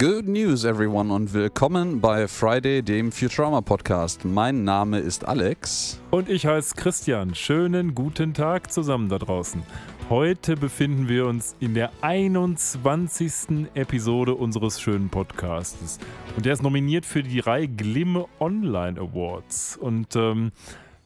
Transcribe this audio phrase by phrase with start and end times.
[0.00, 4.24] Good news, everyone, und willkommen bei Friday, dem Futurama Podcast.
[4.24, 6.00] Mein Name ist Alex.
[6.10, 7.34] Und ich heiße Christian.
[7.34, 9.62] Schönen guten Tag zusammen da draußen.
[10.08, 13.68] Heute befinden wir uns in der 21.
[13.74, 15.98] Episode unseres schönen Podcasts.
[16.34, 19.76] Und der ist nominiert für die Reihe Glimme Online Awards.
[19.76, 20.50] Und ähm,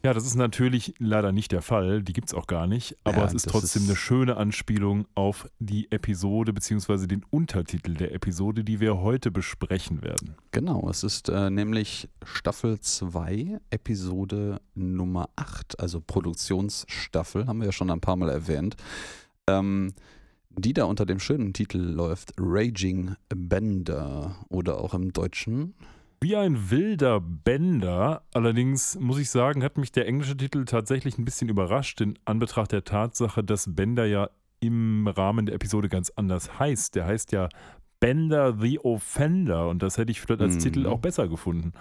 [0.05, 2.03] ja, das ist natürlich leider nicht der Fall.
[2.03, 2.97] Die gibt es auch gar nicht.
[3.05, 7.07] Aber Ja, es ist trotzdem ist- eine schöne Anspielung auf die Episode bzw.
[7.07, 10.37] den Untertitel der Episode, die wir heute besprechen werden.
[10.53, 17.73] Genau, es ist äh, nämlich Staffel 2, Episode Nummer 8, also Produktionsstaffel, haben wir ja
[17.73, 18.77] schon ein paar Mal erwähnt,
[19.47, 19.95] ähm,
[20.57, 25.75] die da unter dem schönen Titel läuft Raging Bender oder auch im Deutschen
[26.25, 28.23] Wie ein wilder Bender.
[28.33, 32.73] Allerdings muss ich sagen, hat mich der englische Titel tatsächlich ein bisschen überrascht, in Anbetracht
[32.73, 36.95] der Tatsache, dass Bender ja im Rahmen der Episode ganz anders heißt.
[36.95, 37.51] Der heißt ja
[38.01, 40.61] Bender the Offender und das hätte ich vielleicht als Mhm.
[40.61, 41.75] Titel auch besser gefunden.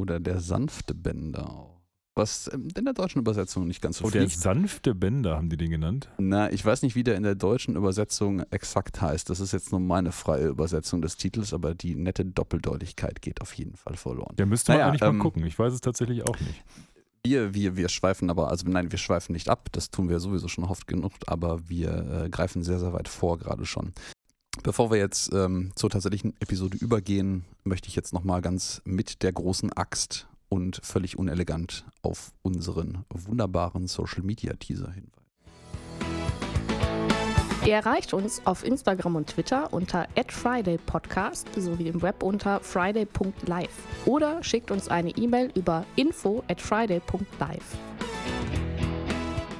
[0.00, 1.75] oder der sanfte Bender auch.
[2.16, 4.40] Was ähm, in der deutschen Übersetzung nicht ganz so Oh, der fliegt.
[4.40, 6.08] sanfte Bender haben die den genannt.
[6.18, 9.28] Na, ich weiß nicht, wie der in der deutschen Übersetzung exakt heißt.
[9.28, 13.52] Das ist jetzt nur meine freie Übersetzung des Titels, aber die nette Doppeldeutigkeit geht auf
[13.52, 14.34] jeden Fall verloren.
[14.36, 15.44] Der müsste man Naja, eigentlich ähm, mal gucken.
[15.44, 16.64] Ich weiß es tatsächlich auch nicht.
[17.24, 20.46] Wir, wir, wir schweifen aber, also nein, wir schweifen nicht ab, das tun wir sowieso
[20.48, 23.92] schon oft genug, aber wir äh, greifen sehr, sehr weit vor gerade schon.
[24.62, 29.32] Bevor wir jetzt ähm, zur tatsächlichen Episode übergehen, möchte ich jetzt nochmal ganz mit der
[29.32, 35.16] großen Axt und völlig unelegant auf unseren wunderbaren Social Media Teaser hinweisen.
[37.66, 43.68] Ihr erreicht uns auf Instagram und Twitter unter @fridaypodcast sowie im Web unter friday.live
[44.04, 47.76] oder schickt uns eine E-Mail über info at friday.live.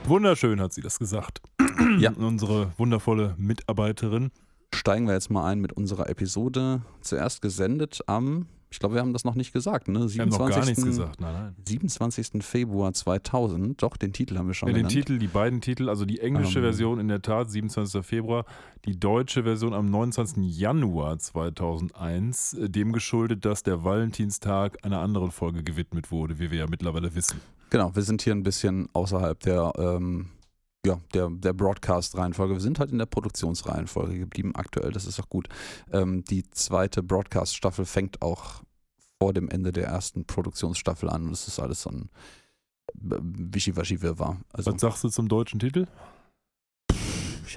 [0.05, 1.43] Wunderschön hat sie das gesagt.
[1.98, 2.12] Ja.
[2.12, 4.31] Unsere wundervolle Mitarbeiterin.
[4.75, 6.83] Steigen wir jetzt mal ein mit unserer Episode.
[7.00, 10.06] Zuerst gesendet am, ich glaube, wir haben das noch nicht gesagt, ne?
[10.12, 11.19] Wir haben noch gar nichts gesagt.
[11.19, 11.56] Nein, nein.
[11.66, 12.42] 27.
[12.44, 13.82] Februar 2000.
[13.82, 14.92] Doch, den Titel haben wir schon Ja, den genannt.
[14.92, 16.64] Titel, die beiden Titel, also die englische Ähm.
[16.66, 18.04] Version in der Tat 27.
[18.04, 18.44] Februar,
[18.84, 20.44] die deutsche Version am 29.
[20.59, 26.59] Januar 2001, äh, dem geschuldet, dass der Valentinstag einer anderen Folge gewidmet wurde, wie wir
[26.59, 27.41] ja mittlerweile wissen.
[27.70, 30.26] Genau, wir sind hier ein bisschen außerhalb der, ähm,
[30.84, 32.53] ja, der, der Broadcast-Reihenfolge.
[32.53, 35.48] Wir sind halt in der Produktionsreihenfolge geblieben aktuell, das ist auch gut.
[35.92, 38.62] Ähm, die zweite Broadcast-Staffel fängt auch
[39.19, 42.10] vor dem Ende der ersten Produktionsstaffel an und es ist alles so ein
[42.94, 44.41] äh, Wischiwaschi-Wirrwarr.
[44.53, 45.87] Also Was sagst du zum deutschen Titel?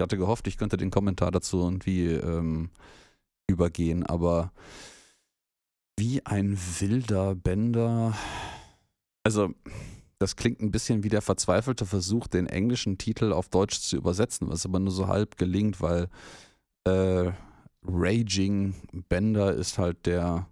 [0.00, 2.70] hatte gehofft, ich könnte den Kommentar dazu irgendwie ähm,
[3.46, 4.52] übergehen, aber
[5.98, 8.16] wie ein wilder Bender.
[9.24, 9.50] Also,
[10.18, 14.48] das klingt ein bisschen wie der verzweifelte Versuch, den englischen Titel auf Deutsch zu übersetzen,
[14.48, 16.08] was aber nur so halb gelingt, weil
[16.84, 17.32] äh,
[17.82, 18.74] Raging
[19.10, 20.46] Bender ist halt der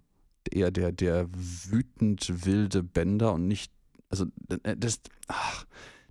[0.53, 3.71] eher der, der wütend wilde Bender und nicht,
[4.09, 4.25] also
[4.63, 5.65] äh, das, ach,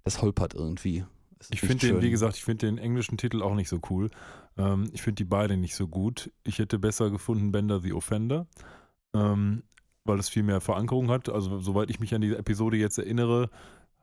[0.04, 1.04] das holpert irgendwie.
[1.38, 4.10] Das Ich finde den, wie gesagt, ich finde den englischen Titel auch nicht so cool.
[4.56, 6.32] Ähm, ich finde die beiden nicht so gut.
[6.44, 8.46] Ich hätte besser gefunden Bender the Offender,
[9.14, 9.62] ähm,
[10.04, 11.28] weil es viel mehr Verankerung hat.
[11.28, 13.50] Also, soweit ich mich an die Episode jetzt erinnere,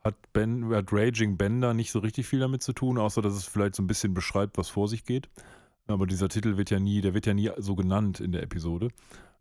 [0.03, 3.45] hat, ben, hat Raging Bender nicht so richtig viel damit zu tun, außer dass es
[3.45, 5.29] vielleicht so ein bisschen beschreibt, was vor sich geht.
[5.87, 8.89] Aber dieser Titel wird ja nie, der wird ja nie so genannt in der Episode.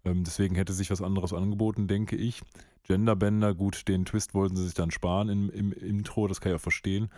[0.04, 2.42] Ähm, deswegen hätte sich was anderes angeboten, denke ich.
[2.84, 6.56] Genderbender, gut, den Twist wollten sie sich dann sparen im, im Intro, das kann ich
[6.56, 7.08] auch verstehen.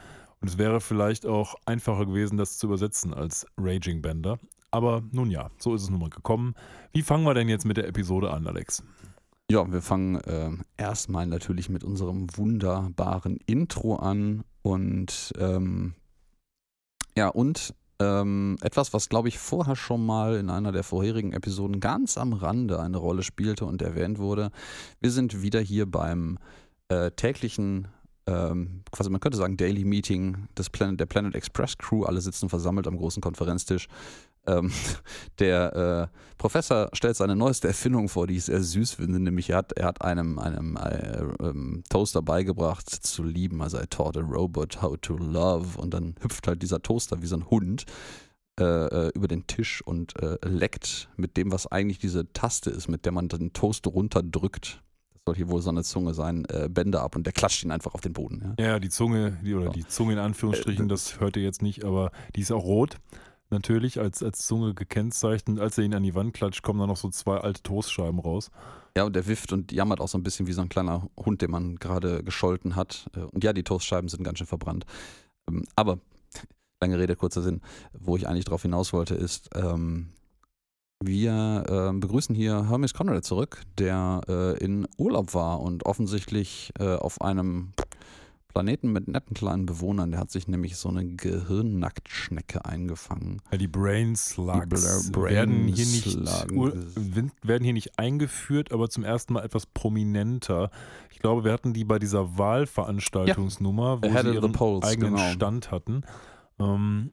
[0.40, 4.38] Und es wäre vielleicht auch einfacher gewesen, das zu übersetzen als Raging Bender.
[4.70, 6.54] Aber nun ja, so ist es nun mal gekommen.
[6.92, 8.82] Wie fangen wir denn jetzt mit der Episode an, Alex?
[9.50, 15.94] Ja, wir fangen ähm, erstmal natürlich mit unserem wunderbaren Intro an und ähm,
[17.16, 21.80] ja, und ähm, etwas, was glaube ich vorher schon mal in einer der vorherigen Episoden
[21.80, 24.50] ganz am Rande eine Rolle spielte und erwähnt wurde.
[25.00, 26.38] Wir sind wieder hier beim
[26.88, 27.88] äh, täglichen,
[28.26, 32.04] ähm, quasi man könnte sagen Daily Meeting des Planet, der Planet Express Crew.
[32.04, 33.88] Alle sitzen versammelt am großen Konferenztisch.
[34.46, 34.72] Ähm,
[35.38, 39.58] der äh, Professor stellt seine neueste Erfindung vor, die ich sehr süß finde, nämlich er
[39.58, 44.20] hat, er hat einem, einem äh, ähm, Toaster beigebracht zu lieben, also I taught a
[44.20, 47.86] robot how to love und dann hüpft halt dieser Toaster wie so ein Hund
[48.58, 52.88] äh, äh, über den Tisch und äh, leckt mit dem, was eigentlich diese Taste ist,
[52.88, 54.82] mit der man den Toast runterdrückt.
[55.12, 57.70] Das soll hier wohl so eine Zunge sein, äh, Bänder ab und der klatscht ihn
[57.70, 58.54] einfach auf den Boden.
[58.58, 58.64] Ja?
[58.64, 59.70] Ja, die Zunge, die, oder Ja.
[59.72, 62.96] die Zunge in Anführungsstrichen, Äh, das hört ihr jetzt nicht, aber die ist auch rot.
[63.50, 65.60] Natürlich als, als Zunge gekennzeichnet.
[65.60, 68.50] Als er ihn an die Wand klatscht, kommen da noch so zwei alte Toastscheiben raus.
[68.96, 71.42] Ja, und der wifft und jammert auch so ein bisschen wie so ein kleiner Hund,
[71.42, 73.08] den man gerade gescholten hat.
[73.14, 74.84] Äh, Und ja, die Toastscheiben sind ganz schön verbrannt.
[75.48, 75.98] Ähm, Aber,
[76.82, 77.60] lange Rede, kurzer Sinn,
[77.92, 80.08] wo ich eigentlich drauf hinaus wollte, ist, ähm,
[81.04, 86.94] Wir äh, begrüßen hier Hermes Conrad zurück, der äh, in Urlaub war und offensichtlich äh,
[86.94, 87.74] auf einem
[88.56, 90.12] Planeten mit netten kleinen Bewohnern.
[90.12, 93.42] Der hat sich nämlich so eine Gehirnnacktschnecke eingefangen.
[93.52, 96.26] Ja, die Brain Slugs Bla- werden, hier nicht,
[97.42, 100.70] werden hier nicht eingeführt, aber zum ersten Mal etwas prominenter.
[101.10, 105.30] Ich glaube, wir hatten die bei dieser Wahlveranstaltungsnummer, wo Ahead sie ihren polls, eigenen genau.
[105.32, 106.00] Stand hatten.
[106.58, 107.10] Ähm,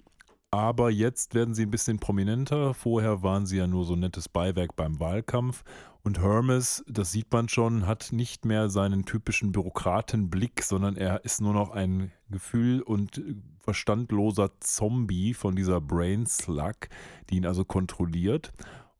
[0.50, 2.74] aber jetzt werden sie ein bisschen prominenter.
[2.74, 5.64] Vorher waren sie ja nur so nettes Beiwerk beim Wahlkampf.
[6.06, 11.40] Und Hermes, das sieht man schon, hat nicht mehr seinen typischen Bürokratenblick, sondern er ist
[11.40, 16.90] nur noch ein Gefühl- und äh, verstandloser Zombie von dieser Brain Slug,
[17.30, 18.52] die ihn also kontrolliert.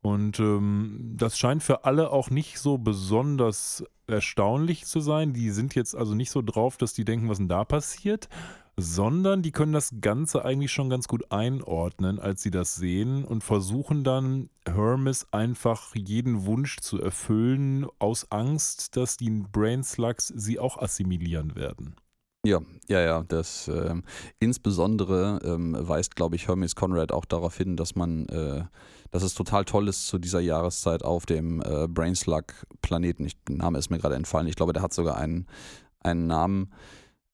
[0.04, 5.32] Und ähm, das scheint für alle auch nicht so besonders erstaunlich zu sein.
[5.32, 8.28] Die sind jetzt also nicht so drauf, dass die denken, was denn da passiert,
[8.76, 13.42] sondern die können das Ganze eigentlich schon ganz gut einordnen, als sie das sehen und
[13.42, 20.58] versuchen dann Hermes einfach jeden Wunsch zu erfüllen, aus Angst, dass die Brain Slugs sie
[20.58, 21.96] auch assimilieren werden.
[22.44, 23.24] Ja, ja, ja.
[23.26, 24.04] Das ähm,
[24.38, 28.64] insbesondere ähm, weist, glaube ich, Hermes Conrad auch darauf hin, dass man, äh,
[29.10, 33.30] dass es total toll ist zu dieser Jahreszeit auf dem äh, Brainslug-Planeten.
[33.48, 34.46] Der Name ist mir gerade entfallen.
[34.46, 35.46] Ich glaube, der hat sogar einen,
[36.00, 36.70] einen Namen.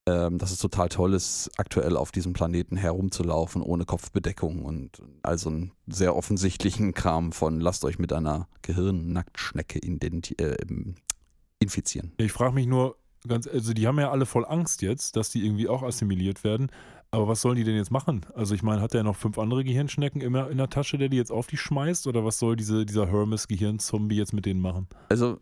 [0.07, 5.51] Ähm, dass es total toll ist, aktuell auf diesem Planeten herumzulaufen ohne Kopfbedeckung und also
[5.51, 10.57] einen sehr offensichtlichen Kram von lasst euch mit einer Gehirnnacktschnecke identi- äh,
[11.59, 12.13] infizieren.
[12.17, 12.97] Ich frage mich nur,
[13.29, 16.71] ganz, also die haben ja alle voll Angst jetzt, dass die irgendwie auch assimiliert werden.
[17.13, 18.25] Aber was sollen die denn jetzt machen?
[18.37, 21.17] Also ich meine, hat der noch fünf andere Gehirnschnecken immer in der Tasche, der die
[21.17, 22.07] jetzt auf die schmeißt?
[22.07, 24.87] Oder was soll diese, dieser Hermes-Gehirnzombie jetzt mit denen machen?
[25.09, 25.41] Also,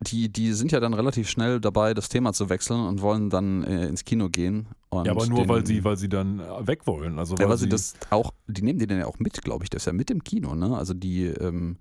[0.00, 3.64] die, die sind ja dann relativ schnell dabei, das Thema zu wechseln und wollen dann
[3.64, 4.68] äh, ins Kino gehen.
[4.92, 7.18] Ja, aber nur den, weil sie, weil sie dann äh, weg wollen.
[7.18, 9.70] Also Ja, weil weil sie das auch, die nehmen den ja auch mit, glaube ich.
[9.70, 10.76] Der ist ja mit im Kino, ne?
[10.76, 11.76] Also die, ähm,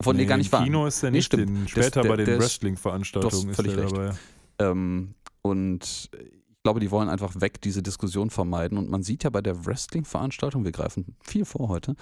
[0.00, 0.64] von nee, gar nicht im wahr.
[0.64, 1.26] Kino ist der Nee, nicht.
[1.26, 1.68] stimmt.
[1.70, 3.96] Später ist- der- bei den ist- Wrestling-Veranstaltungen ist hast völlig der recht.
[3.96, 4.12] dabei.
[4.58, 8.78] Ähm, und ich glaube, die wollen einfach weg diese Diskussion vermeiden.
[8.78, 11.94] Und man sieht ja bei der Wrestling-Veranstaltung, wir greifen viel vor heute,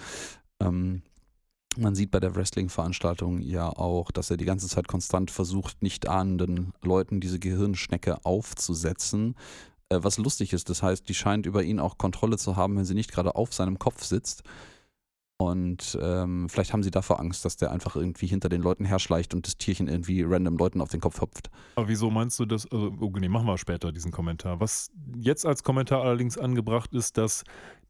[0.59, 1.01] ähm,
[1.77, 6.07] man sieht bei der Wrestling-Veranstaltung ja auch, dass er die ganze Zeit konstant versucht, nicht
[6.07, 9.35] ahnenden Leuten diese Gehirnschnecke aufzusetzen.
[9.89, 12.85] Äh, was lustig ist, das heißt, die scheint über ihn auch Kontrolle zu haben, wenn
[12.85, 14.43] sie nicht gerade auf seinem Kopf sitzt.
[15.39, 19.35] Und ähm, vielleicht haben sie davor Angst, dass der einfach irgendwie hinter den Leuten herschleicht
[19.35, 21.51] und das Tierchen irgendwie random Leuten auf den Kopf hüpft.
[21.75, 22.65] Aber wieso meinst du das?
[22.71, 24.59] Also, oh, nee, machen wir später diesen Kommentar.
[24.59, 27.43] Was jetzt als Kommentar allerdings angebracht ist, dass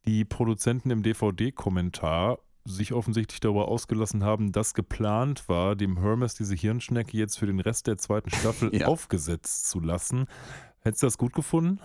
[0.04, 6.54] die Produzenten im DVD-Kommentar sich offensichtlich darüber ausgelassen haben, dass geplant war, dem Hermes diese
[6.54, 8.88] Hirnschnecke jetzt für den Rest der zweiten Staffel Ja.
[8.88, 10.26] aufgesetzt zu lassen.
[10.80, 11.80] Hättest du das gut gefunden?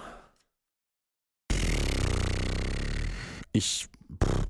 [3.53, 3.87] Ich.
[4.21, 4.42] pff.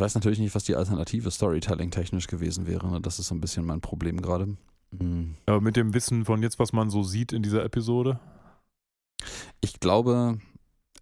[0.00, 2.90] Ich weiß natürlich nicht, was die Alternative Storytelling-technisch gewesen wäre.
[2.90, 3.02] ne?
[3.02, 4.56] Das ist so ein bisschen mein Problem gerade.
[4.98, 5.34] Hm.
[5.44, 8.18] Aber mit dem Wissen von jetzt, was man so sieht in dieser Episode?
[9.60, 10.38] Ich glaube,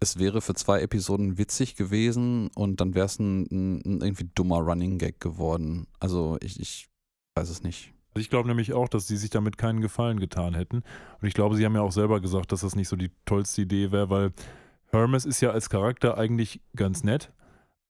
[0.01, 4.29] es wäre für zwei Episoden witzig gewesen und dann wäre es ein, ein, ein irgendwie
[4.35, 5.87] dummer Running Gag geworden.
[6.01, 6.89] Also ich, ich
[7.35, 7.93] weiß es nicht.
[8.13, 10.83] Also ich glaube nämlich auch, dass sie sich damit keinen Gefallen getan hätten.
[11.21, 13.61] Und ich glaube, sie haben ja auch selber gesagt, dass das nicht so die tollste
[13.61, 14.33] Idee wäre, weil
[14.91, 17.31] Hermes ist ja als Charakter eigentlich ganz nett.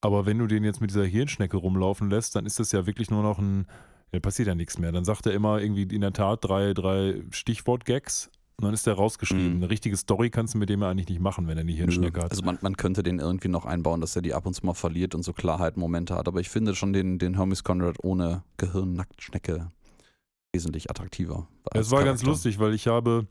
[0.02, 3.12] Aber wenn du den jetzt mit dieser Hirnschnecke rumlaufen lässt, dann ist das ja wirklich
[3.12, 3.68] nur noch ein,
[4.14, 4.92] ja, passiert ja nichts mehr.
[4.92, 8.94] Dann sagt er immer irgendwie in der Tat drei, drei Stichwort-Gags und dann ist der
[8.94, 9.52] rausgeschrieben.
[9.52, 9.56] Mhm.
[9.58, 12.22] Eine richtige Story kannst du mit dem ja eigentlich nicht machen, wenn er eine Hirnschnecke
[12.22, 12.32] hat.
[12.32, 14.74] Also man, man könnte den irgendwie noch einbauen, dass er die ab und zu mal
[14.74, 16.28] verliert und so Klarheit-Momente hat.
[16.28, 19.72] Aber ich finde schon den, den Hermes Conrad ohne Gehirnnacktschnecke
[20.54, 21.48] wesentlich attraktiver.
[21.74, 22.26] Es war ganz Charakter.
[22.28, 23.28] lustig, weil ich habe,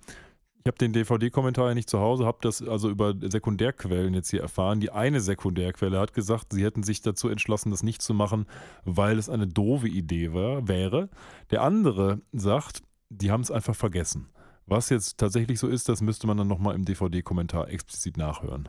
[0.69, 4.81] habe den DVD-Kommentar ja nicht zu Hause, habe das also über Sekundärquellen jetzt hier erfahren.
[4.81, 8.47] Die eine Sekundärquelle hat gesagt, sie hätten sich dazu entschlossen, das nicht zu machen,
[8.85, 11.09] weil es eine doofe Idee war, wäre.
[11.51, 14.29] Der andere sagt, die haben es einfach vergessen.
[14.67, 18.69] Was jetzt tatsächlich so ist, das müsste man dann nochmal im DVD-Kommentar explizit nachhören.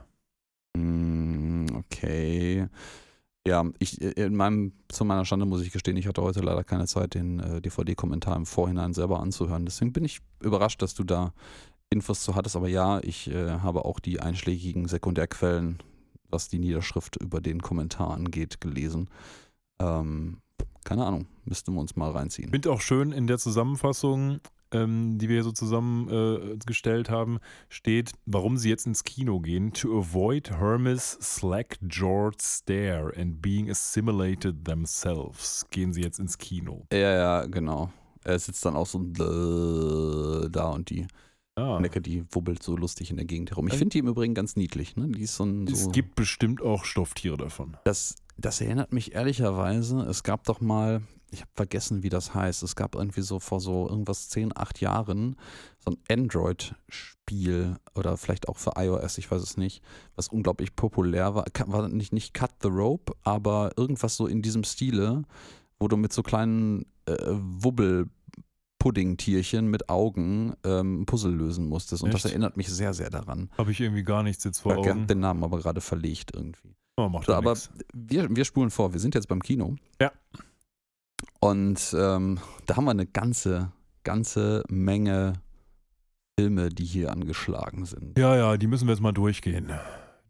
[0.75, 2.67] Mm, Okay.
[3.47, 6.85] Ja, ich in meinem, zu meiner Schande muss ich gestehen, ich hatte heute leider keine
[6.87, 9.65] Zeit, den äh, DVD-Kommentar im Vorhinein selber anzuhören.
[9.65, 11.33] Deswegen bin ich überrascht, dass du da
[11.89, 12.55] Infos zu hattest.
[12.55, 15.79] Aber ja, ich äh, habe auch die einschlägigen Sekundärquellen,
[16.29, 19.09] was die Niederschrift über den Kommentar angeht, gelesen.
[19.79, 20.37] Ähm,
[20.83, 22.47] keine Ahnung, müssten wir uns mal reinziehen.
[22.47, 24.39] Ich finde auch schön in der Zusammenfassung,
[24.71, 29.73] ähm, die wir hier so zusammengestellt haben, steht, warum sie jetzt ins Kino gehen.
[29.73, 36.85] To avoid Hermes slack jawed stare and being assimilated themselves, gehen sie jetzt ins Kino.
[36.93, 37.91] Ja, ja, genau.
[38.23, 41.07] Er sitzt dann auch so äh, da und die.
[41.59, 41.79] Ah.
[41.79, 43.67] Necke, die wubbelt so lustig in der Gegend herum.
[43.67, 44.95] Ich Also- finde die im Übrigen ganz niedlich.
[44.95, 45.07] Ne?
[45.09, 47.77] Die ist so ein, so Es gibt bestimmt auch Stofftiere davon.
[47.83, 51.01] Das, das erinnert mich ehrlicherweise, es gab doch mal,
[51.31, 54.81] ich habe vergessen, wie das heißt, es gab irgendwie so vor so irgendwas 10, 8
[54.81, 55.35] Jahren
[55.77, 59.83] so ein Android-Spiel oder vielleicht auch für iOS, ich weiß es nicht,
[60.15, 61.45] was unglaublich populär war.
[61.67, 65.23] War nicht, nicht Cut the Rope, aber irgendwas so in diesem Stile,
[65.79, 67.15] wo du mit so kleinen äh,
[68.79, 72.03] Wubbel-Pudding-Tierchen mit Augen ähm, Puzzle lösen musstest.
[72.03, 72.33] Und das Echt?
[72.33, 73.49] erinnert mich sehr, sehr daran.
[73.57, 75.07] Habe ich irgendwie gar nichts jetzt vor Ich hab Augen.
[75.07, 76.75] den Namen aber gerade verlegt irgendwie.
[76.97, 77.69] Oh, macht So, aber nix.
[77.93, 79.75] wir, wir spulen vor, wir sind jetzt beim Kino.
[80.01, 80.11] Ja.
[81.39, 83.71] Und ähm, da haben wir eine ganze,
[84.03, 85.33] ganze Menge
[86.39, 88.17] Filme, die hier angeschlagen sind.
[88.17, 89.71] Ja, ja, die müssen wir jetzt mal durchgehen.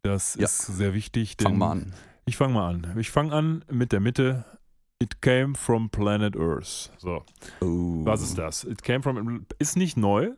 [0.01, 0.45] Das Ja.
[0.45, 1.35] ist sehr wichtig.
[1.41, 1.93] Fang mal an.
[2.25, 2.95] Ich fange mal an.
[2.97, 4.45] Ich fange an mit der Mitte.
[5.01, 6.91] It came from planet Earth.
[6.97, 7.23] So,
[7.61, 8.01] Oh.
[8.05, 8.65] was ist das?
[8.65, 10.31] It came from ist nicht neu.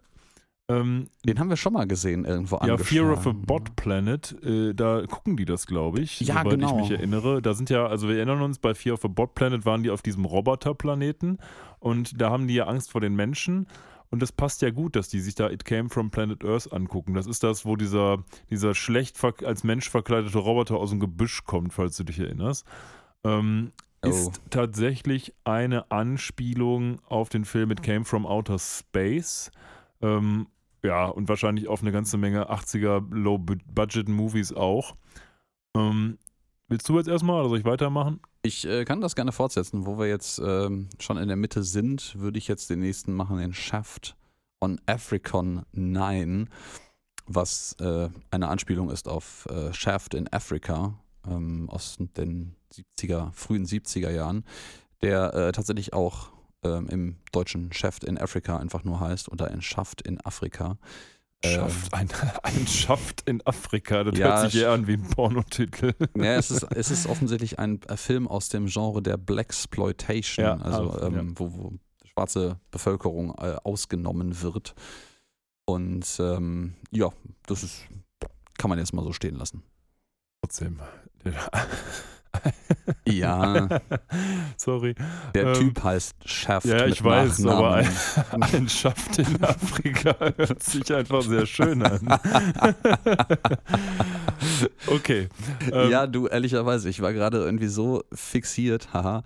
[0.69, 3.31] Ähm, Den haben wir schon mal gesehen irgendwo ja, Fear of a.
[3.33, 6.75] Bot Planet, äh, da gucken die das, glaube ich, Ja, soweit genau.
[6.75, 7.41] ich mich erinnere.
[7.41, 9.89] Da sind ja, also wir erinnern uns, bei Fear of a Bot Planet waren die
[9.89, 11.39] auf diesem Roboterplaneten
[11.79, 13.67] und da haben die ja Angst vor den Menschen.
[14.11, 17.13] Und das passt ja gut, dass die sich da It Came from Planet Earth angucken.
[17.15, 21.73] Das ist das, wo dieser, dieser schlecht als Mensch verkleidete Roboter aus dem Gebüsch kommt,
[21.73, 22.65] falls du dich erinnerst.
[23.23, 23.71] Ähm,
[24.03, 24.09] Oh.
[24.09, 29.51] ist tatsächlich eine Anspielung auf den Film It Came from Outer Space.
[30.01, 30.47] Ähm,
[30.83, 34.95] ja, und wahrscheinlich auf eine ganze Menge 80er Low-Budget-Movies auch.
[35.75, 36.17] Ähm,
[36.67, 38.19] willst du jetzt erstmal oder soll ich weitermachen?
[38.41, 39.85] Ich äh, kann das gerne fortsetzen.
[39.85, 43.37] Wo wir jetzt ähm, schon in der Mitte sind, würde ich jetzt den nächsten machen,
[43.37, 44.15] den Shaft
[44.59, 46.49] on Africon 9,
[47.27, 50.95] was äh, eine Anspielung ist auf äh, Shaft in Africa
[51.27, 54.43] ähm, aus den 70er, frühen 70er Jahren,
[55.01, 56.31] der äh, tatsächlich auch
[56.63, 60.77] ähm, im deutschen Shaft in Africa einfach nur heißt oder ein Schaft in Afrika.
[61.43, 62.07] Schaft, ein,
[62.43, 64.03] ein Schaft in Afrika.
[64.03, 65.93] Das Ja, hört sich eher an wie ein Pornotitel.
[66.15, 70.57] Ja, es ist, es ist offensichtlich ein äh, Film aus dem Genre der Blaxploitation, Ja,
[70.57, 71.73] also ah, ähm, wo, wo
[72.05, 74.75] schwarze Bevölkerung äh, ausgenommen wird.
[75.65, 77.09] Und ähm, ja,
[77.47, 77.87] das ist,
[78.57, 79.63] kann man jetzt mal so stehen lassen.
[80.41, 80.79] Trotzdem.
[83.05, 83.67] Ja,
[84.57, 84.95] Sorry.
[85.33, 86.65] der Ähm, Typ heißt Shaft.
[86.65, 88.43] ja, ich weiß, aber ein, Nachnamen.
[88.55, 91.99] ein Schaft in Afrika hört sich einfach sehr schön an.
[94.87, 95.27] okay.
[95.71, 99.23] Ähm, ja, du, ehrlicherweise, ich war gerade irgendwie so fixiert, haha,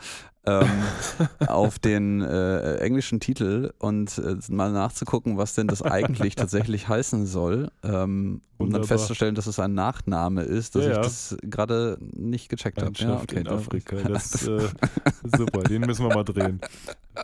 [0.47, 0.67] ähm,
[1.47, 7.25] auf den äh, englischen Titel und äh, mal nachzugucken, was denn das eigentlich tatsächlich heißen
[7.25, 11.01] soll, ähm, um dann festzustellen, dass es ein Nachname ist, dass Ja, ich ja.
[11.03, 12.91] das gerade nicht gecheckt habe.
[12.91, 13.95] Ein Ja, Schaft okay, in Afrika.
[14.07, 14.67] Das äh,
[15.37, 16.61] super, den müssen wir mal drehen.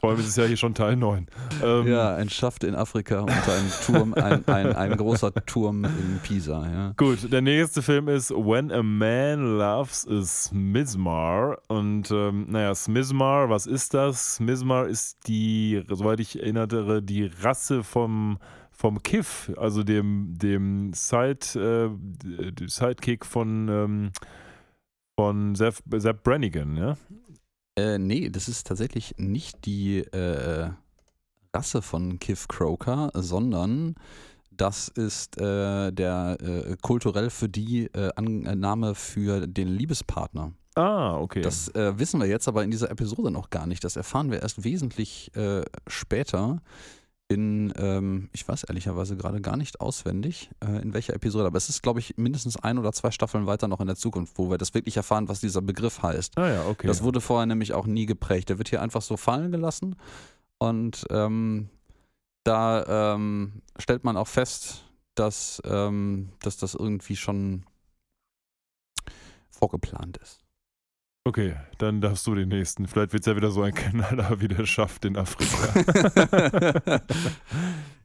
[0.02, 1.28] Vor allem ist es ja hier schon Teil 9.
[1.64, 6.20] Ähm, Ja, ein Schaft in Afrika unter einem Turm, ein, ein, ein großer Turm in
[6.24, 6.94] Pisa, ja.
[6.98, 11.60] Gut, der nächste Film ist When a Man Loves a Smizmar.
[11.68, 13.11] Und ähm, naja, Smizmar,
[13.50, 14.36] was ist das?
[14.36, 18.40] Smizmar ist die, soweit ich erinnere, die Rasse vom,
[18.72, 24.12] vom Kiff, also dem, dem Side, äh, Sidekick von, ähm,
[25.18, 26.98] von Sepp, Sepp Brannigan, ja?
[27.78, 30.70] Äh, nee, das ist tatsächlich nicht die äh,
[31.54, 33.96] Rasse von Kif Croker, sondern
[34.52, 40.54] das ist äh, der äh, kulturell für die äh, äh, Name für den Liebespartner.
[40.82, 41.42] Ah, okay.
[41.42, 43.84] Das äh, wissen wir jetzt aber in dieser Episode noch gar nicht.
[43.84, 46.62] Das erfahren wir erst wesentlich äh, später
[47.28, 51.70] in, ähm, ich weiß ehrlicherweise gerade gar nicht auswendig, äh, in welcher Episode, aber es
[51.70, 54.58] ist, glaube ich, mindestens ein oder zwei Staffeln weiter noch in der Zukunft, wo wir
[54.58, 56.38] das wirklich erfahren, was dieser Begriff heißt.
[56.38, 56.88] ah ja, okay.
[56.88, 58.50] Das wurde vorher nämlich auch nie geprägt.
[58.50, 59.96] Der wird hier einfach so fallen gelassen
[60.58, 61.70] und ähm,
[62.44, 64.84] da ähm, stellt man auch fest,
[65.16, 67.66] dass, ähm, dass das irgendwie schon
[69.50, 70.41] vorgeplant ist.
[71.24, 72.88] Okay, dann darfst du den nächsten.
[72.88, 77.00] Vielleicht wird es ja wieder so ein Knaller wie der Schaft in Afrika.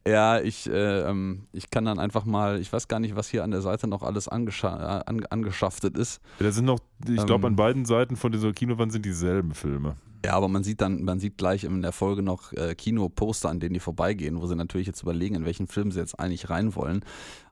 [0.07, 3.43] ja, ich, äh, ähm, ich kann dann einfach mal, ich weiß gar nicht, was hier
[3.43, 6.21] an der Seite noch alles angescha äh, an, angeschaftet ist.
[6.39, 7.53] da sind noch, ich glaube, Ähm.
[7.53, 9.97] an beiden Seiten von dieser Kinowand sind dieselben Filme.
[10.23, 13.61] Ja, aber man sieht dann, man sieht gleich in der Folge noch äh, Kinoposter, an
[13.61, 16.75] denen die vorbeigehen, wo sie natürlich jetzt überlegen, in welchen Film sie jetzt eigentlich rein
[16.75, 17.03] wollen.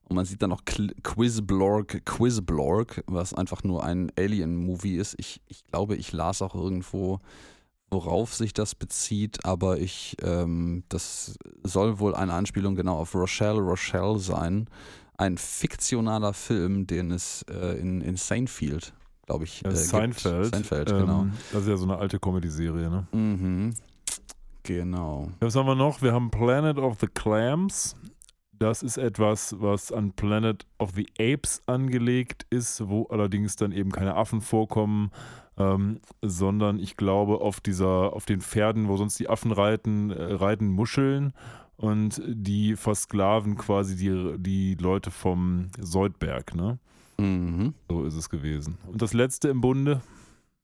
[0.08, 5.14] Und man sieht dann noch Quizblorg, Quizblorg, was einfach nur ein Alien-Movie ist.
[5.18, 7.20] Ich, ich glaube, ich las auch irgendwo,
[7.90, 13.60] worauf sich das bezieht, aber ich, ähm, das soll wohl eine Anspielung genau auf Rochelle
[13.60, 14.68] Rochelle sein.
[15.16, 18.92] Ein fiktionaler Film, den es äh, in, in Seinfeld,
[19.26, 19.78] glaube ich, äh, gibt.
[19.78, 20.54] Seinfeld.
[20.54, 21.26] Seinfeld, ähm, genau.
[21.52, 23.06] Das ist ja so eine alte Comedy-Serie, ne?
[23.12, 23.74] Mhm.
[24.64, 25.30] Genau.
[25.40, 26.02] Was haben wir noch?
[26.02, 27.94] Wir haben Planet of the Clams.
[28.58, 33.90] Das ist etwas, was an Planet of the Apes angelegt ist, wo allerdings dann eben
[33.90, 35.10] keine Affen vorkommen,
[35.58, 40.34] ähm, sondern ich glaube auf dieser, auf den Pferden, wo sonst die Affen reiten, äh,
[40.34, 41.32] reiten Muscheln
[41.76, 46.78] und die versklaven quasi die, die Leute vom Soldberg, ne?
[47.18, 47.74] Mhm.
[47.88, 48.78] So ist es gewesen.
[48.86, 50.00] Und das letzte im Bunde,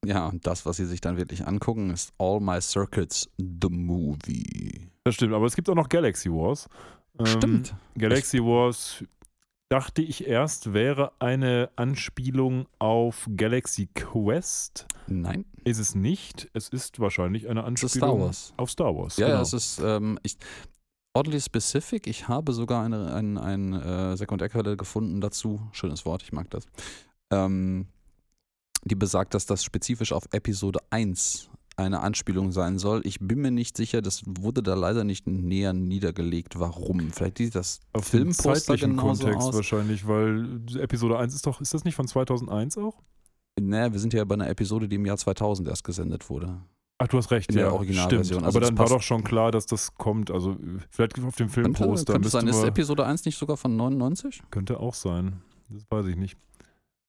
[0.05, 4.89] Ja, und das, was sie sich dann wirklich angucken, ist All My Circuits, the Movie.
[5.03, 6.67] das stimmt, aber es gibt auch noch Galaxy Wars.
[7.21, 7.75] Ähm, Stimmt.
[7.97, 9.03] Galaxy Wars
[9.69, 14.85] dachte ich erst wäre eine Anspielung auf Galaxy Quest.
[15.07, 16.49] Nein, Ist es nicht.
[16.53, 18.53] Es ist wahrscheinlich eine Anspielung Star Wars.
[18.57, 19.17] auf Star Wars.
[19.17, 19.37] Ja, genau.
[19.37, 20.37] ja, es ist ähm, ich,
[21.13, 22.07] oddly specific.
[22.07, 25.61] Ich habe sogar eine, ein, ein äh, Sekundärquelle gefunden dazu.
[25.71, 26.65] Schönes Wort, ich mag das.
[27.31, 27.87] Ähm,
[28.83, 31.50] die besagt, dass das spezifisch auf Episode 1
[31.81, 33.01] eine Anspielung sein soll.
[33.05, 37.11] Ich bin mir nicht sicher, das wurde da leider nicht näher niedergelegt, warum.
[37.11, 39.55] Vielleicht sieht das auf Filmposter genauso Kontext aus.
[39.55, 43.01] wahrscheinlich, weil Episode 1 ist doch, ist das nicht von 2001 auch?
[43.59, 46.61] Naja, wir sind ja bei einer Episode, die im Jahr 2000 erst gesendet wurde.
[46.97, 47.71] Ach, du hast recht, In der ja.
[47.71, 48.25] Originalversion.
[48.25, 48.45] Stimmt.
[48.45, 50.29] Also Aber dann war doch schon klar, dass das kommt.
[50.29, 50.55] Also
[50.91, 54.43] vielleicht auf dem Filmposter könnte sein, ist Episode 1 nicht sogar von 99?
[54.51, 55.41] könnte auch sein.
[55.69, 56.37] Das weiß ich nicht.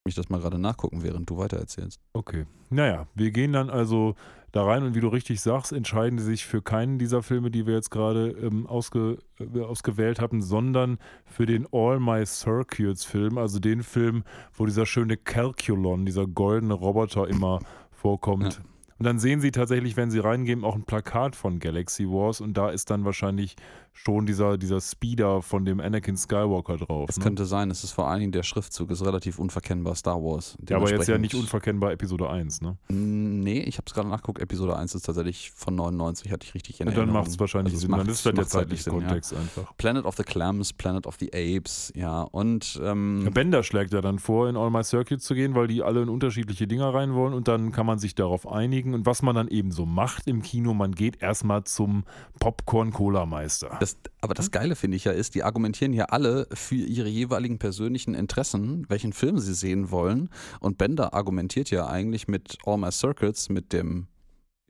[0.05, 2.01] Ich das mal gerade nachgucken, während du weitererzählst.
[2.13, 2.47] Okay.
[2.71, 4.15] Naja, wir gehen dann also
[4.53, 7.67] da rein und wie du richtig sagst, entscheiden sie sich für keinen dieser Filme, die
[7.67, 13.39] wir jetzt gerade ähm, ausge, äh, ausgewählt hatten, sondern für den All My Circuits Film,
[13.39, 18.55] also den Film, wo dieser schöne Calculon, dieser goldene Roboter immer vorkommt.
[18.55, 18.61] Ja.
[18.99, 22.57] Und dann sehen sie tatsächlich, wenn sie reingehen, auch ein Plakat von Galaxy Wars und
[22.57, 23.57] da ist dann wahrscheinlich
[23.93, 27.11] schon dieser, dieser Speeder von dem Anakin Skywalker drauf.
[27.11, 27.25] Es ne?
[27.25, 30.57] könnte sein, es ist vor allen Dingen der Schriftzug, ist relativ unverkennbar Star Wars.
[30.69, 32.77] ja, aber jetzt ja nicht unverkennbar Episode 1, ne?
[32.89, 36.81] Nee, ich habe es gerade nachgeguckt, Episode 1 ist tatsächlich von 99, hatte ich richtig
[36.81, 37.97] in Und dann macht es wahrscheinlich Also Sinn.
[37.97, 38.99] Dann ist halt der zeitliche Sinn, ja.
[39.01, 39.77] Kontext einfach.
[39.77, 44.01] Planet of the Clams, Planet of the Apes, ja, und ähm, Ja, Bender schlägt ja
[44.01, 47.15] dann vor, in All My Circuits zu gehen, weil die alle in unterschiedliche Dinger rein
[47.15, 48.95] wollen und dann kann man sich darauf einigen.
[48.95, 52.05] Und was man dann eben so macht im Kino, man geht erstmal zum
[52.41, 53.79] Popcorn-Cola-Meister.
[53.83, 57.59] Das, aber das Geile finde ich ja ist, die argumentieren ja alle für ihre jeweiligen
[57.59, 60.31] persönlichen Interessen, welchen Film sie sehen wollen.
[60.61, 64.07] Und Bender argumentiert ja eigentlich mit All My Circuits, mit dem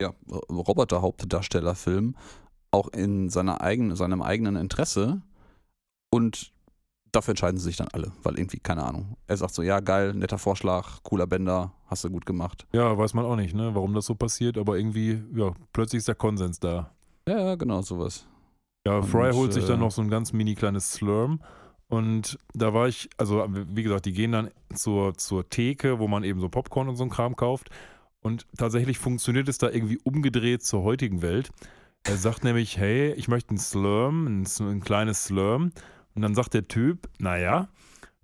[0.01, 0.15] ja,
[0.49, 2.15] Roboter-Hauptdarstellerfilm,
[2.71, 5.21] auch in seiner eigenen, seinem eigenen Interesse.
[6.09, 6.51] Und
[7.11, 9.15] dafür entscheiden sie sich dann alle, weil irgendwie, keine Ahnung.
[9.27, 12.65] Er sagt so, ja, geil, netter Vorschlag, cooler Bender, hast du gut gemacht.
[12.73, 16.07] Ja, weiß man auch nicht, ne, warum das so passiert, aber irgendwie, ja, plötzlich ist
[16.07, 16.89] der Konsens da.
[17.27, 18.25] Ja, ja, genau, sowas.
[18.85, 21.41] Ja, Und, Fry holt sich dann äh, noch so ein ganz mini kleines Slurm.
[21.87, 26.23] Und da war ich, also wie gesagt, die gehen dann zur, zur Theke, wo man
[26.23, 27.69] eben so Popcorn und so ein Kram kauft.
[28.21, 31.51] Und tatsächlich funktioniert es da irgendwie umgedreht zur heutigen Welt.
[32.03, 35.71] Er sagt nämlich, hey, ich möchte einen Slurm, ein, ein kleines Slurm.
[36.15, 37.69] Und dann sagt der Typ, naja,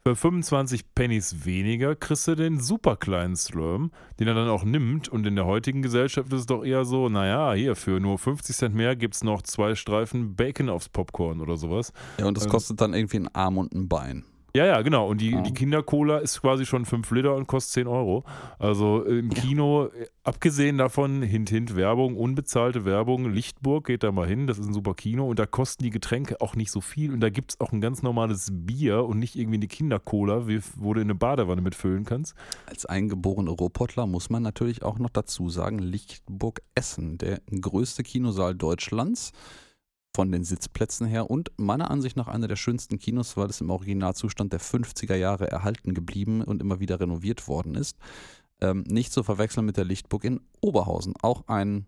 [0.10, 5.08] für 25 Pennies weniger kriegst du den super kleinen Slurm, den er dann auch nimmt.
[5.08, 8.56] Und in der heutigen Gesellschaft ist es doch eher so, naja, hier für nur 50
[8.56, 11.93] Cent mehr gibt es noch zwei Streifen Bacon aufs Popcorn oder sowas.
[12.17, 14.24] Ja, und das Ähm, kostet dann irgendwie einen Arm und ein Bein.
[14.60, 15.08] Ja, ja, genau.
[15.08, 15.41] Und die, Ja.
[15.41, 18.26] die Kindercola ist quasi schon 5 Liter und kostet 10 Euro.
[18.58, 24.28] Also im Kino, äh, abgesehen davon, hint, hint, Werbung, unbezahlte Werbung, Lichtburg, geht da mal
[24.28, 27.13] hin, das ist ein super Kino und da kosten die Getränke auch nicht so viel
[27.13, 30.45] und da gibt es auch ein ganz normales Bier und nicht irgendwie eine Kindercola,
[30.76, 32.36] wo du in eine Badewanne mitfüllen kannst.
[32.65, 38.56] Als eingeborener Ruhrpottler muss man natürlich auch noch dazu sagen, Lichtburg Essen, der größte Kinosaal
[38.56, 39.32] Deutschlands
[40.15, 43.69] von den Sitzplätzen her und meiner Ansicht nach einer der schönsten Kinos, weil es im
[43.69, 47.98] Originalzustand der 50er Jahre erhalten geblieben und immer wieder renoviert worden ist.
[48.62, 51.13] Ähm, nicht zu verwechseln mit der Lichtburg in Oberhausen.
[51.22, 51.86] Auch ein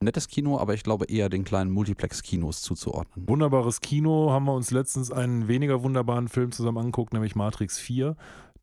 [0.00, 3.28] nettes Kino, aber ich glaube eher den kleinen Multiplex-Kinos zuzuordnen.
[3.28, 8.16] Wunderbares Kino, haben wir uns letztens einen weniger wunderbaren Film zusammen angeguckt, nämlich Matrix 4,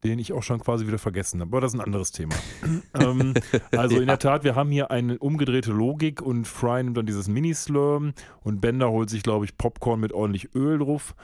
[0.04, 1.50] den ich auch schon quasi wieder vergessen habe.
[1.50, 2.36] Aber das ist ein anderes Thema.
[2.94, 3.34] ähm,
[3.72, 7.28] also in der Tat, wir haben hier eine umgedrehte Logik und Fry nimmt dann dieses
[7.28, 11.16] Mini-Slurm und Bender holt sich, glaube ich, Popcorn mit ordentlich Öl drauf.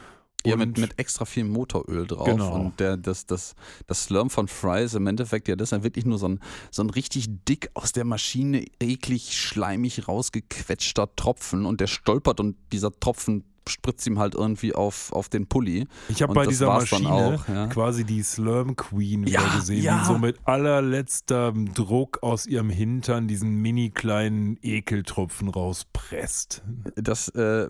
[0.44, 2.26] Ja, mit, mit extra viel Motoröl drauf.
[2.26, 2.56] Genau.
[2.56, 3.54] Und der, das, das,
[3.86, 6.40] das Slurm von Fry ist im Endeffekt ja das ist ja wirklich nur so ein,
[6.72, 12.58] so ein richtig dick aus der Maschine eklig, schleimig rausgequetschter Tropfen und der stolpert und
[12.72, 15.88] dieser Tropfen spritzt ihm halt irgendwie auf, auf den Pulli.
[16.10, 17.68] Ich habe bei dieser Maschine auch, ja.
[17.68, 20.00] quasi die Slurm Queen wieder Ja, gesehen, ja.
[20.00, 26.64] die so mit allerletzter Druck aus ihrem Hintern diesen mini kleinen Ekeltropfen rauspresst.
[26.96, 27.68] Das äh,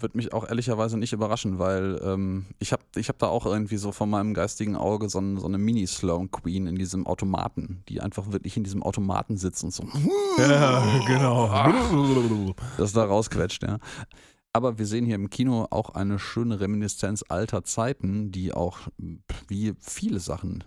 [0.00, 3.76] wird mich auch ehrlicherweise nicht überraschen, weil ähm, ich habe ich hab da auch irgendwie
[3.76, 8.00] so von meinem geistigen Auge so, ein, so eine Mini-Sloan Queen in diesem Automaten, die
[8.00, 9.84] einfach wirklich in diesem Automaten sitzt und so
[10.38, 12.54] Ja, genau.
[12.76, 13.78] das da rausquetscht, ja.
[14.56, 18.88] Aber wir sehen hier im Kino auch eine schöne Reminiszenz alter Zeiten, die auch
[19.48, 20.64] wie viele Sachen,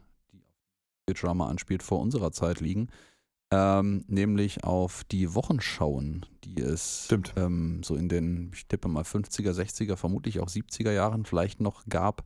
[1.10, 2.90] die Drama anspielt, vor unserer Zeit liegen.
[3.52, 9.54] Ähm, nämlich auf die Wochenschauen, die es ähm, so in den, ich tippe mal 50er,
[9.54, 12.24] 60er, vermutlich auch 70er Jahren vielleicht noch gab.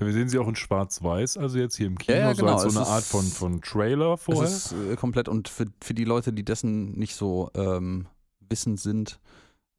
[0.00, 2.56] Ja, wir sehen sie auch in Schwarz-Weiß, also jetzt hier im Kino, Ja, ja, genau,
[2.56, 4.44] so so eine Art ist- von, von Trailer vorher.
[4.44, 8.06] Es ist äh, komplett und für, für die Leute, die dessen nicht so ähm,
[8.48, 9.20] wissend sind,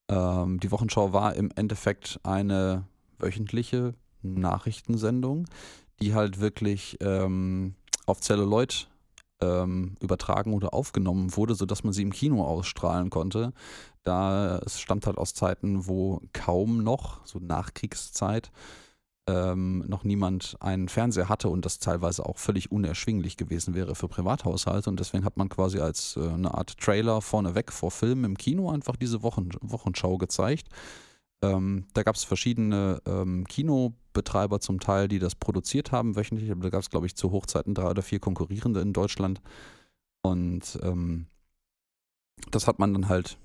[0.09, 2.87] ähm, die Wochenschau war im Endeffekt eine
[3.17, 5.45] wöchentliche Nachrichtensendung,
[6.01, 8.89] die halt wirklich ähm, auf Celluloid
[9.41, 13.53] ähm, übertragen oder aufgenommen wurde, sodass man sie im Kino ausstrahlen konnte.
[14.03, 18.51] Da es stammt halt aus Zeiten, wo kaum noch, so Nachkriegszeit,
[19.27, 24.07] ähm, noch niemand einen Fernseher hatte und das teilweise auch völlig unerschwinglich gewesen wäre für
[24.07, 24.89] Privathaushalte.
[24.89, 28.69] Und deswegen hat man quasi als äh, eine Art Trailer vorneweg vor Filmen im Kino
[28.69, 30.67] einfach diese Wochen Wochenschau gezeigt.
[31.41, 36.51] Ähm, da gab es verschiedene ähm, Kinobetreiber zum Teil, die das produziert haben wöchentlich.
[36.51, 39.41] Aber da gab es, glaube ich, zu Hochzeiten drei oder vier konkurrierende in Deutschland.
[40.21, 41.27] Und ähm,
[42.51, 43.38] das hat man dann halt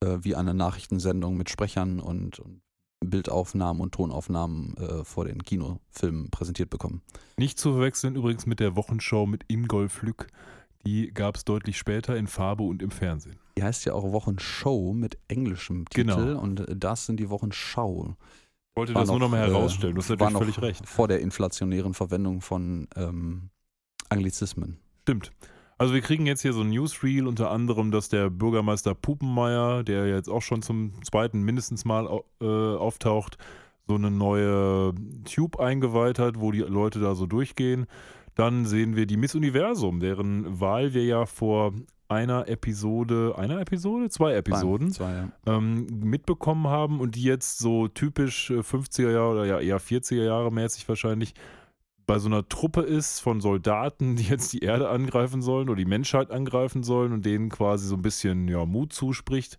[0.00, 2.62] äh, wie eine Nachrichtensendung mit Sprechern und, und
[3.10, 7.02] Bildaufnahmen und Tonaufnahmen äh, vor den Kinofilmen präsentiert bekommen.
[7.36, 10.28] Nicht zu verwechseln übrigens mit der Wochenshow mit Ingolf Lück.
[10.86, 13.38] Die gab es deutlich später in Farbe und im Fernsehen.
[13.56, 16.40] Die heißt ja auch Wochenshow mit englischem Titel Genau.
[16.40, 18.16] und äh, das sind die Wochenschau.
[18.70, 19.94] Ich wollte War das nur noch mal äh, herausstellen.
[19.94, 20.88] Du hast war natürlich noch völlig recht.
[20.88, 23.50] Vor der inflationären Verwendung von ähm,
[24.08, 24.78] Anglizismen.
[25.02, 25.30] Stimmt.
[25.76, 30.06] Also wir kriegen jetzt hier so ein Newsreel, unter anderem, dass der Bürgermeister Pupenmeier, der
[30.06, 32.08] jetzt auch schon zum zweiten mindestens Mal
[32.40, 33.38] äh, auftaucht,
[33.86, 37.86] so eine neue Tube eingeweiht hat, wo die Leute da so durchgehen.
[38.34, 41.72] Dann sehen wir die Miss Universum, deren Wahl wir ja vor
[42.08, 44.08] einer Episode, einer Episode?
[44.08, 45.28] Zwei Episoden Zwei, ja.
[45.46, 50.24] ähm, mitbekommen haben und die jetzt so typisch äh, 50er Jahre oder ja eher 40er
[50.24, 51.34] Jahre mäßig wahrscheinlich
[52.06, 55.84] bei so einer Truppe ist von Soldaten, die jetzt die Erde angreifen sollen oder die
[55.84, 59.58] Menschheit angreifen sollen und denen quasi so ein bisschen ja, Mut zuspricht.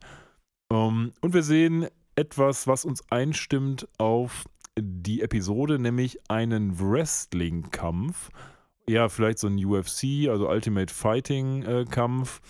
[0.71, 4.45] Ähm, und wir sehen etwas, was uns einstimmt auf
[4.77, 8.29] die Episode, nämlich einen Wrestling-Kampf.
[8.87, 12.41] Ja, vielleicht so ein UFC, also Ultimate Fighting-Kampf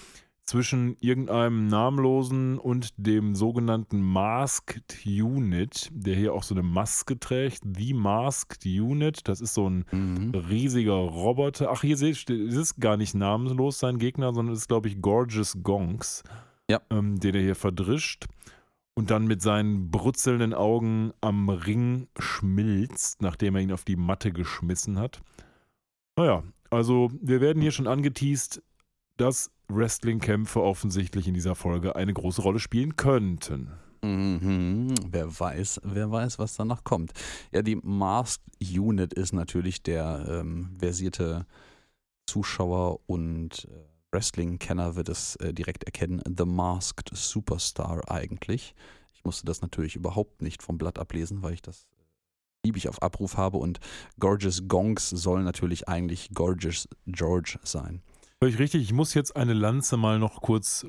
[0.46, 7.64] zwischen irgendeinem namenlosen und dem sogenannten Masked Unit, der hier auch so eine Maske trägt.
[7.76, 10.36] The Masked Unit, das ist so ein Mhm.
[10.36, 11.72] riesiger Roboter.
[11.72, 14.88] Ach, hier seht ihr, es ist gar nicht namenlos sein Gegner, sondern es ist, glaube
[14.88, 16.24] ich, Gorgeous Gongs,
[16.70, 16.80] Ja.
[16.92, 18.26] ähm, den er hier verdrischt
[18.94, 24.32] und dann mit seinen brutzelnden Augen am Ring schmilzt, nachdem er ihn auf die Matte
[24.32, 25.22] geschmissen hat.
[26.18, 28.62] Naja, also wir werden hier schon angeteased,
[29.18, 33.72] dass Wrestling-Kämpfe offensichtlich in dieser Folge eine große Rolle spielen könnten.
[34.04, 34.94] Mhm.
[35.10, 37.14] Wer weiß, wer weiß, was danach kommt.
[37.52, 41.48] Ja, die Masked Unit ist natürlich der ähm, versierte
[42.28, 46.22] Zuschauer und äh, Wrestling-Kenner wird es äh, direkt erkennen.
[46.26, 48.76] The Masked Superstar eigentlich.
[49.14, 53.02] Ich musste das natürlich überhaupt nicht vom Blatt ablesen, weil ich das äh, liebig auf
[53.02, 53.80] Abruf habe und
[54.20, 58.02] Gorgeous Gongs soll natürlich eigentlich Gorgeous George sein.
[58.46, 60.86] Völlig richtig, ich muss jetzt eine Lanze mal noch kurz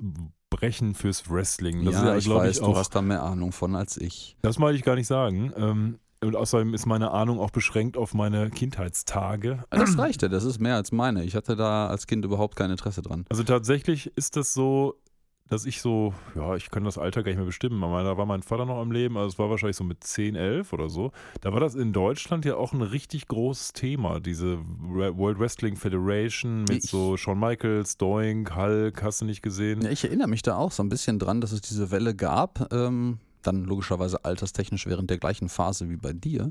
[0.50, 1.86] brechen fürs Wrestling.
[1.86, 2.76] Das ja, ist ich glaube weiß, ich, du auch.
[2.76, 4.36] hast da mehr Ahnung von als ich.
[4.42, 5.54] Das wollte ich gar nicht sagen.
[5.56, 9.64] Ähm, und außerdem ist meine Ahnung auch beschränkt auf meine Kindheitstage.
[9.70, 11.24] Das reicht ja, das ist mehr als meine.
[11.24, 13.24] Ich hatte da als Kind überhaupt kein Interesse dran.
[13.30, 15.00] Also tatsächlich ist das so,
[15.48, 18.26] dass ich so, ja, ich kann das Alter gar nicht mehr bestimmen, aber da war
[18.26, 21.12] mein Vater noch am Leben, also es war wahrscheinlich so mit 10, 11 oder so.
[21.40, 26.62] Da war das in Deutschland ja auch ein richtig großes Thema, diese World Wrestling Federation
[26.64, 29.82] mit Ich- so Shawn Michaels, Doink, Hulk, hast du nicht gesehen?
[29.82, 32.72] Ja, ich erinnere mich da auch so ein bisschen dran, dass es diese Welle gab.
[32.72, 36.50] Ähm, dann logischerweise alterstechnisch während der gleichen Phase wie bei dir.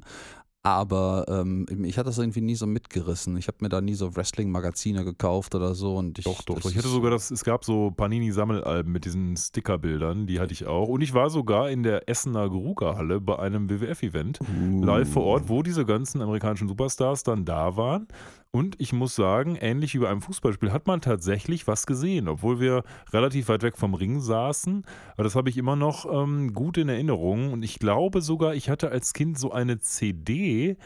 [0.66, 3.38] Aber ähm, ich hatte das irgendwie nie so mitgerissen.
[3.38, 5.96] Ich habe mir da nie so Wrestling-Magazine gekauft oder so.
[5.96, 6.58] Und ich, Doch, doch.
[6.58, 10.88] Ich hatte sogar das, es gab so Panini-Sammelalben mit diesen Stickerbildern, die hatte ich auch.
[10.88, 14.40] Und ich war sogar in der Essener Geruga-Halle bei einem WWF-Event.
[14.42, 14.84] Uh.
[14.84, 18.08] live vor Ort, wo diese ganzen amerikanischen Superstars dann da waren.
[18.56, 22.62] Und ich muss sagen, ähnlich wie bei einem Fußballspiel hat man tatsächlich was gesehen, obwohl
[22.62, 24.86] wir relativ weit weg vom Ring saßen.
[25.16, 27.52] Aber das habe ich immer noch ähm, gut in Erinnerung.
[27.52, 30.78] Und ich glaube sogar, ich hatte als Kind so eine CD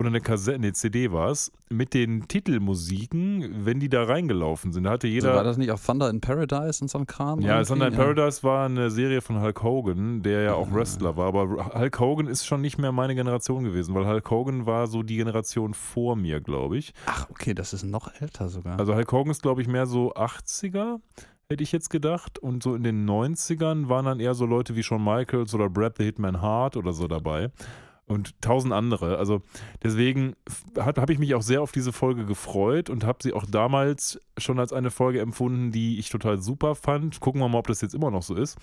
[0.00, 4.84] oder eine Kassette, nee, CD war es, mit den Titelmusiken, wenn die da reingelaufen sind.
[4.84, 5.28] Da hatte jeder.
[5.28, 7.40] Also war das nicht auch Thunder in Paradise und so ein Kram?
[7.40, 7.62] Ja?
[7.64, 10.74] Thunder in Paradise war eine Serie von Hulk Hogan, der ja auch Ah.
[10.74, 11.26] Wrestler war.
[11.28, 15.02] Aber Hulk Hogan ist schon nicht mehr meine Generation gewesen, weil Hulk Hogan war so
[15.02, 16.92] die Generation vor mir, glaube ich.
[17.06, 18.78] Ach, okay, das ist noch älter sogar.
[18.78, 21.00] Also Hulk Hogan ist, glaube ich, mehr so 80er.
[21.50, 22.38] hätte ich jetzt gedacht.
[22.38, 25.96] Und so in den 90ern waren dann eher so Leute wie Shawn Michaels oder Brad
[25.98, 27.50] the Hitman Hart oder so dabei.
[28.08, 29.18] Und tausend andere.
[29.18, 29.42] Also
[29.82, 30.34] deswegen
[30.78, 34.58] habe ich mich auch sehr auf diese Folge gefreut und habe sie auch damals schon
[34.58, 37.20] als eine Folge empfunden, die ich total super fand.
[37.20, 38.56] Gucken wir mal, ob das jetzt immer noch so ist.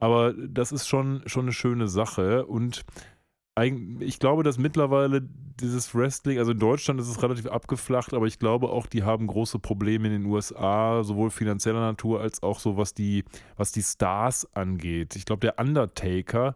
[0.00, 2.46] Aber das ist schon, schon eine schöne Sache.
[2.46, 2.84] Und
[4.00, 5.22] ich glaube, dass mittlerweile
[5.60, 9.26] dieses Wrestling, also in Deutschland ist es relativ abgeflacht, aber ich glaube auch, die haben
[9.26, 13.24] große Probleme in den USA, sowohl finanzieller Natur als auch so, was die,
[13.56, 15.16] was die Stars angeht.
[15.16, 16.54] Ich glaube, der Undertaker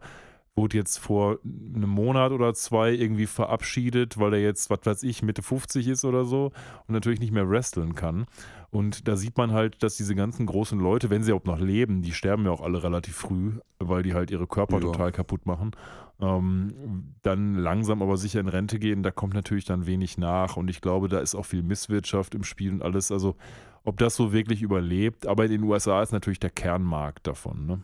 [0.55, 5.23] wurde jetzt vor einem Monat oder zwei irgendwie verabschiedet, weil er jetzt, was weiß ich,
[5.23, 6.53] Mitte 50 ist oder so
[6.87, 8.27] und natürlich nicht mehr wresteln kann.
[8.71, 12.03] Und da sieht man halt, dass diese ganzen großen Leute, wenn sie überhaupt noch leben,
[12.03, 14.81] die sterben ja auch alle relativ früh, weil die halt ihre Körper ja.
[14.81, 15.73] total kaputt machen.
[16.21, 20.57] Ähm, dann langsam aber sicher in Rente gehen, da kommt natürlich dann wenig nach.
[20.57, 23.11] Und ich glaube, da ist auch viel Misswirtschaft im Spiel und alles.
[23.11, 23.37] Also,
[23.85, 25.27] ob das so wirklich überlebt.
[25.27, 27.67] Aber in den USA ist natürlich der Kernmarkt davon.
[27.67, 27.81] Ne?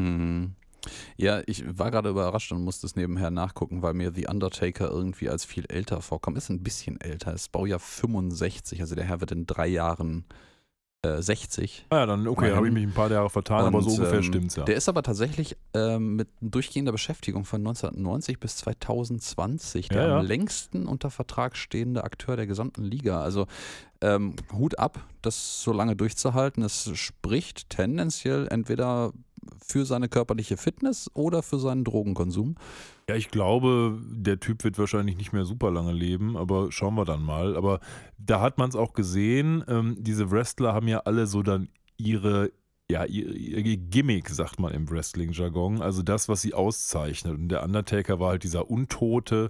[0.00, 0.52] Mhm.
[1.16, 5.28] Ja, ich war gerade überrascht und musste es nebenher nachgucken, weil mir The Undertaker irgendwie
[5.28, 6.36] als viel älter vorkommt.
[6.36, 10.24] Ist ein bisschen älter, ist Baujahr 65, also der Herr wird in drei Jahren
[11.04, 11.86] äh, 60.
[11.90, 14.18] Ah ja, dann okay, habe ich mich ein paar Jahre vertan, und, aber so ungefähr
[14.18, 14.64] ähm, stimmt's ja.
[14.64, 20.18] Der ist aber tatsächlich ähm, mit durchgehender Beschäftigung von 1990 bis 2020 der ja, ja.
[20.20, 23.20] am längsten unter Vertrag stehende Akteur der gesamten Liga.
[23.20, 23.46] Also
[24.00, 26.62] ähm, Hut ab, das so lange durchzuhalten.
[26.62, 29.12] Es spricht tendenziell entweder
[29.64, 32.56] für seine körperliche Fitness oder für seinen Drogenkonsum.
[33.08, 37.04] Ja, ich glaube, der Typ wird wahrscheinlich nicht mehr super lange leben, aber schauen wir
[37.04, 37.56] dann mal.
[37.56, 37.80] Aber
[38.18, 42.52] da hat man es auch gesehen, ähm, diese Wrestler haben ja alle so dann ihre,
[42.90, 47.34] ja, ihr, Gimmick, sagt man im Wrestling-Jargon, also das, was sie auszeichnet.
[47.34, 49.48] Und der Undertaker war halt dieser Untote,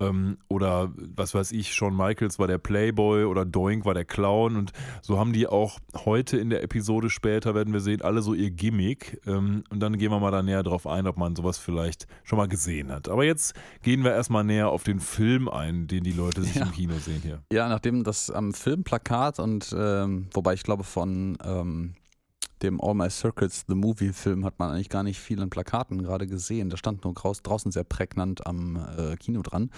[0.00, 4.56] ähm, oder was weiß ich, Shawn Michaels war der Playboy oder Doink war der Clown
[4.56, 8.34] und so haben die auch heute in der Episode später, werden wir sehen, alle so
[8.34, 11.58] ihr Gimmick ähm, und dann gehen wir mal da näher drauf ein, ob man sowas
[11.58, 13.08] vielleicht schon mal gesehen hat.
[13.08, 16.64] Aber jetzt gehen wir erstmal näher auf den Film ein, den die Leute sich ja.
[16.64, 17.42] im Kino sehen hier.
[17.52, 21.94] Ja, nachdem das am Filmplakat und ähm, wobei ich glaube von ähm,
[22.62, 26.26] dem All My Circuits, The Movie-Film, hat man eigentlich gar nicht viel in Plakaten gerade
[26.26, 26.70] gesehen.
[26.70, 29.70] Da stand nur draußen sehr prägnant am äh, Kino dran.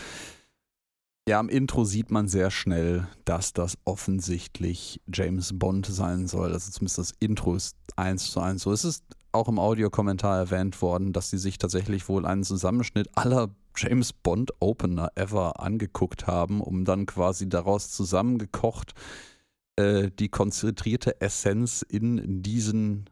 [1.29, 6.53] Ja, am Intro sieht man sehr schnell, dass das offensichtlich James Bond sein soll.
[6.53, 8.73] Also zumindest das Intro ist eins zu eins so.
[8.73, 13.51] Es ist auch im Audiokommentar erwähnt worden, dass sie sich tatsächlich wohl einen Zusammenschnitt aller
[13.77, 19.38] James Bond Opener ever angeguckt haben, um dann quasi daraus zusammengekocht äh,
[19.79, 23.09] die konzentrierte Essenz in diesen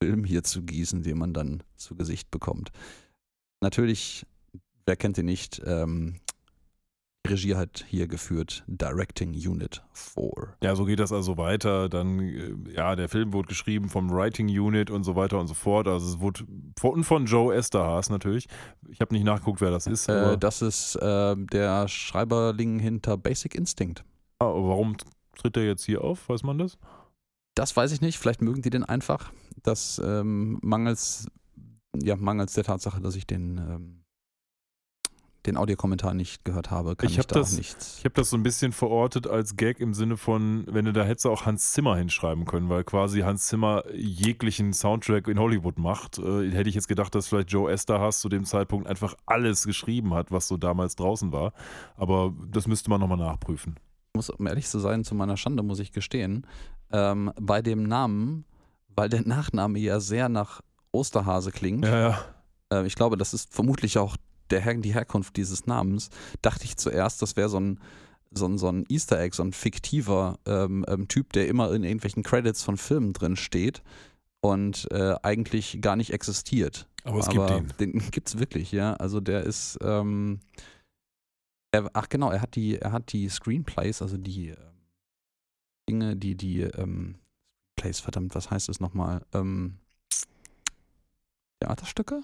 [0.00, 2.70] Film hier zu gießen, den man dann zu Gesicht bekommt.
[3.60, 4.24] Natürlich,
[4.84, 6.20] wer kennt ihn nicht, ähm,
[7.26, 10.56] Regie hat hier geführt Directing Unit 4.
[10.62, 11.88] Ja, so geht das also weiter.
[11.88, 15.54] Dann, äh, ja, der Film wurde geschrieben vom Writing Unit und so weiter und so
[15.54, 15.88] fort.
[15.88, 16.44] Also es wurde
[16.78, 18.46] von, von Joe Esterhaas natürlich.
[18.88, 20.08] Ich habe nicht nachgeguckt, wer das ist.
[20.08, 24.04] Äh, das ist äh, der Schreiberling hinter Basic Instinct.
[24.38, 24.96] Ah, warum
[25.36, 26.28] tritt er jetzt hier auf?
[26.28, 26.78] Weiß man das?
[27.54, 28.18] Das weiß ich nicht.
[28.18, 29.32] Vielleicht mögen die den einfach.
[29.62, 31.26] Das ähm, mangels,
[31.96, 34.04] ja, mangels der Tatsache, dass ich den, ähm,
[35.46, 37.96] den Audiokommentar nicht gehört habe, kann ich, ich da das, auch nichts.
[37.98, 41.04] Ich habe das so ein bisschen verortet als Gag im Sinne von, wenn du da
[41.04, 46.18] hättest auch Hans Zimmer hinschreiben können, weil quasi Hans Zimmer jeglichen Soundtrack in Hollywood macht.
[46.18, 50.12] Äh, hätte ich jetzt gedacht, dass vielleicht Joe Esterhaas zu dem Zeitpunkt einfach alles geschrieben
[50.12, 51.54] hat, was so damals draußen war.
[51.96, 53.76] Aber das müsste man nochmal nachprüfen
[54.16, 56.46] muss, um ehrlich zu sein, zu meiner Schande muss ich gestehen,
[56.92, 58.44] ähm, bei dem Namen,
[58.94, 61.84] weil der Nachname ja sehr nach Osterhase klingt.
[61.84, 62.24] Ja, ja.
[62.72, 64.16] Äh, ich glaube, das ist vermutlich auch
[64.50, 66.10] der Her die Herkunft dieses Namens.
[66.42, 67.80] Dachte ich zuerst, das wäre so ein,
[68.32, 71.84] so, ein, so ein Easter Egg, so ein fiktiver ähm, ähm, Typ, der immer in
[71.84, 73.82] irgendwelchen Credits von Filmen drin steht
[74.40, 76.86] und äh, eigentlich gar nicht existiert.
[77.04, 77.92] Aber es Aber gibt den.
[77.92, 78.94] Den gibt es wirklich, ja.
[78.94, 79.78] Also der ist.
[79.82, 80.40] Ähm,
[81.72, 84.56] er, ach genau, er hat die, er hat die Screenplays, also die ähm,
[85.88, 87.16] Dinge, die, die, ähm,
[87.76, 89.24] Plays, verdammt, was heißt es nochmal?
[89.32, 89.76] Ähm,
[91.60, 92.22] Theaterstücke?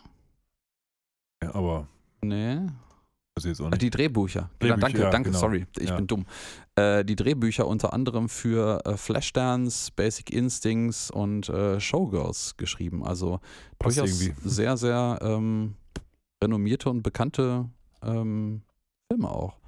[1.43, 1.89] Ja, aber.
[2.23, 2.61] Nee.
[3.35, 3.81] Das jetzt auch nicht.
[3.81, 4.51] Die Drehbücher.
[4.59, 5.41] Drehbücher danke, ja, danke, genau.
[5.41, 5.97] sorry, ich ja.
[5.97, 6.27] bin dumm.
[6.75, 13.05] Äh, die Drehbücher unter anderem für äh, Flashdance, Basic Instincts und äh, Showgirls geschrieben.
[13.05, 13.41] Also
[13.79, 14.49] Passt durchaus irgendwie.
[14.49, 15.77] sehr, sehr ähm,
[16.43, 17.71] renommierte und bekannte
[18.03, 18.63] ähm,
[19.13, 19.59] Filme auch.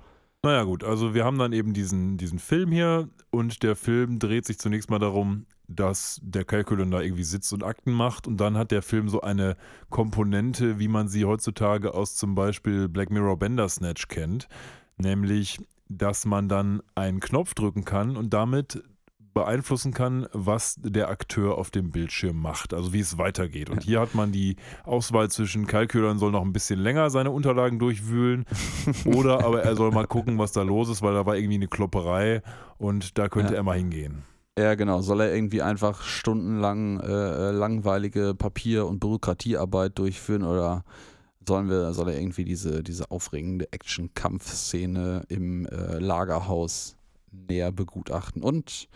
[0.42, 4.44] Naja gut, also wir haben dann eben diesen, diesen Film hier und der Film dreht
[4.44, 8.58] sich zunächst mal darum, dass der Calculon da irgendwie sitzt und Akten macht und dann
[8.58, 9.56] hat der Film so eine
[9.88, 14.48] Komponente, wie man sie heutzutage aus zum Beispiel Black Mirror Bandersnatch kennt,
[14.98, 18.82] nämlich, dass man dann einen Knopf drücken kann und damit
[19.34, 23.68] beeinflussen kann, was der Akteur auf dem Bildschirm macht, also wie es weitergeht.
[23.68, 27.78] Und hier hat man die Auswahl zwischen Kalkülern soll noch ein bisschen länger seine Unterlagen
[27.78, 28.46] durchwühlen
[29.04, 31.68] oder aber er soll mal gucken, was da los ist, weil da war irgendwie eine
[31.68, 32.42] Klopperei
[32.78, 33.58] und da könnte Ja.
[33.58, 34.22] er mal hingehen.
[34.56, 35.00] Ja, genau.
[35.00, 40.84] Soll er irgendwie einfach stundenlang äh, langweilige Papier- und Bürokratiearbeit durchführen oder
[41.46, 46.96] sollen wir, soll er irgendwie diese, diese aufregende Action-Kampfszene im äh, Lagerhaus
[47.32, 48.42] näher begutachten?
[48.42, 48.88] Und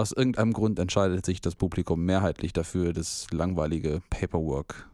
[0.00, 4.90] aus irgendeinem Grund entscheidet sich das Publikum mehrheitlich dafür, das langweilige Paperwork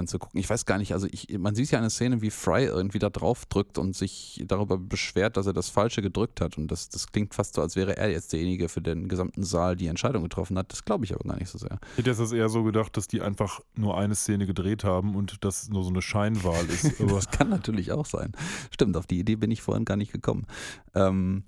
[0.00, 0.40] anzugucken.
[0.40, 3.10] Ich weiß gar nicht, also ich, man sieht ja eine Szene, wie Fry irgendwie da
[3.10, 6.58] drauf drückt und sich darüber beschwert, dass er das Falsche gedrückt hat.
[6.58, 9.76] Und das, das klingt fast so, als wäre er jetzt derjenige für den gesamten Saal,
[9.76, 10.72] die Entscheidung getroffen hat.
[10.72, 11.78] Das glaube ich aber gar nicht so sehr.
[11.92, 15.14] Ich hätte jetzt das eher so gedacht, dass die einfach nur eine Szene gedreht haben
[15.14, 17.00] und das nur so eine Scheinwahl ist.
[17.00, 18.32] Aber das kann natürlich auch sein.
[18.70, 20.46] Stimmt, auf die Idee bin ich vorhin gar nicht gekommen.
[20.94, 21.44] Ähm,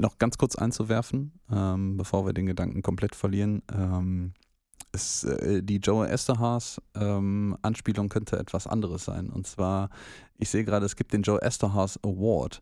[0.00, 3.62] noch ganz kurz einzuwerfen, ähm, bevor wir den Gedanken komplett verlieren.
[3.72, 4.32] Ähm,
[4.92, 9.30] es, äh, die Joe Esterhaas ähm, Anspielung könnte etwas anderes sein.
[9.30, 9.90] Und zwar,
[10.38, 12.60] ich sehe gerade, es gibt den Joe Esterhaas Award.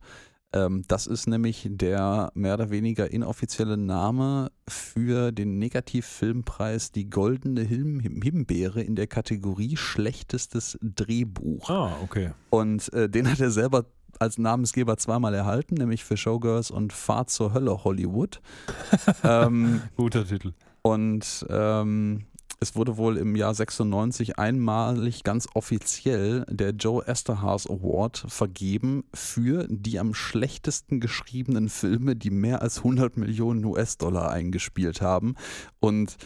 [0.52, 7.62] Ähm, das ist nämlich der mehr oder weniger inoffizielle Name für den Negativfilmpreis Die Goldene
[7.62, 11.68] Him Himbeere in der Kategorie Schlechtestes Drehbuch.
[11.68, 12.32] ah, okay.
[12.48, 13.84] Und äh, den hat er selber
[14.18, 18.40] als Namensgeber zweimal erhalten, nämlich für Showgirls und Fahrt zur Hölle Hollywood.
[19.24, 20.52] ähm, Guter Titel.
[20.82, 22.26] und ähm,
[22.60, 29.64] es wurde wohl im Jahr 96 einmalig ganz offiziell der Joe Esterhaas Award vergeben für
[29.70, 35.36] die am schlechtesten geschriebenen Filme, die mehr als 100 Millionen US-Dollar eingespielt haben.
[35.78, 36.16] Und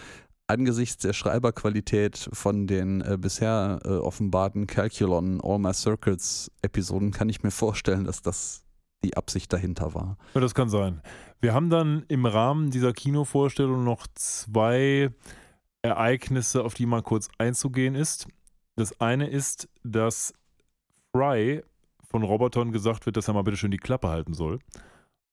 [0.53, 7.29] angesichts der Schreiberqualität von den äh, bisher äh, offenbarten Calculon All My Circuits Episoden kann
[7.29, 8.65] ich mir vorstellen, dass das
[9.03, 10.17] die Absicht dahinter war.
[10.35, 11.03] Ja, das kann sein.
[11.41, 15.11] Wir haben dann im Rahmen dieser Kinovorstellung noch zwei
[15.83, 18.29] Ereignisse, auf die mal kurz einzugehen ist.
[18.77, 20.33] Das eine ist, dass
[21.11, 21.63] Fry
[22.11, 24.61] von Robotern gesagt wird, dass er mal bitte schön die Klappe halten soll.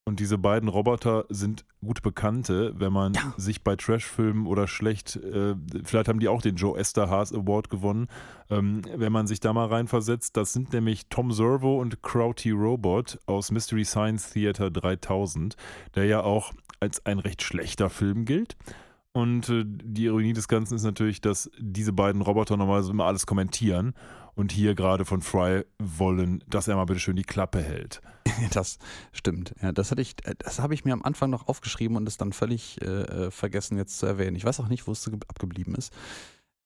[0.09, 3.31] Und diese beiden Roboter sind gute Bekannte, wenn man Ja.
[3.37, 8.07] sich bei Trashfilmen oder schlecht, äh, vielleicht haben die auch den Joe Esterhaas Award gewonnen,
[8.49, 10.35] ähm, wenn man sich da mal reinversetzt.
[10.35, 15.55] Das sind nämlich Tom Servo und Crowty Robot aus Mystery Science Theater 3000,
[15.93, 18.57] der ja auch als ein recht schlechter Film gilt.
[19.19, 23.25] Und äh, die Ironie des Ganzen ist natürlich, dass diese beiden Roboter normalerweise immer alles
[23.25, 23.93] kommentieren
[24.35, 28.01] und hier gerade von Fry wollen, dass er mal bitte schön die Klappe hält.
[28.53, 28.77] Das
[29.11, 29.53] stimmt.
[29.61, 32.15] Ja, das hatte ich, äh, das habe ich mir am Anfang noch aufgeschrieben und es
[32.15, 34.37] dann völlig äh, äh, vergessen jetzt zu erwähnen.
[34.37, 35.91] Ich weiß auch nicht, wo es ge- abgeblieben ist.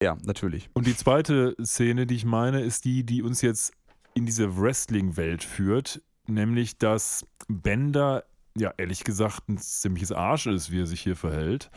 [0.02, 0.70] Ja, natürlich.
[0.74, 3.74] Und die zweite Szene, die ich meine, ist die, die uns jetzt
[4.14, 8.24] in diese Wrestling-Welt führt, nämlich dass Bender,
[8.56, 11.72] ja, ehrlich gesagt, ein ziemliches Arsch ist, wie er sich hier verhält.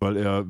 [0.00, 0.46] Weil er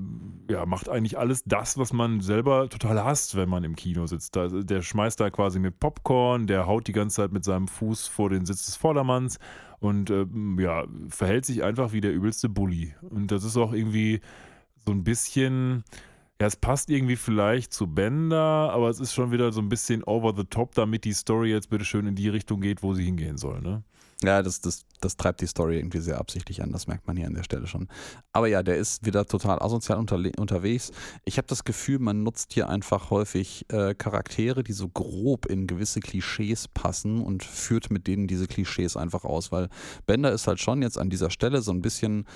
[0.51, 4.37] ja, macht eigentlich alles das, was man selber total hasst, wenn man im Kino sitzt.
[4.37, 8.09] Da, der schmeißt da quasi mit Popcorn, der haut die ganze Zeit mit seinem Fuß
[8.09, 9.39] vor den Sitz des Vordermanns
[9.79, 12.95] und ähm, ja, verhält sich einfach wie der übelste Bully.
[13.09, 14.21] Und das ist auch irgendwie
[14.87, 15.85] so ein bisschen,
[16.41, 20.05] ja, es passt irgendwie vielleicht zu Bender, aber es ist schon wieder so ein bisschen
[20.05, 23.05] over the top, damit die Story jetzt bitte schön in die Richtung geht, wo sie
[23.05, 23.83] hingehen soll, ne?
[24.23, 27.27] Ja, das, das, das treibt die Story irgendwie sehr absichtlich an, das merkt man hier
[27.27, 27.89] an der Stelle schon.
[28.33, 30.93] Aber ja, der ist wieder total asozial unterle- unterwegs.
[31.25, 35.67] Ich habe das Gefühl, man nutzt hier einfach häufig äh, Charaktere, die so grob in
[35.67, 39.71] gewisse Klischees passen und führt mit denen diese Klischees einfach aus, weil
[40.05, 42.27] Bender ist halt schon jetzt an dieser Stelle so ein bisschen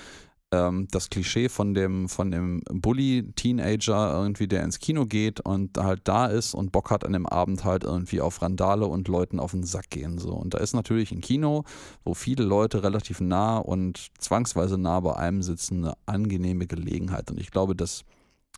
[0.51, 6.01] ähm, das Klischee von dem, von dem Bully-Teenager irgendwie, der ins Kino geht und halt
[6.05, 9.51] da ist und Bock hat an dem Abend halt irgendwie auf Randale und Leuten auf
[9.51, 10.17] den Sack gehen.
[10.17, 10.33] So.
[10.33, 11.63] Und da ist natürlich ein Kino,
[12.03, 17.31] wo viele Leute relativ nah und zwangsweise nah bei einem sitzen, eine angenehme Gelegenheit.
[17.31, 18.03] Und ich glaube, das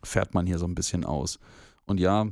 [0.03, 1.39] fährt man hier so ein bisschen aus.
[1.85, 2.27] Und ja,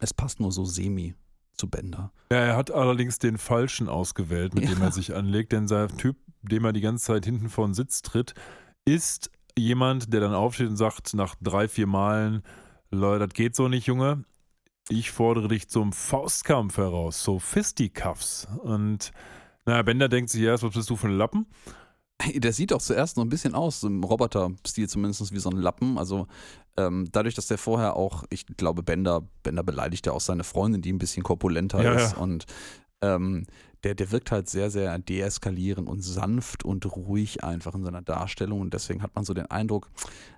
[0.00, 1.14] es passt nur so semi
[1.58, 2.12] zu Bender.
[2.32, 4.86] Ja, er hat allerdings den falschen ausgewählt, mit dem Ja.
[4.86, 8.02] er sich anlegt, denn sein Typ, dem er die ganze Zeit hinten vor den Sitz
[8.02, 8.34] tritt,
[8.84, 12.42] ist jemand, der dann aufsteht und sagt nach drei, vier Malen,
[12.90, 14.24] Leute, das geht so nicht, Junge.
[14.88, 18.48] Ich fordere dich zum Faustkampf heraus, so Fisticuffs.
[18.62, 19.12] Und
[19.66, 21.46] naja, Bender denkt sich erst, was bist du für ein Lappen?
[22.34, 25.56] Der sieht auch zuerst so ein bisschen aus, so im Roboter-Stil zumindest wie so ein
[25.56, 25.98] Lappen.
[25.98, 26.26] Also
[26.76, 30.82] ähm, dadurch, dass der vorher auch, ich glaube, Bender, Bender beleidigt ja auch seine Freundin,
[30.82, 32.12] die ein bisschen korpulenter Ja, ist.
[32.12, 32.18] ja.
[32.18, 32.46] Und
[33.02, 33.46] ähm,
[33.84, 38.60] der, der wirkt halt sehr, sehr deeskalierend und sanft und ruhig einfach in seiner Darstellung.
[38.60, 39.88] Und deswegen hat man so den Eindruck,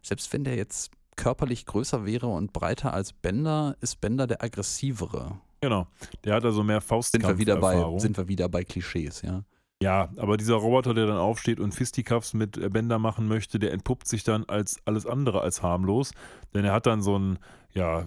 [0.02, 5.38] selbst wenn der jetzt körperlich größer wäre und breiter als Bender, ist Bender der aggressivere.
[5.62, 5.86] Genau.
[6.24, 8.00] Der hat also mehr Sind wir wieder bei, Faustkampf-Erfahrung.
[8.00, 9.42] sind wir wieder bei Klischees, ja.
[9.82, 13.72] Ja, aber dieser Roboter, der dann aufsteht und Fisticuffs mit äh, Bender machen möchte, der
[13.72, 16.12] entpuppt sich dann als alles andere als harmlos,
[16.54, 17.38] denn er hat dann so einen
[17.72, 18.04] ja,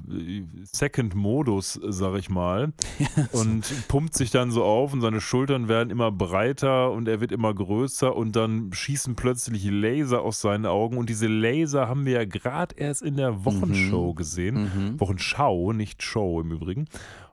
[0.65, 2.73] Second-Modus, sag ich mal,
[3.31, 7.31] und pumpt sich dann so auf und seine Schultern werden immer breiter und er wird
[7.31, 12.13] immer größer und dann schießen plötzlich Laser aus seinen Augen und diese Laser haben wir
[12.13, 14.15] ja gerade erst in der Wochenshow Mhm.
[14.15, 14.55] gesehen.
[14.63, 14.99] Mhm.
[14.99, 16.85] Wochenschau, nicht Show im Übrigen.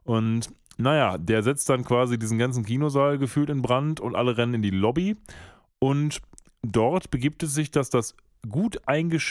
[0.04, 0.48] Und
[0.80, 4.62] naja, der setzt dann quasi diesen ganzen Kinosaal gefühlt in Brand und alle rennen in
[4.62, 5.16] die Lobby.
[5.78, 6.20] Und
[6.62, 8.16] dort begibt es sich, dass das
[8.48, 8.78] gut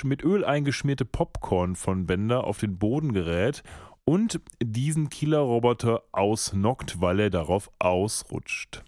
[0.03, 3.63] mit Öl eingeschmierte Popcorn von Bender auf den Boden gerät
[4.05, 8.83] und diesen Killer-Roboter ausnockt, weil er darauf ausrutscht.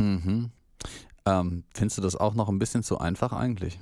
[0.00, 0.50] Mhm.
[1.26, 3.78] Ähm, findest du das auch noch ein bisschen zu einfach eigentlich?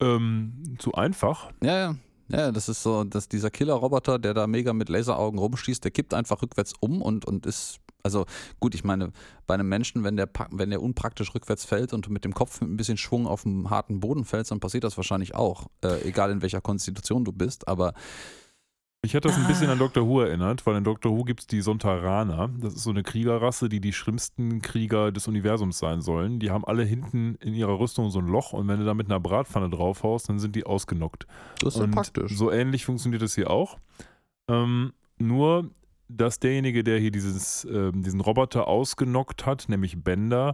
[0.00, 1.52] Ähm, zu einfach.
[1.62, 1.96] Ja, ja.
[2.32, 6.14] Ja, das ist so, dass dieser Killer-Roboter, der da mega mit Laseraugen rumschießt, der kippt
[6.14, 8.24] einfach rückwärts um und, und ist, also
[8.60, 9.12] gut, ich meine,
[9.46, 12.70] bei einem Menschen, wenn der, wenn der unpraktisch rückwärts fällt und mit dem Kopf mit
[12.70, 16.30] ein bisschen Schwung auf dem harten Boden fällst, dann passiert das wahrscheinlich auch, äh, egal
[16.30, 17.94] in welcher Konstitution du bist, aber
[19.02, 19.72] Ich hatte das ein bisschen Ah.
[19.72, 20.06] an Dr.
[20.06, 21.10] Who erinnert, weil in Dr.
[21.16, 22.50] Who gibt es die Sontaraner.
[22.60, 26.38] Das ist so eine Kriegerrasse, die die schlimmsten Krieger des Universums sein sollen.
[26.38, 29.06] Die haben alle hinten in ihrer Rüstung so ein Loch und wenn du da mit
[29.06, 31.26] einer Bratpfanne draufhaust, dann sind die ausgenockt.
[31.60, 32.36] das ist ja und praktisch.
[32.36, 33.78] so ähnlich funktioniert das hier auch.
[34.50, 35.70] Ähm, nur,
[36.08, 40.52] dass derjenige, der hier dieses, ähm, diesen Roboter ausgenockt hat, nämlich Bender,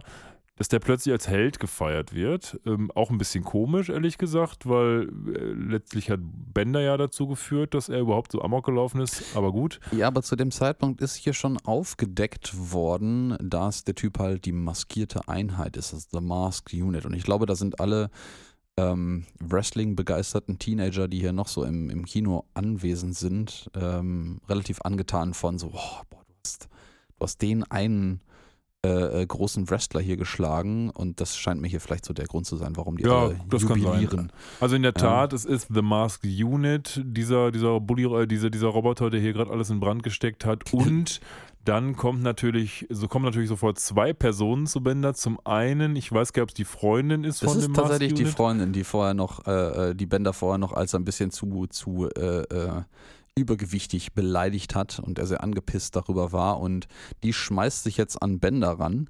[0.57, 2.59] dass der plötzlich als Held gefeiert wird.
[2.65, 7.73] Ähm, auch ein bisschen komisch, ehrlich gesagt, weil äh, letztlich hat Bender ja dazu geführt,
[7.73, 9.35] dass er überhaupt so amok gelaufen ist.
[9.35, 9.79] Aber gut.
[9.91, 14.51] Ja, aber zu dem Zeitpunkt ist hier schon aufgedeckt worden, dass der Typ halt die
[14.51, 17.05] maskierte Einheit ist, also The Masked Unit.
[17.05, 18.09] Und ich glaube, da sind alle
[18.77, 25.35] ähm, Wrestling-begeisterten Teenager, die hier noch so im, im Kino anwesend sind, ähm, relativ angetan
[25.35, 28.21] von so, boah, boah, du, hast, du hast den einen
[28.85, 32.45] äh, äh, großen Wrestler hier geschlagen und das scheint mir hier vielleicht so der Grund
[32.45, 34.01] zu sein, warum die Ja, alle das kann sein.
[34.01, 34.31] jubilieren.
[34.59, 35.01] Also in der Ja.
[35.01, 39.33] Tat, es ist The Masked Unit, dieser, dieser, Bulli, äh, dieser, dieser Roboter, der hier
[39.33, 40.71] gerade alles in Brand gesteckt hat.
[40.73, 41.19] Und
[41.65, 45.13] dann kommt natürlich, so kommen natürlich sofort zwei Personen zu Bender.
[45.15, 47.73] Zum einen, ich weiß gar nicht, ob es die Freundin ist Das von ist dem
[47.73, 48.35] tatsächlich Masked die Unit.
[48.37, 52.07] Freundin, die vorher noch, äh, äh, die Bender vorher noch als ein bisschen zu, zu
[52.15, 52.83] äh, äh,
[53.37, 56.87] übergewichtig beleidigt hat und er sehr angepisst darüber war und
[57.23, 59.09] die schmeißt sich jetzt an Bender ran,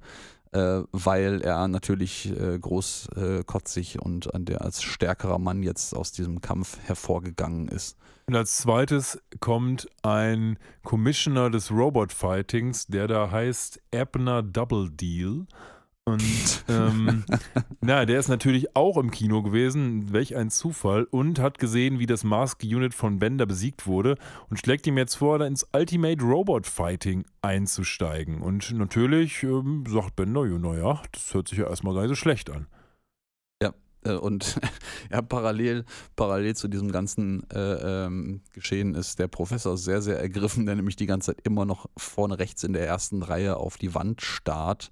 [0.52, 6.40] äh, weil er natürlich äh, großkotzig und an der als stärkerer Mann jetzt aus diesem
[6.40, 7.96] Kampf hervorgegangen ist.
[8.26, 15.46] Und als zweites kommt ein Commissioner des Robot Fightings, der da heißt Abner Double Deal.
[16.12, 17.24] Und ähm,
[17.80, 22.06] na, der ist natürlich auch im Kino gewesen, welch ein Zufall, und hat gesehen, wie
[22.06, 24.16] das Mask Unit von Bender besiegt wurde
[24.50, 28.40] und schlägt ihm jetzt vor, da ins Ultimate Robot Fighting einzusteigen.
[28.42, 32.14] Und natürlich ähm, sagt Bender, ja, naja, das hört sich ja erstmal gar nicht so
[32.14, 32.66] schlecht an.
[34.04, 34.60] Äh, Und
[35.12, 35.84] ja, parallel,
[36.16, 40.96] parallel zu diesem ganzen äh, ähm, Geschehen ist der Professor sehr, sehr ergriffen, der nämlich
[40.96, 44.90] die ganze Zeit immer noch vorne rechts in der ersten Reihe auf die Wand starrt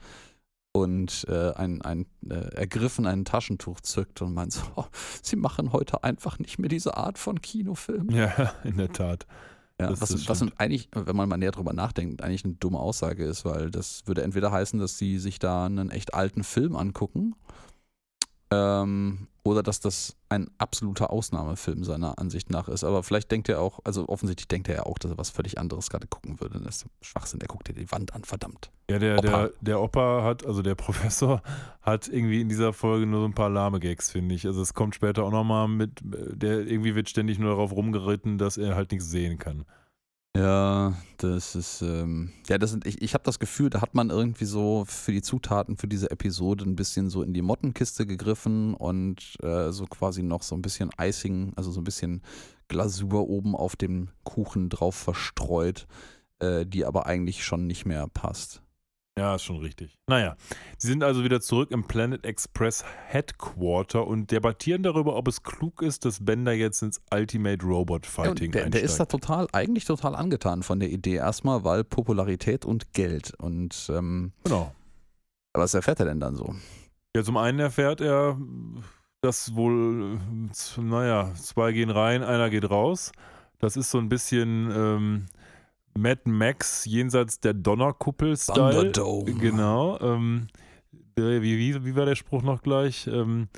[0.81, 4.85] und äh, ein, ein äh, ergriffen ein Taschentuch zückt und meint so, oh,
[5.22, 8.11] sie machen heute einfach nicht mehr diese Art von Kinofilm.
[8.11, 9.27] Ja, in der Tat.
[9.81, 13.24] Ja, Das- was, was eigentlich, wenn man mal näher drüber nachdenkt, eigentlich eine dumme Aussage
[13.24, 17.35] ist, weil das würde entweder heißen, dass sie sich da einen echt alten Film angucken
[18.51, 22.84] ähm, oder dass das ein absoluter Ausnahmefilm seiner Ansicht nach ist.
[22.84, 25.59] Aber vielleicht denkt er auch, also offensichtlich denkt er ja auch, dass er was völlig
[25.59, 26.61] anderes gerade gucken würde.
[26.61, 28.70] Das ist Schwachsinn, der guckt dir die Wand an, verdammt.
[28.90, 29.26] Ja, der, Opa.
[29.26, 31.42] der, der Opa hat, also der Professor
[31.82, 34.47] hat irgendwie in dieser Folge nur so ein paar lahme Gags, finde ich.
[34.47, 38.57] Also es kommt später auch nochmal mit, der irgendwie wird ständig nur darauf rumgeritten, dass
[38.57, 39.64] er halt nichts sehen kann.
[40.37, 44.11] Ja, das ist, ähm, ja, das sind, ich, ich habe das Gefühl, da hat man
[44.11, 48.74] irgendwie so für die Zutaten für diese Episode ein bisschen so in die Mottenkiste gegriffen
[48.74, 52.22] und äh, so quasi noch so ein bisschen Icing, also so ein bisschen
[52.68, 55.87] Glasur oben auf dem Kuchen drauf verstreut,
[56.41, 58.61] äh, die aber eigentlich schon nicht mehr passt.
[59.18, 59.96] Ja, ist schon richtig.
[60.08, 60.36] Naja,
[60.76, 65.80] sie sind also wieder zurück im Planet Express Headquarter und debattieren darüber, ob es klug
[65.80, 69.10] ist, dass Bender jetzt ins Ultimate Robot Ja, Fighting und der, der ist da einsteigt.
[69.24, 73.32] total, eigentlich total angetan von der Idee erstmal, weil Popularität und Geld.
[73.38, 74.74] Und ähm, Genau.
[75.54, 76.54] was erfährt er denn dann so?
[77.16, 78.38] Ja, zum einen erfährt er,
[79.22, 80.20] dass wohl,
[80.76, 83.12] naja, zwei gehen rein, einer geht raus.
[83.60, 85.26] Das ist so ein bisschen ähm,
[85.97, 88.72] Mad Max jenseits der Donnerkuppel-Style.
[88.72, 89.34] Thunderdome.
[89.34, 89.99] Genau.
[90.01, 90.49] Ähm,
[91.16, 93.07] wie, wie, wie war der Spruch noch gleich?
[93.07, 93.49] Ähm,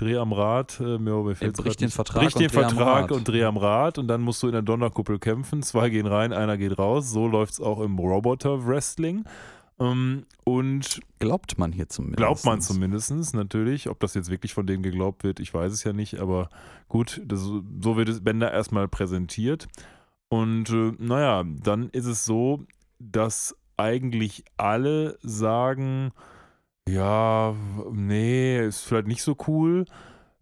[0.00, 0.80] Dreh am Rad.
[0.80, 1.90] Äh, mir, mir fällt's brich grad den.
[1.90, 3.12] Vertrag Brich und den dreh am Vertrag Rad.
[3.12, 5.62] und dreh am Rad und dann musst du in der Donnerkuppel kämpfen.
[5.62, 7.10] Zwei gehen rein, einer geht raus.
[7.10, 9.24] So läuft es auch im Roboter-Wrestling.
[9.78, 12.18] Ähm, und Glaubt man hier zumindest.
[12.18, 13.88] Glaubt man zumindest, natürlich.
[13.88, 16.48] Ob das jetzt wirklich von denen geglaubt wird, ich weiß es ja nicht, aber
[16.88, 19.68] gut, das, so wird es Bender erstmal präsentiert.
[20.30, 22.64] Und äh, naja, dann ist es so,
[22.98, 26.12] dass eigentlich alle sagen,
[26.88, 27.54] ja,
[27.92, 29.84] nee, ist vielleicht nicht so cool.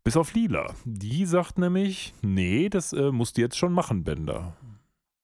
[0.04, 0.74] Bis auf Lila.
[0.84, 4.54] Die sagt nämlich, nee, das äh, musst du jetzt schon machen, Bender.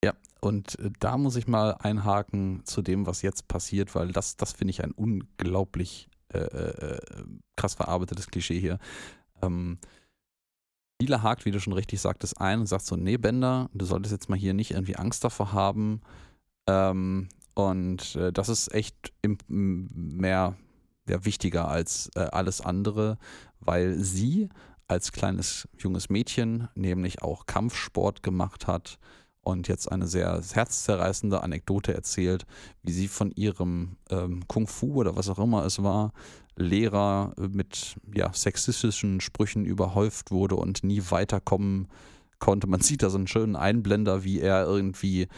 [0.03, 4.37] Ja, und äh, da muss ich mal einhaken zu dem, was jetzt passiert, weil das,
[4.37, 7.01] das finde ich ein unglaublich äh, äh,
[7.57, 8.79] krass verarbeitetes Klischee hier.
[9.43, 9.79] Ähm,
[11.05, 14.13] Lila hakt, wie du schon richtig sagtest, ein und sagt so, nee, Bender, du solltest
[14.13, 16.01] jetzt mal hier nicht irgendwie Angst davor haben.
[16.67, 20.57] Ähm, und äh, das ist echt im, mehr
[21.09, 23.19] ja, wichtiger als äh, alles andere,
[23.61, 24.49] weil sie
[24.89, 28.99] als kleines junges Mädchen nämlich auch Kampfsport gemacht hat
[29.45, 32.47] und jetzt eine sehr herzzerreißende Anekdote erzählt,
[32.83, 36.13] wie sie von ihrem ähm, Kung Fu oder was auch immer es war,
[36.57, 41.89] Lehrer mit ja, sexistischen Sprüchen überhäuft wurde und nie weiterkommen
[42.39, 42.67] konnte.
[42.67, 45.29] Man sieht da so einen schönen Einblender, wie er irgendwie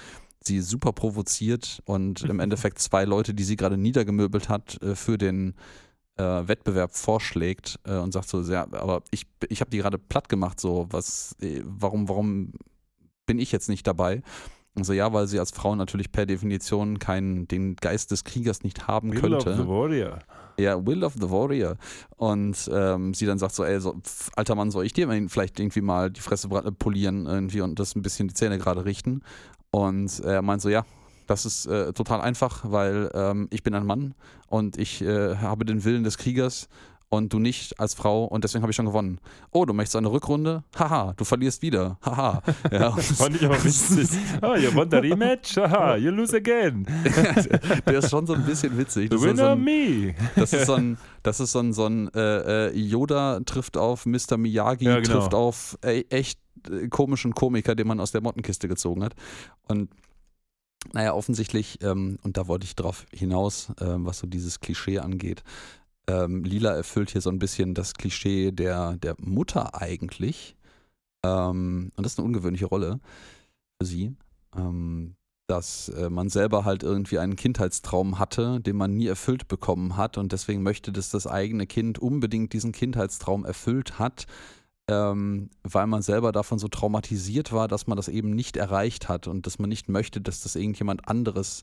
[0.44, 5.18] sie super provoziert und im Endeffekt zwei Leute, die sie gerade niedergemöbelt hat, äh, für
[5.18, 5.54] den
[6.16, 10.28] äh, Wettbewerb vorschlägt äh, und sagt so, ja, aber ich, ich habe die gerade platt
[10.28, 12.52] gemacht, so, was, äh, warum, warum
[13.26, 14.22] bin ich jetzt nicht dabei?
[14.76, 18.86] Also ja, weil sie als Frau natürlich per Definition keinen, den Geist des Kriegers nicht
[18.86, 19.50] haben Will könnte.
[19.50, 20.18] of the Warrior.
[20.58, 21.76] Ja, Will of the Warrior.
[22.16, 25.58] Und ähm, sie dann sagt so, ey, so, pf, alter Mann, soll ich dir vielleicht
[25.58, 29.22] irgendwie mal die Fresse polieren irgendwie und das ein bisschen die Zähne gerade richten?
[29.70, 30.84] Und er meint so, ja,
[31.26, 34.14] das ist äh, total einfach, weil ähm, ich bin ein Mann
[34.48, 36.68] und ich äh, habe den Willen des Kriegers
[37.08, 39.20] und du nicht als Frau und deswegen habe ich schon gewonnen.
[39.52, 40.64] Oh, du möchtest eine Rückrunde?
[40.76, 41.98] Haha, du verlierst wieder.
[42.04, 42.42] Haha.
[42.72, 44.08] Ja, fand ich auch witzig.
[44.42, 45.56] Ah, you won the rematch?
[45.56, 46.84] Haha, you lose again.
[47.86, 49.04] Der ist schon so ein bisschen witzig.
[49.04, 50.14] The Das winner so ein, me.
[50.34, 54.04] das ist so ein, das ist so ein, so ein äh, äh, Yoda trifft auf
[54.04, 54.36] Mr.
[54.36, 55.18] Miyagi, Ja, genau.
[55.20, 56.40] trifft auf äh, echt
[56.70, 59.14] äh, komischen Komiker, den man aus der Mottenkiste gezogen hat.
[59.68, 59.90] Und
[60.92, 65.42] naja, offensichtlich, ähm, und da wollte ich drauf hinaus, ähm, was so dieses Klischee angeht,
[66.08, 70.56] ähm, Lila erfüllt hier so ein bisschen das Klischee der, der Mutter eigentlich.
[71.24, 73.00] Ähm, und das ist eine ungewöhnliche Rolle
[73.80, 74.14] für sie.
[74.56, 79.96] Ähm, dass äh, man selber halt irgendwie einen Kindheitstraum hatte, den man nie erfüllt bekommen
[79.96, 84.26] hat und deswegen möchte, dass das eigene Kind unbedingt diesen Kindheitstraum erfüllt hat,
[84.88, 89.28] ähm, weil man selber davon so traumatisiert war, dass man das eben nicht erreicht hat
[89.28, 91.62] und dass man nicht möchte, dass das irgendjemand anderes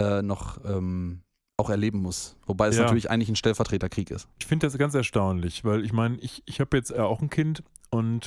[0.00, 1.22] äh, noch ähm,
[1.60, 2.36] auch erleben muss.
[2.46, 2.82] Wobei es Ja.
[2.82, 4.28] natürlich eigentlich ein Stellvertreterkrieg ist.
[4.40, 7.30] Ich finde das ganz erstaunlich, weil ich meine, ich, ich habe jetzt äh, auch ein
[7.30, 8.26] Kind und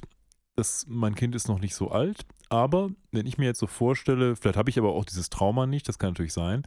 [0.55, 4.35] das, mein Kind ist noch nicht so alt, aber wenn ich mir jetzt so vorstelle,
[4.35, 6.61] vielleicht habe ich aber auch dieses Trauma nicht, das kann natürlich sein,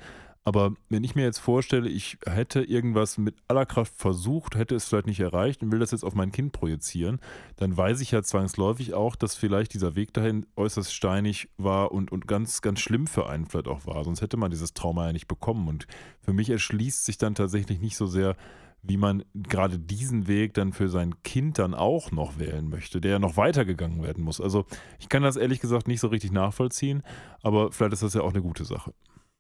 [0.47, 4.85] aber wenn ich mir jetzt vorstelle, ich hätte irgendwas mit aller Kraft versucht, hätte es
[4.85, 7.19] vielleicht nicht erreicht und will das jetzt auf mein Kind projizieren,
[7.57, 12.13] dann weiß ich ja zwangsläufig auch, dass vielleicht dieser Weg dahin äußerst steinig war und,
[12.13, 14.05] und ganz, ganz schlimm für einen vielleicht auch war.
[14.05, 15.67] Sonst hätte man dieses Trauma ja nicht bekommen.
[15.67, 15.89] Und
[16.21, 18.37] für mich erschließt sich dann tatsächlich nicht so sehr,
[18.83, 23.11] wie man gerade diesen Weg dann für sein Kind dann auch noch wählen möchte, der
[23.11, 24.41] ja noch weitergegangen werden muss.
[24.41, 24.65] Also
[25.01, 27.03] ich kann das ehrlich gesagt nicht so richtig nachvollziehen,
[27.43, 28.95] aber vielleicht ist das ja auch eine gute Sache.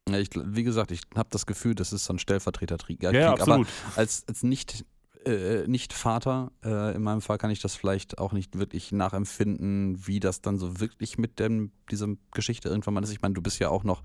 [0.08, 3.02] Ja, ich, wie gesagt, ich habe das Gefühl, das ist so ein Stellvertreterkrieg.
[3.02, 3.22] Ja, Krieg.
[3.24, 3.66] absolut.
[3.66, 4.84] Aber als, als nicht,
[5.24, 10.06] äh, nicht Vater, äh, in meinem Fall kann ich das vielleicht auch nicht wirklich nachempfinden,
[10.06, 13.10] wie das dann so wirklich mit dem, dieser Geschichte irgendwann mal ist.
[13.10, 14.02] Ich meine, du bist ja auch noch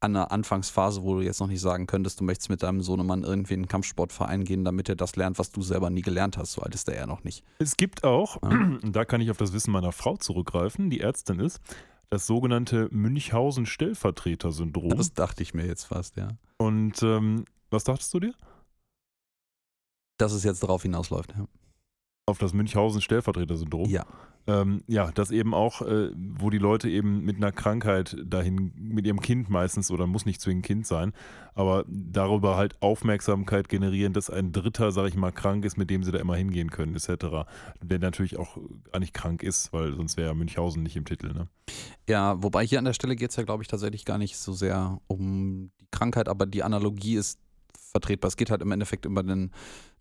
[0.00, 3.22] an einer Anfangsphase, wo du jetzt noch nicht sagen könntest, du möchtest mit deinem Sohnemann
[3.22, 6.52] irgendwie in einen Kampfsportverein gehen, damit er das lernt, was du selber nie gelernt hast.
[6.52, 7.42] So alt ist er ja noch nicht.
[7.58, 8.48] Es gibt auch, Ja.
[8.48, 11.60] und da kann ich auf das Wissen meiner Frau zurückgreifen, die Ärztin ist,
[12.14, 14.96] das sogenannte Münchhausen-Stellvertreter-Syndrom.
[14.96, 16.28] Das dachte ich mir jetzt fast, ja.
[16.58, 18.34] Und ähm, was dachtest du dir?
[20.16, 21.34] Dass es jetzt darauf hinausläuft.
[21.36, 21.48] Ja.
[22.26, 23.88] Auf das Münchhausen-Stellvertreter-Syndrom.
[23.90, 24.04] ja.
[24.46, 29.06] Ähm, ja, das eben auch, äh, wo die Leute eben mit einer Krankheit dahin, mit
[29.06, 31.14] ihrem Kind meistens, oder muss nicht zwingend Kind sein,
[31.54, 36.04] aber darüber halt Aufmerksamkeit generieren, dass ein Dritter, sag ich mal, krank ist, mit dem
[36.04, 37.48] sie da immer hingehen können, etc.
[37.80, 38.58] Der natürlich auch
[38.92, 41.48] gar nicht krank ist, weil sonst wäre ja Münchhausen nicht im Titel, ne?
[42.06, 44.52] Ja, wobei hier an der Stelle geht es ja, glaube ich, tatsächlich gar nicht so
[44.52, 47.38] sehr um die Krankheit, aber die Analogie ist
[47.94, 48.28] vertretbar.
[48.28, 49.52] Es geht halt im Endeffekt über einen,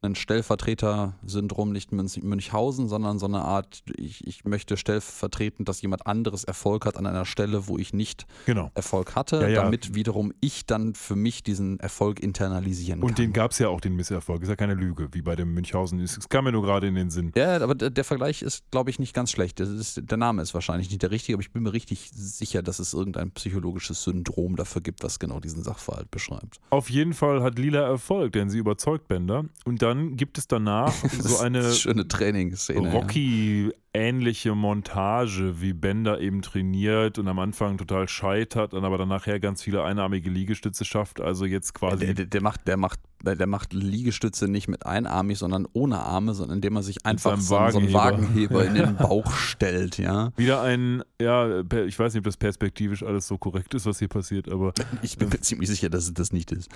[0.04, 6.44] ein Stellvertreter-Syndrom, nicht Münchhausen, sondern so eine Art, ich, ich möchte stellvertretend, dass jemand anderes
[6.44, 8.72] Erfolg hat an einer Stelle, wo ich nicht Genau.
[8.74, 9.64] Erfolg hatte, Ja, ja.
[9.64, 13.16] damit wiederum ich dann für mich diesen Erfolg internalisieren Und kann.
[13.16, 14.42] den gab es ja auch, den Misserfolg.
[14.44, 16.00] Ist ja keine Lüge, wie bei dem Münchhausen.
[16.00, 17.32] Es kam mir nur gerade in den Sinn.
[17.36, 19.60] ja, aber der, Vergleich ist, glaube ich, nicht ganz schlecht.
[19.60, 22.80] Ist, der Name ist wahrscheinlich nicht der richtige, aber ich bin mir richtig sicher, dass
[22.80, 26.60] es irgendein psychologisches Syndrom dafür gibt, was genau diesen Sachverhalt beschreibt.
[26.70, 29.46] Auf jeden Fall hat Lila Erfolg, denn sie überzeugt Bender.
[29.66, 32.92] Und dann gibt es danach so eine schöne Trainingsszene.
[32.92, 39.40] Rocky-ähnliche Montage, wie Bender eben trainiert und am Anfang total scheitert, dann aber dann nachher
[39.40, 41.22] ganz viele einarmige Liegestütze schafft.
[41.22, 42.06] Also jetzt quasi.
[42.06, 46.34] Der, der, der, macht, der, macht, der macht Liegestütze nicht mit einarmig, sondern ohne Arme,
[46.34, 48.66] sondern indem er sich einfach so, so einen Wagenheber.
[48.66, 50.32] In den Bauch stellt, ja.
[50.36, 54.08] Wieder ein, ja, ich weiß nicht, ob das perspektivisch alles so korrekt ist, was hier
[54.08, 56.70] passiert, aber Ich bin mir ziemlich sicher, dass es das nicht ist.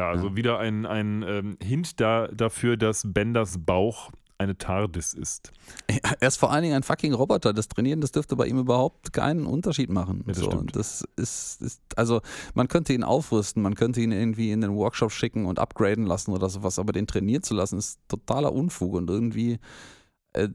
[0.00, 0.36] Ja, also Ja.
[0.36, 5.52] wieder ein, ein ähm, Hint da, dafür, dass Benders Bauch eine TARDIS ist.
[6.20, 7.52] Er ist vor allen Dingen ein fucking Roboter.
[7.52, 10.24] Das Trainieren, das dürfte bei ihm überhaupt keinen Unterschied machen.
[10.26, 10.74] Ja, das so, stimmt.
[10.76, 12.22] das ist, ist, also
[12.54, 16.32] man könnte ihn aufrüsten, man könnte ihn irgendwie in den Workshop schicken und upgraden lassen
[16.32, 19.58] oder sowas, aber den trainieren zu lassen, ist totaler Unfug und irgendwie,
[20.32, 20.48] äh,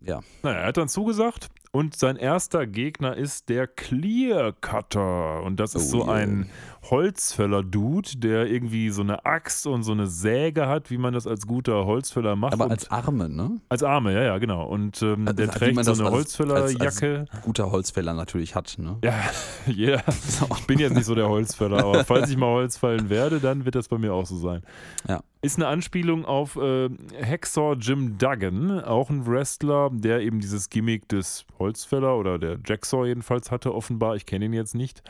[0.00, 0.20] ja.
[0.44, 5.42] Naja, er hat dann zugesagt und sein erster Gegner ist der Clear Cutter.
[5.42, 6.14] Und das ist Oh so yeah.
[6.14, 6.50] ein
[6.88, 11.48] Holzfäller-Dude, der irgendwie so eine Axt und so eine Säge hat, wie man das als
[11.48, 12.52] guter Holzfäller macht.
[12.52, 13.60] Aber als Arme, ne?
[13.68, 14.66] als Arme, ja, ja, genau.
[14.66, 17.24] Und ähm, Also, der trägt so eine Holzfällerjacke.
[17.42, 18.98] Guter Holzfäller natürlich hat, ne?
[19.02, 19.14] Ja,
[19.66, 20.02] jeder.
[20.56, 23.64] Ich bin jetzt nicht so der Holzfäller, aber falls ich mal Holz fallen werde, dann
[23.64, 24.62] wird das bei mir auch so sein.
[25.08, 25.20] Ja.
[25.44, 26.88] Ist eine Anspielung auf äh,
[27.22, 33.04] Hacksaw Jim Duggan, auch ein Wrestler, der eben dieses Gimmick des Holzfäller oder der Jacksaw
[33.06, 34.16] jedenfalls hatte, offenbar.
[34.16, 35.02] Ich kenne ihn jetzt nicht.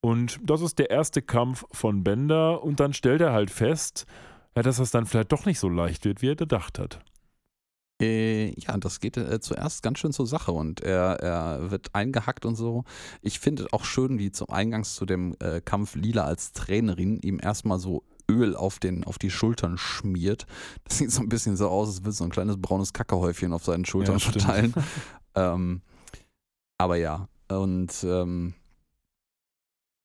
[0.00, 4.06] Und das ist der erste Kampf von Bender und dann stellt er halt fest,
[4.56, 7.00] ja, dass das dann vielleicht doch nicht so leicht wird, wie er gedacht hat.
[8.00, 12.46] Äh, ja, das geht äh, zuerst ganz schön zur Sache und er, er wird eingehackt
[12.46, 12.84] und so.
[13.20, 17.38] Ich finde auch schön, wie zum Eingangs zu dem äh, Kampf Lila als Trainerin ihm
[17.38, 20.46] erstmal so Öl auf, den, auf die Schultern schmiert.
[20.84, 23.64] Das sieht so ein bisschen so aus, als würde so ein kleines braunes Kackehäufchen auf
[23.64, 24.74] seinen Schultern Ja, verteilen.
[25.34, 25.82] ähm,
[26.78, 28.54] aber ja, und ähm,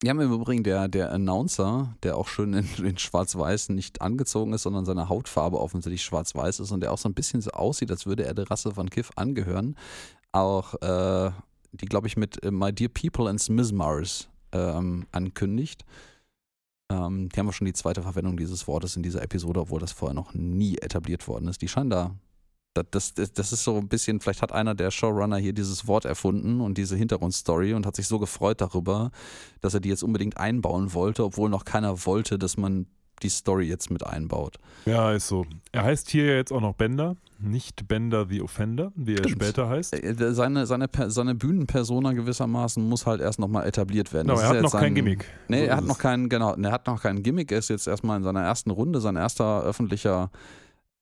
[0.02, 4.64] ja, im Übrigen der, der Announcer, der auch schön in, in Schwarz-Weiß nicht angezogen ist,
[4.64, 8.06] sondern seine Hautfarbe offensichtlich schwarz-weiß ist und der auch so ein bisschen so aussieht, als
[8.06, 9.76] würde er der Rasse von Kiff angehören.
[10.32, 11.32] Auch äh,
[11.74, 15.84] die, glaube ich, mit My Dear People and Smith Mars ähm, ankündigt.
[16.92, 19.92] Ähm, die haben auch schon die zweite Verwendung dieses Wortes in dieser Episode, obwohl das
[19.92, 21.62] vorher noch nie etabliert worden ist.
[21.62, 22.16] Die scheinen da.
[22.74, 25.88] Das, das, das- das ist so ein bisschen, vielleicht hat einer der Showrunner hier dieses
[25.88, 29.12] Wort erfunden und diese Hintergrundstory und hat sich so gefreut darüber,
[29.62, 32.88] dass er die jetzt unbedingt einbauen wollte, obwohl noch keiner wollte, dass man
[33.20, 34.56] die Story jetzt mit einbaut.
[34.86, 35.46] Ja, ist so.
[35.72, 39.44] Er heißt hier ja jetzt auch noch Bender, nicht Bender the Offender, wie er Stimmt.
[39.44, 39.94] später heißt.
[39.94, 44.28] Äh, Seine, seine, Per- seine Bühnenpersona gewissermaßen muss halt erst nochmal etabliert werden.
[44.28, 45.26] Genau, er hat noch jetzt kein sein- Gimmick.
[45.48, 47.52] Nee, So er hat noch keinen, genau, er hat noch keinen Gimmick.
[47.52, 50.32] Er ist jetzt erstmal in seiner ersten Runde, sein erster öffentlicher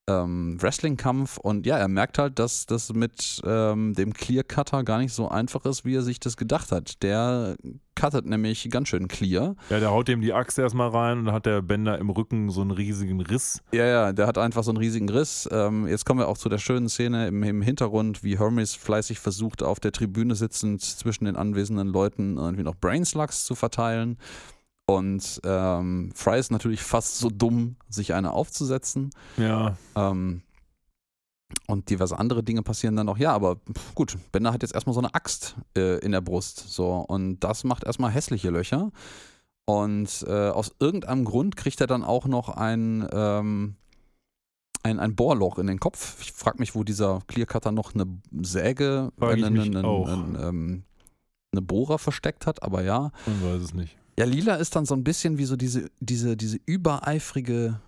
[0.08, 4.99] ähm, Wrestling-Kampf und ja, er merkt halt, dass das mit ähm, dem Clear Cutter gar
[4.99, 7.03] nicht so einfach ist, wie er sich das gedacht hat.
[7.03, 7.58] Der
[7.95, 9.55] cuttet nämlich ganz schön clear.
[9.70, 12.49] Ja, der haut dem die Axt erstmal rein und dann hat der Bender im Rücken
[12.49, 13.62] so einen riesigen Riss.
[13.72, 15.49] Ja, ja, der hat einfach so einen riesigen Riss.
[15.51, 19.20] Ähm, jetzt kommen wir auch zu der schönen Szene im, im Hintergrund, wie Hermes fleißig
[19.20, 24.18] versucht, auf der Tribüne sitzend zwischen den anwesenden Leuten irgendwie noch Brainslugs zu verteilen.
[24.89, 29.09] Und ähm, Fry ist natürlich fast so dumm, sich eine aufzusetzen.
[29.35, 30.41] Ja, Ähm,
[31.67, 33.17] und diverse andere Dinge passieren dann noch.
[33.17, 33.57] Ja, aber
[33.95, 36.69] gut, Bender hat jetzt erstmal so eine Axt äh, in der Brust.
[36.69, 38.91] So, und das macht erstmal hässliche Löcher.
[39.65, 43.75] Und äh, aus irgendeinem Grund kriegt er dann auch noch ein, ähm,
[44.83, 46.17] ein, ein Bohrloch in den Kopf.
[46.21, 48.05] Ich frage mich, wo dieser Clearcutter noch eine
[48.41, 50.07] Säge, Frag ich eine, mich eine, auch.
[50.07, 50.83] eine, ähm,
[51.51, 53.11] eine Bohrer versteckt hat, aber ja.
[53.25, 53.97] man weiß es nicht.
[54.20, 57.80] Ja, Lila ist dann so ein bisschen wie so diese, diese, diese übereifrige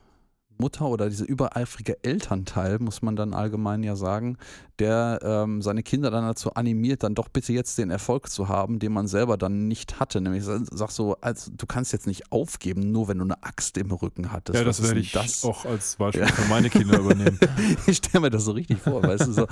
[0.59, 4.37] Mutter oder dieser übereifrige Elternteil, muss man dann allgemein ja sagen,
[4.77, 8.79] der ähm, seine Kinder dann dazu animiert, dann doch bitte jetzt den Erfolg zu haben,
[8.79, 10.21] den man selber dann nicht hatte.
[10.21, 13.89] Nämlich sag so, also, du kannst jetzt nicht aufgeben, nur wenn du eine Axt im
[13.91, 14.57] Rücken hattest.
[14.57, 15.43] ja, das werde ich das?
[15.45, 17.39] auch als Beispiel für meine Kinder übernehmen.
[17.87, 19.47] ich stelle mir das so richtig vor, weißt du so.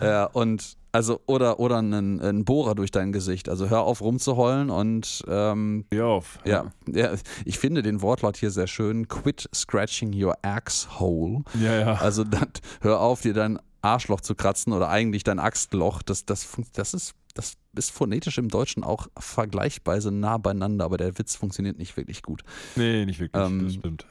[0.00, 3.50] Ja, und also, oder, oder einen, einen Bohrer durch dein Gesicht.
[3.50, 6.38] Also hör auf rumzuheulen und ähm, Geh auf.
[6.46, 7.12] ja, ja,
[7.44, 9.06] ich finde den Wortlaut hier sehr schön.
[9.06, 11.44] Quit scratching your axe hole.
[11.60, 11.94] Ja, ja.
[11.96, 12.48] Also dann,
[12.80, 16.00] hör auf, dir dein Arschloch zu kratzen oder eigentlich dein Axtloch.
[16.00, 21.18] Das, das, das, ist, das ist phonetisch im Deutschen auch vergleichsweise nah beieinander, aber der
[21.18, 22.42] Witz funktioniert nicht wirklich gut.
[22.74, 23.44] Nee, nicht wirklich.
[23.44, 24.06] Ähm, das stimmt.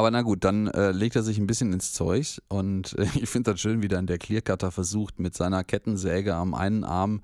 [0.00, 3.28] Aber na gut, dann äh, legt er sich ein bisschen ins Zeug und äh, ich
[3.28, 7.20] finde das schön, wie dann der Clearcutter versucht, mit seiner Kettensäge am einen Arm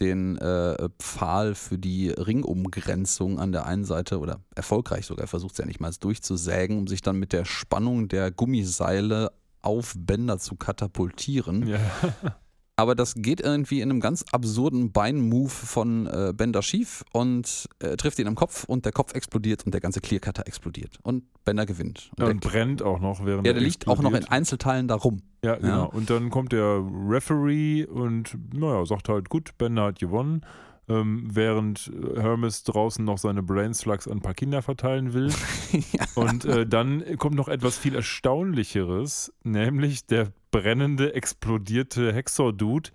[0.00, 5.58] den äh, Pfahl für die Ringumgrenzung an der einen Seite oder erfolgreich sogar, versucht es
[5.58, 10.56] ja nicht mal durchzusägen, um sich dann mit der Spannung der Gummiseile auf Bänder zu
[10.56, 11.66] katapultieren.
[11.66, 11.78] Ja.
[12.76, 17.96] Aber das geht irgendwie in einem ganz absurden Beinmove von äh, Bender schief und äh,
[17.96, 20.98] trifft ihn am Kopf und der Kopf explodiert und der ganze Clearcutter explodiert.
[21.02, 22.10] Und Bender gewinnt.
[22.18, 24.24] Ja, der, und brennt auch noch während ja, er der liegt auch noch in.
[24.24, 25.22] Einzelteilen da rum.
[25.44, 25.88] Ja, genau.
[25.90, 30.44] Und dann kommt der Referee und naja, sagt halt, gut, Bender hat gewonnen.
[30.86, 35.32] Ähm, während äh, Hermes draußen noch seine Brain Slugs an ein paar Kinder verteilen will.
[36.14, 42.90] Und äh, dann kommt noch etwas viel Erstaunlicheres, nämlich der brennende, explodierte Hexor-Dude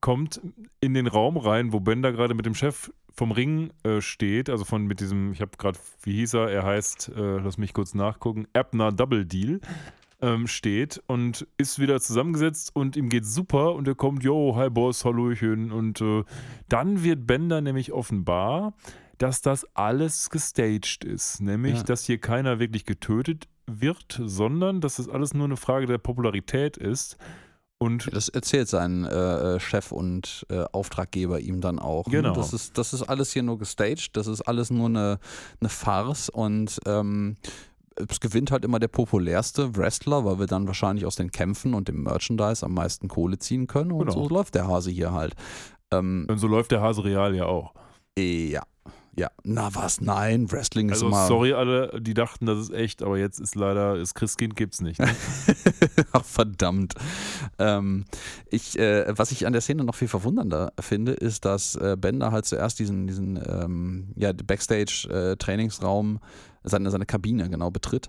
[0.00, 0.40] kommt
[0.80, 4.64] in den Raum rein, wo Bender gerade mit dem Chef vom Ring äh, steht, also
[4.64, 7.94] von mit diesem, ich habe gerade, wie hieß er, er heißt, äh, lass mich kurz
[7.94, 9.60] nachgucken, Abner Double Deal
[10.20, 14.70] ähm, steht und ist wieder zusammengesetzt und ihm geht's super und er kommt, yo, hi
[14.70, 16.22] Boss, Hallöchen und äh,
[16.68, 18.74] dann wird Bender nämlich offenbar,
[19.18, 21.82] dass das alles gestaged ist, nämlich, Ja.
[21.82, 26.76] dass hier keiner wirklich getötet wird, sondern dass das alles nur eine Frage der Popularität
[26.76, 27.16] ist
[27.78, 32.06] und Das erzählt sein äh, äh, Chef und äh, Auftraggeber ihm dann auch.
[32.06, 32.12] ne?
[32.22, 32.34] Genau.
[32.34, 35.18] Das ist, das ist alles hier nur gestaged, das ist alles nur eine,
[35.60, 37.36] eine Farce und ähm,
[38.08, 41.88] es gewinnt halt immer der populärste Wrestler, weil wir dann wahrscheinlich aus den Kämpfen und
[41.88, 44.12] dem Merchandise am meisten Kohle ziehen können und Genau.
[44.12, 45.34] so läuft der Hase hier halt.
[45.90, 47.74] Ähm, Und so läuft der Hase Real ja auch.
[48.18, 48.62] ja,
[49.16, 49.30] ja.
[49.44, 50.00] Na was?
[50.00, 51.26] Nein, Wrestling ist Also immer.
[51.26, 55.00] sorry alle, die dachten, das ist echt, aber jetzt ist leider, das Christkind gibt's nicht.
[55.00, 55.14] Ne?
[56.12, 56.94] Ach, verdammt.
[57.58, 58.04] Ähm,
[58.50, 62.32] ich, äh, was ich an der Szene noch viel verwundernder finde, ist, dass äh, Bender
[62.32, 66.18] halt zuerst diesen, diesen ähm, ja, Backstage-Trainingsraum,
[66.64, 68.08] seine, seine Kabine genau betritt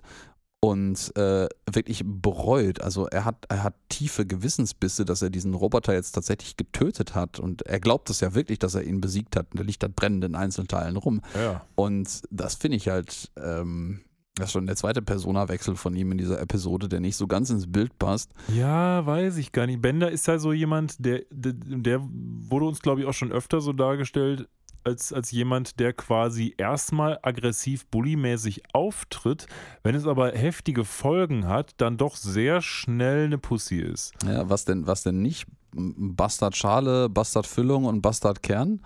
[0.64, 2.80] und äh, wirklich bereut.
[2.80, 7.38] Also er hat, er hat tiefe Gewissensbisse, dass er diesen Roboter jetzt tatsächlich getötet hat
[7.38, 9.94] und er glaubt es ja wirklich, dass er ihn besiegt hat und er liegt halt
[9.94, 11.20] brennend in Einzelteilen rum.
[11.36, 11.66] Ja.
[11.76, 14.06] Und das finde ich halt, ähm,
[14.36, 17.50] das ist schon der zweite Personawechsel von ihm in dieser Episode, der nicht so ganz
[17.50, 18.32] ins Bild passt.
[18.48, 19.82] Ja, weiß ich gar nicht.
[19.82, 23.60] Bender ist ja so jemand, der, der, der wurde uns, glaube ich, auch schon öfter
[23.60, 24.48] so dargestellt,
[24.84, 29.48] als, als jemand, der quasi erstmal aggressiv bullymäßig auftritt,
[29.84, 34.14] wenn es aber heftige Folgen hat, dann doch sehr schnell eine Pussy ist.
[34.26, 35.48] Ja, was denn, was denn nicht?
[35.76, 38.82] Bastardschale, Bastardfüllung und Bastardkern?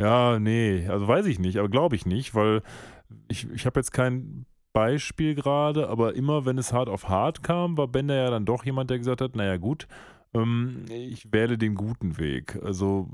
[0.00, 2.62] Ja, nee, also weiß ich nicht, aber glaube ich nicht, weil
[3.28, 7.76] ich, ich habe jetzt kein Beispiel gerade, aber immer wenn es hart auf hart kam,
[7.76, 9.86] war Bender ja dann doch jemand, der gesagt hat, naja gut,
[10.34, 12.58] ähm, ich wähle den guten Weg.
[12.62, 13.08] Also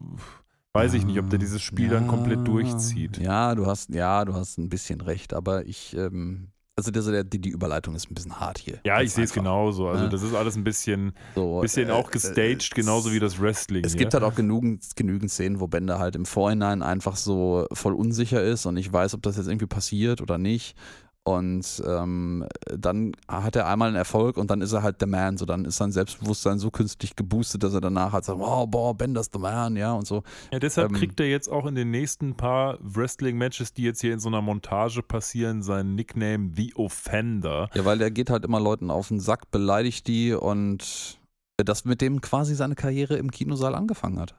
[0.73, 3.19] weiß ich nicht, ob der dieses Spiel dann komplett durchzieht.
[3.19, 7.25] Ja, du hast, ja, du hast ein bisschen recht, aber ich, ähm, also das, der,
[7.25, 8.79] die, die Überleitung ist ein bisschen hart hier.
[8.87, 9.89] Ja, ich sehe es genauso.
[9.89, 10.09] Also Ne?
[10.11, 13.85] das ist alles ein bisschen, So, bisschen äh, auch äh, gestaged, genauso wie das Wrestling.
[13.85, 13.99] Es hier.
[13.99, 18.43] gibt halt auch genügend, genügend Szenen, wo Bender halt im Vorhinein einfach so voll unsicher
[18.43, 20.77] ist und nicht weiß, ob das jetzt irgendwie passiert oder nicht.
[21.23, 25.37] Und ähm, dann hat er einmal einen Erfolg und dann ist er halt der Man.
[25.37, 28.97] So, dann ist sein Selbstbewusstsein so künstlich geboostet, dass er danach halt sagt, wow, boah,
[28.97, 30.23] Bender's the Man, ja, und so.
[30.51, 34.15] Ja, deshalb Ähm, kriegt er jetzt auch in den nächsten paar Wrestling-Matches, die jetzt hier
[34.15, 37.69] in so einer Montage passieren, seinen Nickname The Offender.
[37.75, 41.19] Ja, weil der geht halt immer Leuten auf den Sack, beleidigt die und
[41.59, 44.35] das mit dem quasi seine Karriere im Kinosaal angefangen hat.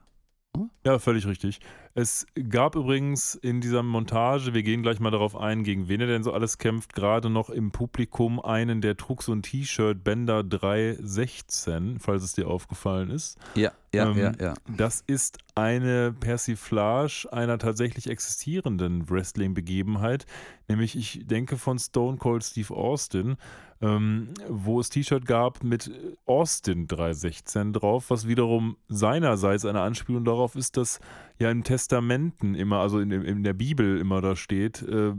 [0.84, 1.60] Ja, völlig richtig.
[1.94, 6.06] Es gab übrigens in dieser Montage, wir gehen gleich mal darauf ein, gegen wen er
[6.06, 10.44] denn so alles kämpft, gerade noch im Publikum einen, der trug so ein T-Shirt Bender
[10.44, 13.38] 316, falls es dir aufgefallen ist.
[13.54, 14.54] Ja, ja, Ähm, ja, ja.
[14.76, 20.26] Das ist eine Persiflage einer tatsächlich existierenden Wrestling-Begebenheit,
[20.68, 23.36] nämlich ich denke von Stone Cold Steve Austin,
[23.82, 25.90] ähm, wo es T-Shirt gab mit
[26.24, 31.00] Austin 316 drauf, was wiederum seinerseits eine Anspielung darauf ist, dass
[31.40, 35.12] ja in Testamenten immer, also in, in der Bibel immer da steht, äh,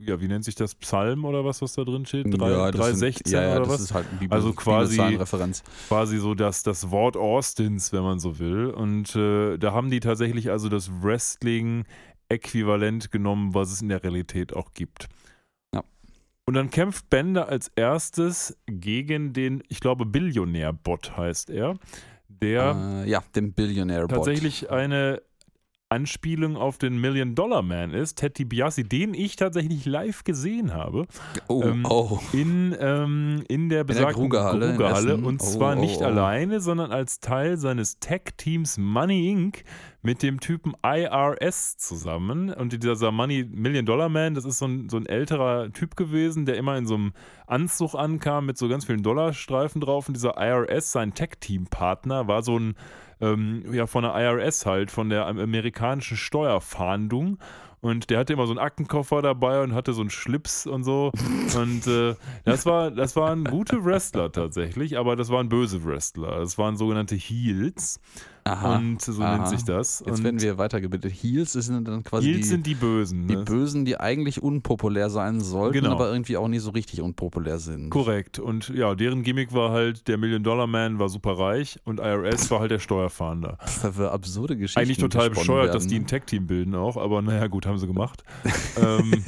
[0.00, 2.26] ja, wie nennt sich das, Psalm oder was, was da drin steht?
[2.40, 3.80] Drei- ja, das sind- 316 ja, ja, oder das was?
[3.82, 4.96] ist halt ein Bibel, Also quasi-
[5.88, 8.68] quasi so das, das Wort Austins, wenn man so will.
[8.70, 14.54] Und äh, da haben die tatsächlich also das Wrestling-Äquivalent genommen, was es in der Realität
[14.54, 15.08] auch gibt.
[16.50, 21.76] Und dann kämpft Bender als erstes gegen den, ich glaube, Billionär-Bot heißt er,
[22.28, 24.16] der Äh, ja, dem Billionaire-Bot.
[24.16, 25.22] tatsächlich eine
[25.90, 31.06] Anspielung auf den Million Dollar Man ist, Ted DiBiase, den ich tatsächlich live gesehen habe.
[31.48, 32.20] Oh, Ähm, oh.
[32.32, 35.12] In, ähm, in der besagten Grugerhalle in Grugerhalle.
[35.14, 35.24] Essen.
[35.24, 36.04] Und Oh, zwar oh, nicht oh.
[36.04, 39.64] alleine, sondern als Teil seines Tech-Teams Money Inc.
[40.02, 42.52] mit dem Typen IRS zusammen.
[42.52, 46.46] Und dieser Money Million Dollar Man, das ist so ein, so ein älterer Typ gewesen,
[46.46, 47.12] der immer in so einem
[47.48, 50.06] Anzug ankam mit so ganz vielen Dollarstreifen drauf.
[50.06, 52.74] Und dieser IRS, sein Tech-Team-Partner, war so ein
[53.20, 57.38] ähm, ja, von der IRS halt, von der amerikanischen Steuerfahndung.
[57.82, 61.12] Und der hatte immer so einen Aktenkoffer dabei und hatte so einen Schlips und so.
[61.56, 62.14] Und äh,
[62.44, 66.40] das, war, das waren gute Wrestler tatsächlich, aber das waren böse Wrestler.
[66.40, 68.00] Das waren sogenannte Heels.
[68.44, 68.76] Aha.
[68.76, 69.36] und so aha.
[69.36, 70.02] nennt sich das.
[70.06, 71.12] Jetzt und werden wir weitergebildet.
[71.12, 73.28] Heels sind dann quasi Heels die, sind die Bösen.
[73.28, 73.44] die Ne?
[73.44, 75.92] Bösen, die eigentlich unpopulär sein sollten, Genau.
[75.92, 77.90] aber irgendwie auch nicht so richtig unpopulär sind.
[77.90, 78.38] Korrekt.
[78.38, 82.50] Und ja, deren Gimmick war halt, der Million Dollar Man war super reich und IRS
[82.50, 83.58] war halt der Steuerfahnder.
[83.62, 84.80] Was für absurde Geschichten.
[84.80, 87.86] Eigentlich total bescheuert, werden, dass die ein Tech-Team bilden auch, aber naja, gut, haben sie
[87.86, 88.22] gemacht.
[88.82, 89.22] ähm,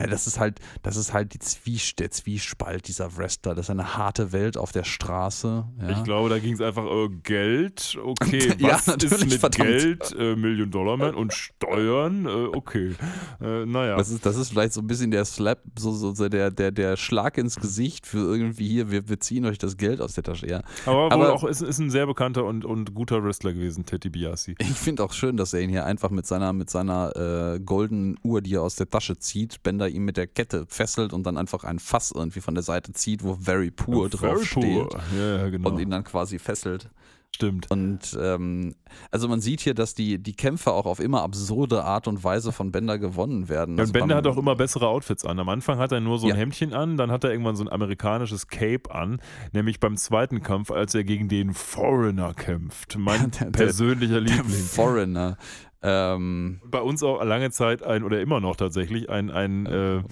[0.00, 3.54] Ja, das ist halt, das ist halt die Zwies der Zwiespalt dieser Wrestler.
[3.56, 5.66] Das ist eine harte Welt auf der Straße.
[5.80, 5.88] Ja.
[5.90, 9.68] Ich glaube, da ging es einfach äh, Geld, okay, Ja, was ist natürlich, mit verdammt.
[9.68, 12.94] Geld, äh, Million Dollar Man und Steuern, äh, okay.
[13.40, 13.96] Äh, naja.
[13.96, 16.96] Das ist, das ist vielleicht so ein bisschen der Slap, so, so, der, der, der
[16.96, 20.48] Schlag ins Gesicht für irgendwie hier, wir, wir ziehen euch das Geld aus der Tasche.
[20.48, 20.62] Ja.
[20.86, 24.54] aber aber- auch ist, ist ein sehr bekannter und, und guter Wrestler gewesen, Teddy Biasi.
[24.58, 28.18] Ich finde auch schön, dass er ihn hier einfach mit seiner, mit seiner äh, goldenen
[28.22, 31.36] Uhr, die er aus der Tasche zieht, Bender ihn mit der Kette fesselt und dann
[31.36, 35.48] einfach ein Fass irgendwie von der Seite zieht, wo Very Poor drauf steht Ja, ja,
[35.48, 35.70] genau.
[35.70, 36.88] und ihn dann quasi fesselt.
[37.34, 37.70] Stimmt.
[37.70, 38.74] Und ähm,
[39.12, 42.50] also man sieht hier, dass die, die Kämpfe auch auf immer absurde Art und Weise
[42.52, 43.76] von Bender gewonnen werden.
[43.76, 45.38] Ja, Also und Bender beim- hat auch immer bessere Outfits an.
[45.38, 46.36] Am Anfang hat er nur so ein Ja.
[46.36, 49.20] Hemdchen an, dann hat er irgendwann so ein amerikanisches Cape an,
[49.52, 52.96] nämlich beim zweiten Kampf, als er gegen den Foreigner kämpft.
[52.98, 54.44] Mein Der- der- persönlicher der Liebling.
[54.64, 55.36] Foreigner.
[55.80, 60.02] Ähm, Bei uns auch lange Zeit ein, oder immer noch tatsächlich, ein, ein äh,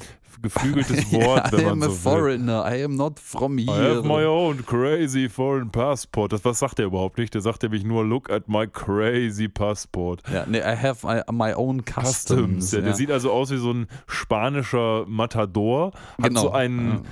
[0.43, 2.12] geflügeltes Wort, I wenn am man a so will.
[2.18, 3.97] foreigner, I am not from I here.
[3.97, 6.32] have my own crazy foreign passport.
[6.32, 7.34] Das was sagt er überhaupt nicht.
[7.34, 10.22] Der sagt nämlich nur Look at my crazy passport.
[10.32, 12.07] ja, nee, I have my, my own customs.
[12.07, 12.72] Customs.
[12.72, 12.84] Ja, ja.
[12.87, 15.93] Der sieht also aus wie so ein spanischer Matador.
[16.20, 16.41] Hat Genau.
[16.43, 17.03] so einen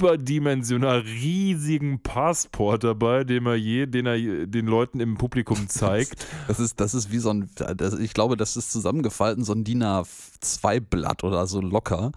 [0.00, 6.26] überdimensional riesigen Passport dabei, den er je, den er den Leuten im Publikum zeigt.
[6.48, 9.64] Das ist, das ist wie so ein, das, ich glaube, das ist zusammengefalten, so ein
[9.64, 12.12] DIN A2-Blatt oder so locker.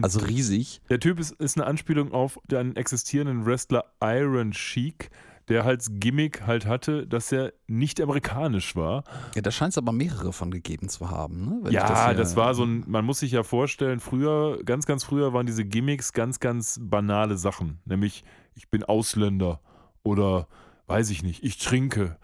[0.00, 0.80] also riesig.
[0.88, 5.10] Der Typ ist, ist eine Anspielung auf den existierenden Wrestler Iron Sheik,
[5.48, 9.04] der als Gimmick halt hatte, dass er nicht amerikanisch war.
[9.34, 11.44] Ja, da scheint es aber mehrere von gegeben zu haben.
[11.44, 11.58] Ne?
[11.62, 14.86] Wenn ich ja, hier- das, war so ein, man muss sich ja vorstellen, früher, ganz,
[14.86, 17.80] ganz früher waren diese Gimmicks ganz, ganz banale Sachen.
[17.84, 18.24] Nämlich,
[18.54, 19.60] ich bin Ausländer
[20.02, 20.48] oder
[20.86, 22.16] weiß ich nicht, ich trinke.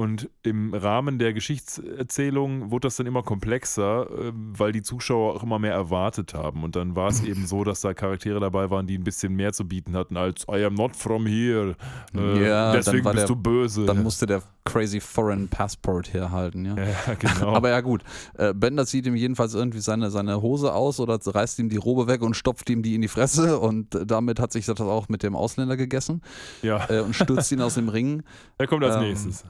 [0.00, 5.42] Und im Rahmen der Geschichtserzählung wurde das dann immer komplexer, ähm, weil die Zuschauer auch
[5.42, 6.64] immer mehr erwartet haben.
[6.64, 9.52] Und dann war es eben so, dass da Charaktere dabei waren, die ein bisschen mehr
[9.52, 11.76] zu bieten hatten als I am not from here.
[12.14, 13.84] Äh, Ja, deswegen bist der- du böse.
[13.84, 16.76] Dann musste der Crazy Foreign Passport herhalten, ja.
[16.78, 17.54] ja, genau.
[17.54, 18.02] Aber ja gut,
[18.38, 22.06] äh, Bender zieht ihm jedenfalls irgendwie seine, seine Hose aus oder reißt ihm die Robe
[22.06, 25.22] weg und stopft ihm die in die Fresse und damit hat sich das auch mit
[25.22, 26.22] dem Ausländer gegessen
[26.62, 28.22] ja, äh, und stürzt ihn aus dem Ring.
[28.58, 29.44] er kommt als ähm, nächstes.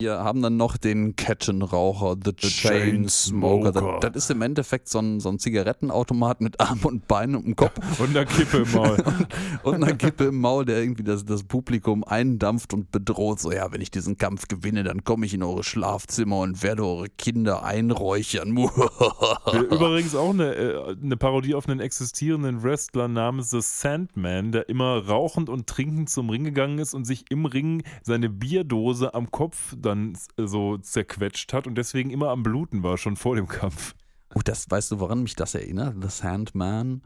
[0.00, 3.70] Wir haben dann noch den Kettenraucher, The, Chain Smoker.
[3.70, 4.00] Chainsmoker.
[4.00, 7.54] Das, das ist im Endeffekt so ein, so ein Zigarettenautomat mit Arm und Beinen und
[7.54, 8.96] Kopf Und eine Kippe im Maul.
[9.62, 13.38] und einer Kippe im Maul, der irgendwie das, das Publikum eindampft und bedroht.
[13.38, 16.84] So, ja, wenn ich diesen Kampf gewinne, dann komme ich in eure Schlafzimmer und werde
[16.84, 18.50] eure Kinder einräuchern.
[19.52, 25.06] Übrigens auch eine, äh, eine Parodie auf einen existierenden Wrestler namens The Sandman, der immer
[25.06, 29.76] rauchend und trinkend zum Ring gegangen ist und sich im Ring seine Bierdose am Kopf
[29.84, 33.94] dann so zerquetscht hat und deswegen immer am Bluten war, schon vor dem Kampf.
[34.34, 35.94] Oh, das weißt du, woran mich das erinnert?
[36.02, 37.02] The Sandman.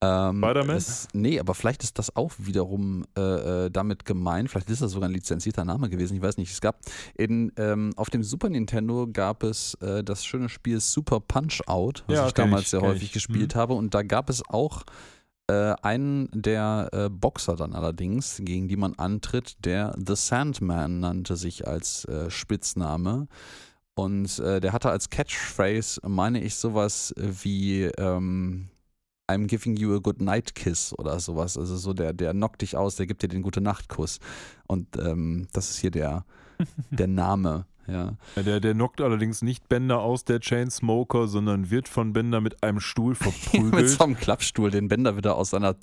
[0.00, 0.76] Ähm, Spider-Man?
[0.76, 4.48] es- Nee, aber vielleicht ist das auch wiederum äh, äh, damit gemeint.
[4.48, 6.14] Vielleicht ist das sogar ein lizenzierter Name gewesen.
[6.16, 6.52] Ich weiß nicht.
[6.52, 6.78] Es gab
[7.16, 12.04] in, ähm, auf dem Super Nintendo gab es äh, das schöne Spiel Super Punch Out,
[12.06, 13.12] was Ja, ich damals ich, sehr häufig ich.
[13.12, 13.58] gespielt Mhm.
[13.58, 13.74] habe.
[13.74, 14.84] Und da gab es auch
[15.48, 21.36] äh, einen der äh, Boxer dann allerdings, gegen die man antritt, der The Sandman nannte
[21.36, 23.26] sich als äh, Spitzname.
[23.94, 28.68] Und äh, der hatte als Catchphrase, meine ich, sowas wie ähm,
[29.28, 31.58] I'm giving you a good night kiss oder sowas.
[31.58, 34.20] Also so der, der knockt dich aus, der gibt dir den gute Nachtkuss.
[34.66, 36.24] Und ähm, das ist hier der,
[36.90, 37.66] der Name.
[37.90, 38.12] Ja.
[38.36, 42.80] Der, der knockt allerdings nicht Bender aus, der Chainsmoker, sondern wird von Bender mit einem
[42.80, 43.88] Stuhl Mit verprügelt.
[43.88, 45.74] so einem Klappstuhl, den Bender wieder aus seiner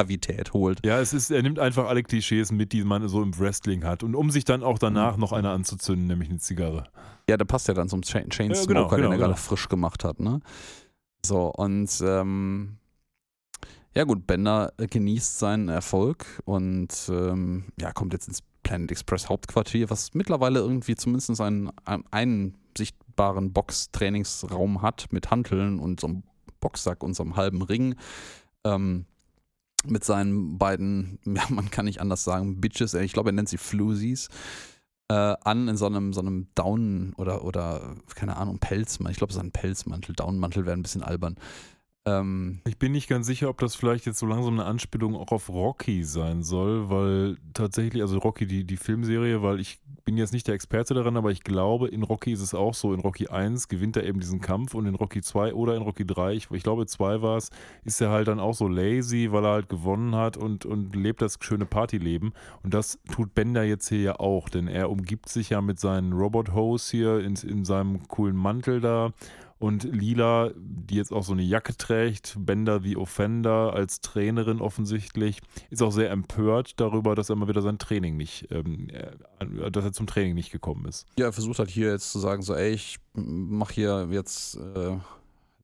[0.00, 0.84] Schädelkavität holt.
[0.84, 4.02] Ja, es ist, er nimmt einfach alle Klischees mit, die man so im Wrestling hat.
[4.02, 6.84] Und um sich dann auch danach noch eine anzuzünden, nämlich eine Zigarre.
[7.28, 9.42] Ja, der passt ja dann zum Chain Chainsmoker, Ja, genau, den genau, er gerade genau.
[9.42, 10.40] frisch gemacht hat, ne?
[11.24, 12.76] So, und ähm,
[13.94, 19.90] ja gut, Bender genießt seinen Erfolg und ähm, ja, kommt jetzt ins Planet Express Hauptquartier,
[19.90, 21.70] was mittlerweile irgendwie zumindest einen,
[22.10, 26.22] einen sichtbaren Box-Trainingsraum hat mit Hanteln und so einem
[26.60, 27.96] Boxsack und so einem halben Ring.
[28.64, 29.06] Ähm,
[29.86, 33.58] mit seinen beiden, ja, man kann nicht anders sagen, Bitches, ich glaube, er nennt sie
[33.58, 34.28] Floozies,
[35.08, 39.12] äh, an in so einem, so einem Down- oder, oder, keine Ahnung, Pelzmantel.
[39.12, 40.14] Ich glaube, es ist ein Pelzmantel.
[40.14, 41.36] Downmantel wäre ein bisschen albern.
[42.06, 45.32] Ähm, Ich bin nicht ganz sicher, ob das vielleicht jetzt so langsam eine Anspielung auch
[45.32, 50.32] auf Rocky sein soll, weil tatsächlich, also Rocky, die, die Filmserie, weil ich bin jetzt
[50.32, 52.94] nicht der Experte daran, aber ich glaube, in Rocky ist es auch so.
[52.94, 56.06] In Rocky 1 gewinnt er eben diesen Kampf und in Rocky 2 oder in Rocky
[56.06, 57.50] 3, ich, ich glaube 2 war es,
[57.84, 61.20] ist er halt dann auch so lazy, weil er halt gewonnen hat und, und lebt
[61.20, 62.32] das schöne Partyleben.
[62.62, 66.14] Und das tut Bender jetzt hier ja auch, denn er umgibt sich ja mit seinen
[66.14, 69.12] Robot-Hose hier in, in seinem coolen Mantel da
[69.60, 75.40] und Lila, die jetzt auch so eine Jacke trägt, Bender the Offender als Trainerin offensichtlich,
[75.68, 79.84] ist auch sehr empört darüber, dass er mal wieder sein Training nicht, ähm, äh, dass
[79.84, 81.06] er zum Training nicht gekommen ist.
[81.18, 84.96] ja, er versucht halt hier jetzt zu sagen, so, ey, ich mach hier jetzt, äh,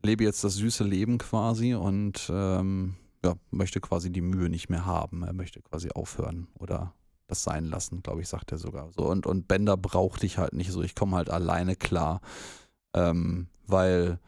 [0.02, 4.84] lebe jetzt das süße Leben quasi und ähm, ja, möchte quasi die Mühe nicht mehr
[4.84, 5.22] haben.
[5.22, 6.92] Er möchte quasi aufhören oder
[7.28, 8.92] das sein lassen, glaube ich, sagt er sogar.
[8.92, 12.20] So, und, und Bender braucht dich halt nicht so, ich komme halt alleine klar.
[12.94, 14.18] Ähm, weil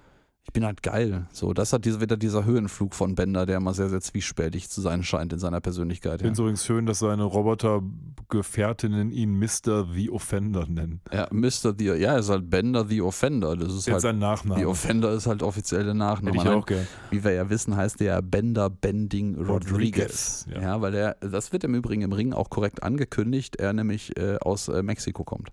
[0.48, 1.26] ich bin halt geil.
[1.30, 4.80] So, das hat diese, wieder dieser Höhenflug von Bender, der immer sehr, sehr zwiespältig zu
[4.80, 6.14] sein scheint in seiner Persönlichkeit.
[6.14, 9.86] Ich finde es übrigens schön, dass seine Roboter-Gefährtinnen ihn Mr.
[9.92, 11.02] the Offender nennen.
[11.12, 11.74] Ja, Mr.
[11.78, 13.56] The, ja, er ist halt Bender the Offender.
[13.56, 14.60] Das ist Jetzt halt, sein Nachname.
[14.60, 16.38] The Offender ist halt offiziell der Nachname.
[16.38, 16.88] Hätte ich auch gern.
[17.10, 20.46] Wie wir ja wissen, heißt der ja Bender Bending Rodriguez.
[20.46, 20.62] Rodriguez, ja.
[20.62, 20.80] Ja.
[20.80, 24.68] weil er, das wird im Übrigen im Ring auch korrekt angekündigt, er nämlich äh, aus
[24.68, 25.52] äh, Mexiko kommt.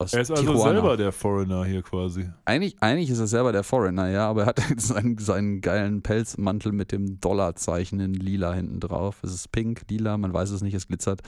[0.00, 0.72] Aus Er ist also Tijuana.
[0.74, 2.30] selber der Foreigner hier quasi.
[2.44, 6.02] Eigentlich, eigentlich ist er selber der Foreigner, ja, aber er hat jetzt seinen, seinen geilen
[6.02, 9.18] Pelzmantel mit dem Dollarzeichen in lila hinten drauf.
[9.24, 11.22] Es ist pink, lila, man weiß es nicht, es glitzert.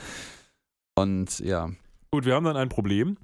[0.95, 1.71] Und ja,
[2.13, 3.17] Gut, wir haben dann ein Problem.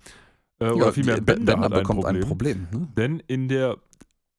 [0.58, 2.22] Äh, ja oder vielmehr Bender, hat ein bekommt Problem.
[2.22, 2.68] ein Problem.
[2.72, 2.88] Ne?
[2.96, 3.76] Denn in der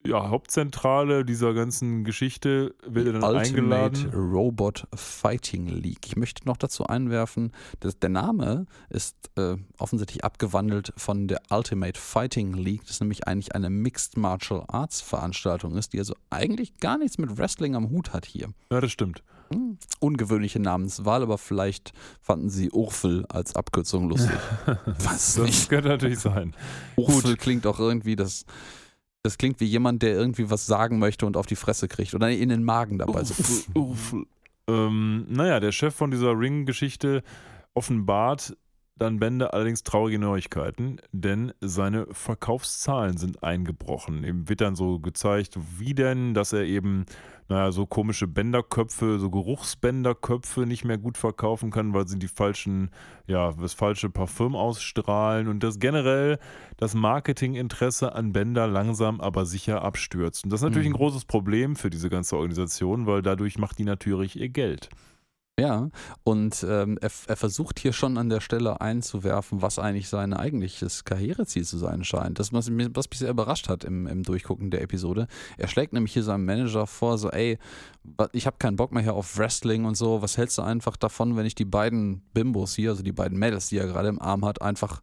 [0.07, 4.13] ja, Hauptzentrale dieser ganzen Geschichte wird er dann Ultimate eingeladen.
[4.13, 6.05] Robot Fighting League.
[6.07, 11.99] Ich möchte noch dazu einwerfen, dass der Name ist äh, offensichtlich abgewandelt von der Ultimate
[11.99, 16.97] Fighting League, das nämlich eigentlich eine Mixed Martial Arts Veranstaltung ist, die also eigentlich gar
[16.97, 18.49] nichts mit Wrestling am Hut hat hier.
[18.71, 19.23] Ja, das stimmt.
[19.53, 24.35] Hm, Ungewöhnliche Namenswahl, aber vielleicht fanden sie Urfel als Abkürzung lustig.
[24.85, 25.69] Weiß Das nicht.
[25.69, 26.53] könnte natürlich sein.
[26.97, 28.45] Urfel klingt auch irgendwie, das,
[29.27, 32.29] das klingt wie jemand, der irgendwie was sagen möchte und auf die Fresse kriegt oder
[32.29, 33.23] in den Magen dabei.
[33.23, 34.15] So, Uff, uff.
[34.69, 37.23] Ähm, naja, der Chef von dieser Ring-Geschichte
[37.73, 38.55] offenbart
[38.99, 44.23] dann Bender allerdings traurige Neuigkeiten, denn seine Verkaufszahlen sind eingebrochen.
[44.23, 47.05] Ihm wird dann so gezeigt, wie denn, dass er eben,
[47.49, 52.89] naja, so komische Bänderköpfe, so Geruchsbänderköpfe nicht mehr gut verkaufen kann, weil sie die falschen,
[53.27, 56.39] ja, das falsche Parfüm ausstrahlen und dass generell
[56.77, 60.43] das Marketinginteresse an Bänder langsam aber sicher abstürzt.
[60.43, 60.95] Und das ist natürlich Mhm.
[60.95, 64.89] ein großes Problem für diese ganze Organisation, weil dadurch macht die natürlich ihr Geld.
[65.59, 65.89] Ja,
[66.23, 71.03] und ähm, er, er versucht hier schon an der Stelle einzuwerfen, was eigentlich sein eigentliches
[71.03, 72.37] Karriereziel zu sein scheint.
[72.37, 75.25] Das, was, mich- was mich sehr überrascht hat im, im Durchgucken der Episode.
[75.57, 77.57] Er schlägt nämlich hier seinem Manager vor, so, ey,
[78.33, 80.21] ich habe keinen Bock mehr hier auf Wrestling und so.
[80.21, 83.69] Was hältst du einfach davon, wenn ich die beiden Bimbos hier, also die beiden Mädels,
[83.69, 85.01] die er gerade im Arm hat, einfach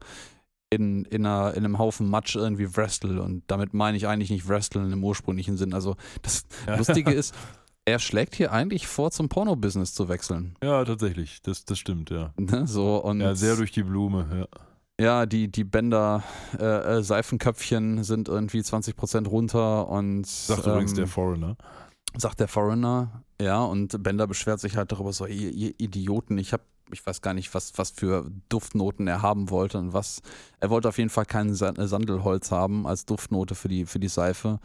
[0.71, 3.21] in, in, einer, in einem Haufen Matsch irgendwie wrestle?
[3.21, 5.75] Und damit meine ich eigentlich nicht wrestlen im ursprünglichen Sinn.
[5.75, 6.47] Also das
[6.79, 7.35] Lustige ist,
[7.87, 10.57] er schlägt hier eigentlich vor, zum Porno-Business zu wechseln.
[10.63, 12.33] Ja, tatsächlich, das, das stimmt, ja.
[12.39, 14.47] Ne, so und Ja, sehr durch die Blume,
[14.99, 15.05] ja.
[15.05, 16.23] ja, die, die Bänder,
[16.59, 16.65] äh,
[16.99, 21.57] äh, Seifenköpfchen sind irgendwie 20% runter und Sagt übrigens ähm, der Foreigner.
[22.17, 26.53] sagt der Foreigner, ja, und Bender beschwert sich halt darüber so, ihr, ihr Idioten, ich
[26.53, 26.63] habe
[26.93, 30.21] ich weiß gar nicht, was, was für Duftnoten er haben wollte und was.
[30.61, 34.09] Er wollte auf jeden Fall kein Sa- Sandelholz haben als Duftnote für die, für die
[34.09, 34.61] Seife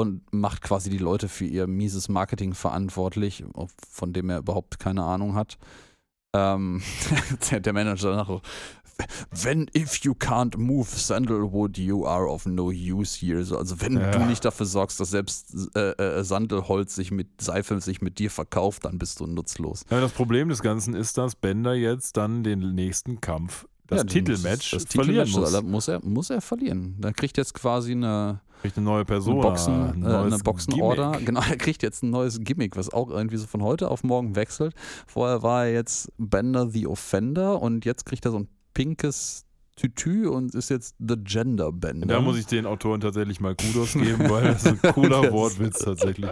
[0.00, 3.44] und macht quasi die Leute für ihr mieses Marketing verantwortlich,
[3.90, 5.58] von dem er überhaupt keine Ahnung hat.
[6.34, 6.82] Ähm,
[7.50, 8.40] der, Manager danach
[9.30, 13.42] wenn if you can't move sandalwood, you are of no use here.
[13.44, 14.10] So, also wenn Ja.
[14.10, 18.30] du nicht dafür sorgst, dass selbst äh, äh, Sandelholz sich mit Seife sich mit dir
[18.30, 19.84] verkauft, dann bist du nutzlos.
[19.90, 24.04] Ja, das Problem des Ganzen ist, dass Bender jetzt dann den nächsten Kampf das Ja,
[24.04, 25.62] Titelmatch das verlieren Titelmatch muss.
[25.62, 26.96] muss er, muss er verlieren.
[27.00, 29.34] Dann kriegt jetzt quasi eine, Kriegt eine neue Person.
[29.34, 31.18] eine Boxen, äh, eine Boxenorder.
[31.24, 34.36] Genau, er kriegt jetzt ein neues Gimmick, was auch irgendwie so von heute auf morgen
[34.36, 34.74] wechselt.
[35.06, 39.46] Vorher war er jetzt Bender the Offender und jetzt kriegt er so ein pinkes
[39.76, 42.06] Tütü und ist jetzt The Gender Bender.
[42.06, 45.78] Da muss ich den Autoren tatsächlich mal Kudos geben, weil das ist ein cooler Wortwitz
[45.78, 46.30] tatsächlich.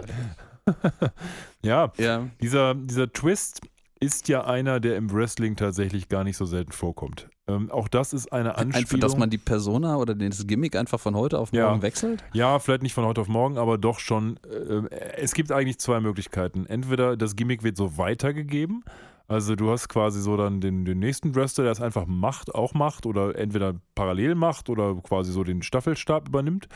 [1.63, 3.61] ja, ja, dieser, dieser Twist
[3.99, 7.27] ist ja einer, der im Wrestling tatsächlich gar nicht so selten vorkommt.
[7.49, 9.01] Ähm, auch das ist eine einfach, Anspielung.
[9.01, 11.67] dass man die Persona oder das Gimmick einfach von heute auf Ja.
[11.69, 12.23] morgen wechselt.
[12.33, 14.39] Ja, vielleicht nicht von heute auf morgen, aber doch schon.
[14.43, 16.65] Äh, es gibt eigentlich zwei Möglichkeiten.
[16.65, 18.83] Entweder das Gimmick wird so weitergegeben,
[19.27, 22.73] also du hast quasi so dann den, den nächsten Wrestler, der es einfach macht, auch
[22.73, 26.67] macht oder entweder parallel macht oder quasi so den Staffelstab übernimmt.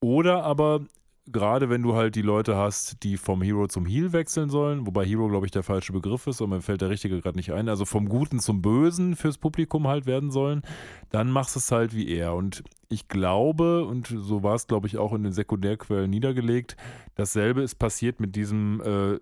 [0.00, 0.80] Oder aber
[1.26, 5.04] gerade wenn du halt die Leute hast, die vom Hero zum Heel wechseln sollen, wobei
[5.04, 7.68] Hero, glaube ich, der falsche Begriff ist und mir fällt der richtige gerade nicht ein,
[7.68, 10.62] also vom Guten zum Bösen fürs Publikum halt werden sollen,
[11.10, 12.34] dann machst du es halt wie er.
[12.34, 16.76] Und ich glaube, und so war es, glaube ich, auch in den Sekundärquellen niedergelegt,
[17.16, 19.18] dasselbe ist passiert mit diesem äh,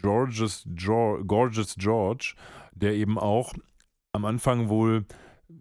[0.00, 2.34] Georges George, Gorgeous George,
[2.72, 3.52] der eben auch
[4.12, 5.04] am Anfang wohl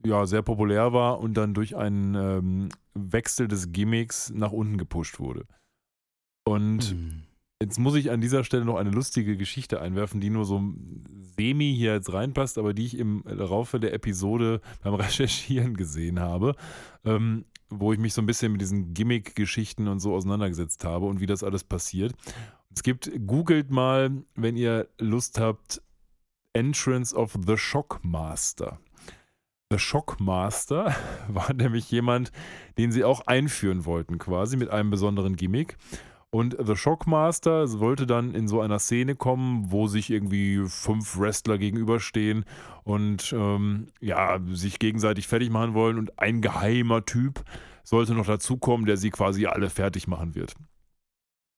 [0.05, 5.19] ja, sehr populär war und dann durch einen ähm, Wechsel des Gimmicks nach unten gepusht
[5.19, 5.45] wurde.
[6.45, 7.23] Und Hm.
[7.61, 10.63] Jetzt muss ich an dieser Stelle noch eine lustige Geschichte einwerfen, die nur so
[11.35, 16.55] semi hier jetzt reinpasst, aber die ich im Laufe der Episode beim Recherchieren gesehen habe,
[17.03, 21.19] ähm, wo ich mich so ein bisschen mit diesen Gimmick-Geschichten und so auseinandergesetzt habe und
[21.19, 22.13] wie das alles passiert.
[22.73, 25.81] Es gibt, googelt mal, wenn ihr Lust habt,
[26.53, 28.79] Entrance of the Shockmaster.
[29.69, 30.95] The Shockmaster
[31.27, 32.31] war nämlich jemand,
[32.77, 35.77] den sie auch einführen wollten, quasi mit einem besonderen Gimmick.
[36.31, 41.57] Und The Shockmaster wollte dann in so einer Szene kommen, wo sich irgendwie fünf Wrestler
[41.57, 42.45] gegenüberstehen
[42.83, 45.97] und ähm, ja, sich gegenseitig fertig machen wollen.
[45.97, 47.43] Und ein geheimer Typ
[47.83, 50.53] sollte noch dazukommen, der sie quasi alle fertig machen wird.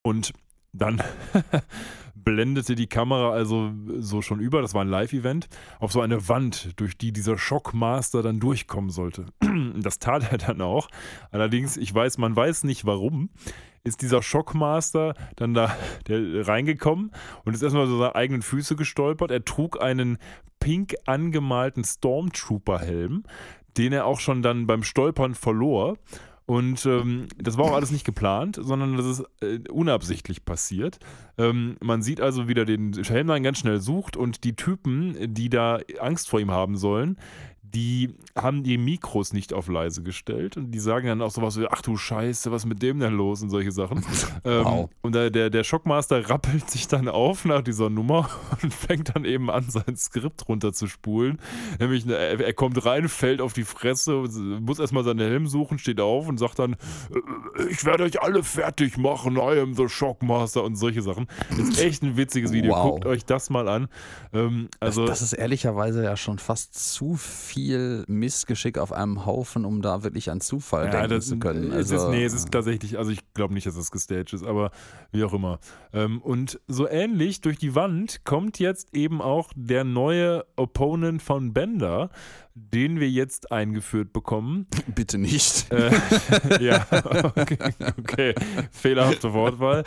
[0.04, 0.32] Und
[0.72, 1.04] dann
[2.16, 5.48] blendete die Kamera also so schon über, das war ein Live-Event,
[5.80, 9.26] auf so eine Wand, durch die dieser Shockmaster dann durchkommen sollte.
[9.82, 10.90] Das tat er dann auch.
[11.32, 13.30] Allerdings, ich weiß, man weiß nicht warum,
[13.84, 15.76] ist dieser Shockmaster dann da
[16.10, 17.12] reingekommen
[17.46, 19.32] und ist erstmal so seine eigenen Füße gestolpert.
[19.32, 20.18] Er trug einen
[20.60, 23.24] pink angemalten Stormtrooper-Helm,
[23.78, 25.98] den er auch schon dann beim Stolpern verlor.
[26.52, 31.00] Und ähm, das war auch alles nicht geplant, sondern das ist äh, unabsichtlich passiert.
[31.38, 35.34] Ähm, man sieht also, wie er den Helm dann ganz schnell sucht und die Typen,
[35.34, 37.18] die da Angst vor ihm haben sollen,
[37.74, 41.68] die haben die Mikros nicht auf leise gestellt und die sagen dann auch sowas wie,
[41.70, 44.06] ach du Scheiße, was ist mit dem denn los und solche Sachen.
[44.46, 44.90] ähm, Wow.
[45.02, 48.30] Und der, der, der Schockmaster rappelt sich dann auf nach dieser Nummer
[48.62, 51.40] und fängt dann eben an, sein Skript runterzuspulen.
[51.80, 54.24] Nämlich, ne, er, er kommt rein, fällt auf die Fresse,
[54.60, 58.44] muss erstmal seinen Helm suchen, steht auf und sagt dann, "Äh, ich werde euch alle
[58.44, 61.28] fertig machen, I am the Shockmaster und solche Sachen.
[61.50, 62.74] Das ist echt ein witziges Video.
[62.74, 62.92] Wow.
[62.92, 63.88] Guckt euch das mal an.
[64.34, 67.61] Ähm, also, das, das ist ehrlicherweise ja schon fast zu viel
[68.08, 71.72] Missgeschick auf einem Haufen, um da wirklich an Zufall Ja, denken das zu können.
[71.72, 74.44] Es Also, ist, nee, es ist tatsächlich, also ich glaube nicht, dass es gestaged ist,
[74.44, 74.72] aber
[75.12, 75.60] wie auch immer.
[75.94, 81.54] Ähm, und so ähnlich durch die Wand kommt jetzt eben auch der neue Opponent von
[81.54, 82.10] Bender,
[82.54, 84.68] den wir jetzt eingeführt bekommen.
[84.96, 85.72] bitte nicht.
[85.72, 85.92] Äh,
[86.64, 86.86] ja,
[87.36, 87.58] okay,
[87.98, 88.36] okay,
[88.72, 89.84] fehlerhafte Wortwahl,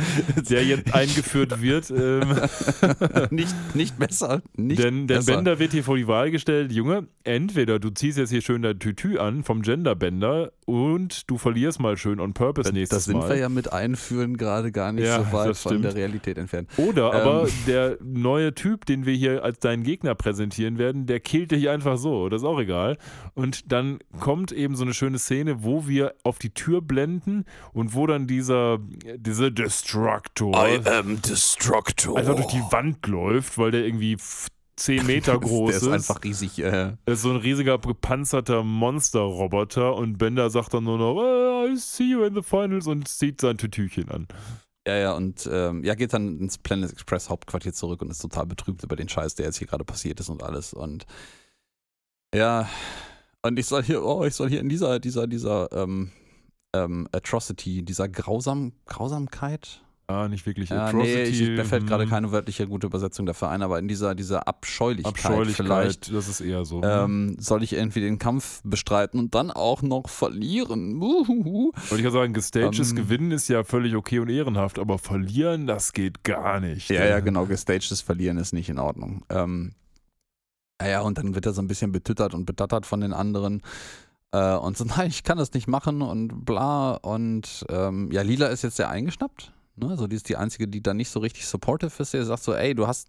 [0.48, 1.90] der jetzt eingeführt wird.
[1.90, 2.34] Ähm,
[3.30, 4.42] nicht, nicht besser.
[4.56, 5.34] Nicht denn denn besser.
[5.34, 8.78] Bender wird hier vor die Wahl gestellt, Junge, entweder du ziehst jetzt hier schön dein
[8.78, 13.28] Tütü an vom Genderbender und du verlierst mal schön on purpose nächstes sind Mal.
[13.30, 16.70] wir ja mit Einführen gerade gar nicht Ja, so weit das von der Realität entfernt.
[16.76, 17.48] Oder aber Ähm.
[17.66, 21.98] der neue Typ, den wir hier als deinen Gegner präsentieren werden, der killt dich einfach
[21.98, 22.28] so.
[22.28, 22.98] Das ist auch egal.
[23.34, 27.94] Und dann kommt eben so eine schöne Szene, wo wir auf die Tür blenden und
[27.94, 28.78] wo dann dieser,
[29.16, 32.18] dieser Destructor am Destructor.
[32.18, 36.22] einfach durch die Wand läuft, weil der irgendwie f- 10 Meter groß Der ist einfach
[36.24, 36.59] riesig.
[36.59, 41.66] Äh, Das ist so ein riesiger gepanzerter Monsterroboter und Bender sagt dann nur noch, "Oh,
[41.72, 44.26] I see you in the finals und zieht sein Tütüchen an.
[44.86, 48.46] ja, ja, und ähm, ja, geht dann ins Planet Express Hauptquartier zurück und ist total
[48.46, 50.74] betrübt über den Scheiß, der jetzt hier gerade passiert ist und alles.
[50.74, 51.07] Und
[52.35, 52.68] ja,
[53.43, 56.11] und ich soll hier, oh, ich soll hier in dieser, dieser, dieser ähm,
[56.74, 61.51] ähm, Atrocity, dieser Grausam, Grausamkeit, Ah, nicht wirklich Ja, nee, ich, Atrocity.
[61.53, 62.11] mir fällt gerade hm.
[62.11, 66.43] keine wörtliche gute Übersetzung dafür ein, aber in dieser, dieser Abscheulichkeit, Abscheulichkeit, vielleicht das ist
[66.43, 66.82] eher so.
[66.82, 71.01] ähm, soll ich irgendwie den Kampf bestreiten und dann auch noch verlieren.
[71.01, 71.73] Uhuhu.
[71.89, 75.66] Wollte ich ja sagen, gestagedes Ähm, Gewinnen ist ja völlig okay und ehrenhaft, aber verlieren,
[75.66, 76.90] das geht gar nicht.
[76.90, 79.24] Ja, ja, genau, gestagedes Verlieren ist nicht in Ordnung.
[79.31, 79.73] Ähm,
[80.85, 83.62] Ja, ja, und dann wird er so ein bisschen betüttert und betattert von den anderen.
[84.32, 86.93] Äh, und so, nein, ich kann das nicht machen und bla.
[86.97, 89.52] Und ähm, ja, Lila ist jetzt sehr eingeschnappt.
[89.77, 89.89] Ne?
[89.89, 92.12] Also die ist die Einzige, die da nicht so richtig supportive ist.
[92.12, 93.09] Die sagt so, ey, du hast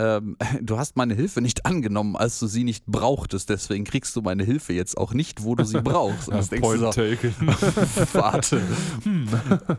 [0.00, 3.50] ähm, du hast meine Hilfe nicht angenommen, als du sie nicht brauchtest.
[3.50, 6.28] Deswegen kriegst du meine Hilfe jetzt auch nicht, wo du sie brauchst.
[6.28, 7.34] Und Ja, du point taken.
[8.14, 8.62] warte.
[9.04, 9.28] Hm.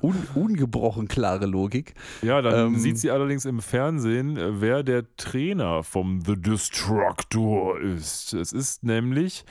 [0.02, 1.94] Un ungebrochen klare Logik.
[2.22, 7.80] Ja, dann Ähm, sieht sie allerdings im Fernsehen, äh, wer der Trainer vom The Destructor
[7.80, 8.34] ist.
[8.34, 9.44] Es ist nämlich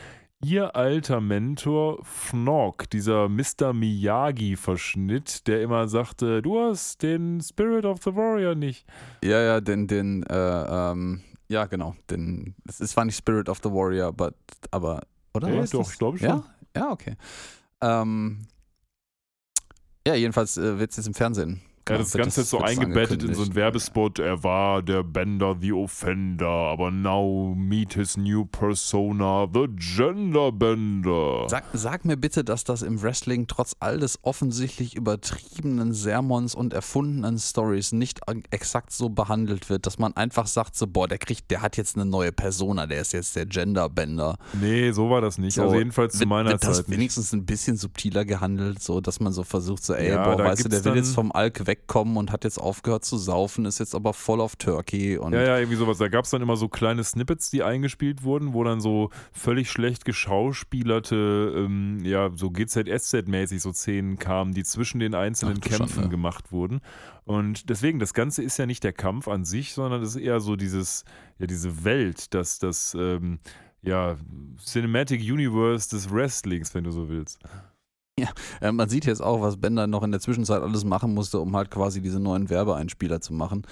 [0.43, 3.73] ihr alter Mentor Fnog, dieser Mr.
[3.73, 8.87] Miyagi-Verschnitt, der immer sagte, du hast den Spirit of the Warrior nicht.
[9.23, 10.35] Ja, ja, den, den, äh,
[10.93, 11.95] ähm, ja, genau.
[12.11, 14.35] Den, es zwar nicht Spirit of the Warrior, but,
[14.71, 15.03] aber,
[15.35, 15.57] oder?
[15.59, 15.93] Was doch, das?
[15.93, 16.29] ich glaube schon.
[16.29, 16.45] Ja,
[16.77, 17.17] ja, okay.
[17.81, 18.47] Ähm,
[20.07, 21.61] ja, jedenfalls äh, wird es jetzt im Fernsehen.
[21.91, 23.55] Ja, Genau, das wird Ganze ist so eingebettet in so einen.
[23.55, 24.19] Werbespot.
[24.19, 31.47] Er war der Bender, the Offender, aber now meet his new persona, the Gender Bender.
[31.49, 36.73] Sag, sag mir bitte, dass das im Wrestling trotz all des offensichtlich übertriebenen Sermons und
[36.73, 41.51] erfundenen Stories nicht exakt so behandelt wird, dass man einfach sagt so, boah, der kriegt,
[41.51, 44.37] der hat jetzt eine neue Persona, der ist jetzt der Genderbender.
[44.61, 45.55] Nee, so war das nicht.
[45.55, 46.99] So, also jedenfalls zu meiner wird das Zeit nicht.
[46.99, 50.65] wenigstens ein bisschen subtiler gehandelt, so dass man so versucht, so, ey, Ja, boah, weißt
[50.65, 53.95] du, der will jetzt vom Alk wegkommen und hat jetzt aufgehört zu saufen, ist jetzt
[53.95, 55.99] aber voll auf Turkey und Ja, ja, irgendwie sowas.
[55.99, 59.71] Da gab es dann immer so kleine Snippets, die eingespielt wurden, wo dann so völlig
[59.71, 65.89] schlecht geschauspielerte, ähm, ja, so GZSZ-mäßig so Szenen kamen, die zwischen den einzelnen Ach Kämpfen
[65.89, 66.09] Schande.
[66.09, 66.81] gemacht wurden.
[67.25, 70.41] Und deswegen, das Ganze ist ja nicht der Kampf an sich, sondern es ist eher
[70.41, 71.05] so dieses,
[71.39, 73.39] ja, diese Welt, das, das, ähm,
[73.83, 74.17] ja,
[74.63, 77.39] Cinematic Universe des Wrestlings, wenn du so willst.
[78.61, 81.57] Äh, man sieht jetzt auch, was Bender noch in der Zwischenzeit alles machen musste, um
[81.57, 83.63] halt quasi diese neuen Werbeeinspieler zu machen.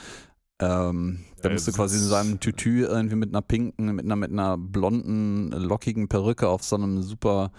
[0.60, 4.16] Ähm, da Ja, musste es quasi in seinem Tütü irgendwie mit einer pinken, mit einer,
[4.16, 7.52] mit einer blonden, lockigen Perücke auf so einem super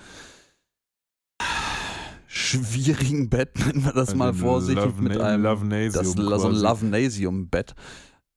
[2.28, 6.56] schwierigen Bett, nennen wir das mal Also vorsichtig, Love- mit einem das, so ein.
[6.56, 7.74] Lovenasium-Bett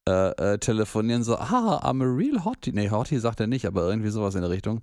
[0.08, 2.72] äh, äh, telefonieren, so, ah, I'm a real hottie.
[2.72, 4.80] Nee, hottie sagt er nicht, aber irgendwie sowas in der Richtung.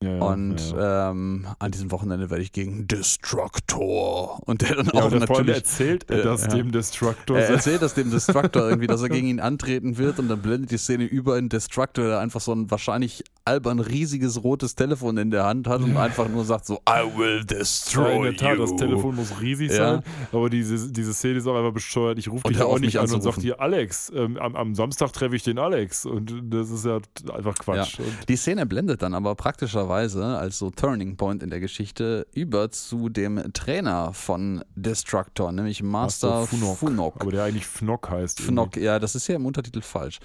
[0.00, 1.10] Ja, Und ja.
[1.10, 4.38] Ähm, an diesem Wochenende werde ich gegen Destructor.
[4.46, 5.56] Und der dann Ja, auch allem natürlich.
[5.56, 6.48] erzählt er Äh, das ja.
[6.48, 7.36] dem Destructor.
[7.36, 10.70] Er erzählt das dem Destructor irgendwie, dass er gegen ihn antreten wird und dann blendet
[10.70, 15.30] die Szene über in Destructor, der einfach so ein wahrscheinlich albern riesiges rotes Telefon in
[15.30, 18.58] der Hand hat und einfach nur sagt so, I will destroy Ja, in der Tat,
[18.58, 18.66] you.
[18.66, 20.02] das Telefon muss riesig sein,
[20.32, 22.18] aber diese, diese Szene ist auch einfach bescheuert.
[22.18, 23.40] Ich rufe dich auch nicht an und sag anzurufen.
[23.40, 26.98] dir, Alex, ähm, am, am Samstag treffe ich den Alex und das ist ja
[27.34, 27.98] einfach Quatsch.
[28.28, 33.08] Die Szene blendet dann aber praktischerweise als so Turning Point in der Geschichte über zu
[33.08, 36.78] dem Trainer von Destructor, nämlich Master, Master Funok.
[36.78, 37.20] Funok.
[37.20, 38.40] aber der eigentlich Fnock heißt.
[38.40, 40.20] Fnock, ja, das ist ja im Untertitel falsch.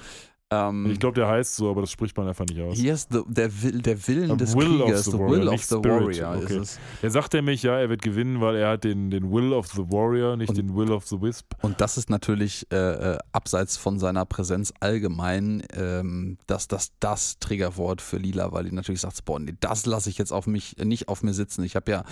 [0.53, 0.89] Ähm.
[0.91, 2.75] Ich glaube, der heißt so, aber das spricht man einfach nicht aus.
[2.77, 5.75] Hier ist the, der, Will, der Willen A des will Kriegers, the Will of the.
[5.75, 6.57] Warrior Okay.
[6.57, 6.79] ist es.
[7.01, 9.83] Er sagt nämlich, ja, er wird gewinnen, weil er hat den, den Will of the
[9.89, 11.53] Warrior, nicht Und- den Will of the Wisp.
[11.61, 12.75] Und das ist natürlich äh,
[13.13, 18.71] äh, abseits von seiner Präsenz allgemein, ähm, dass das das Triggerwort für Lila, weil die
[18.71, 21.63] natürlich sagt, boah, nee, das lasse ich jetzt auf mich nicht auf mir sitzen.
[21.63, 22.03] Ich habe ja,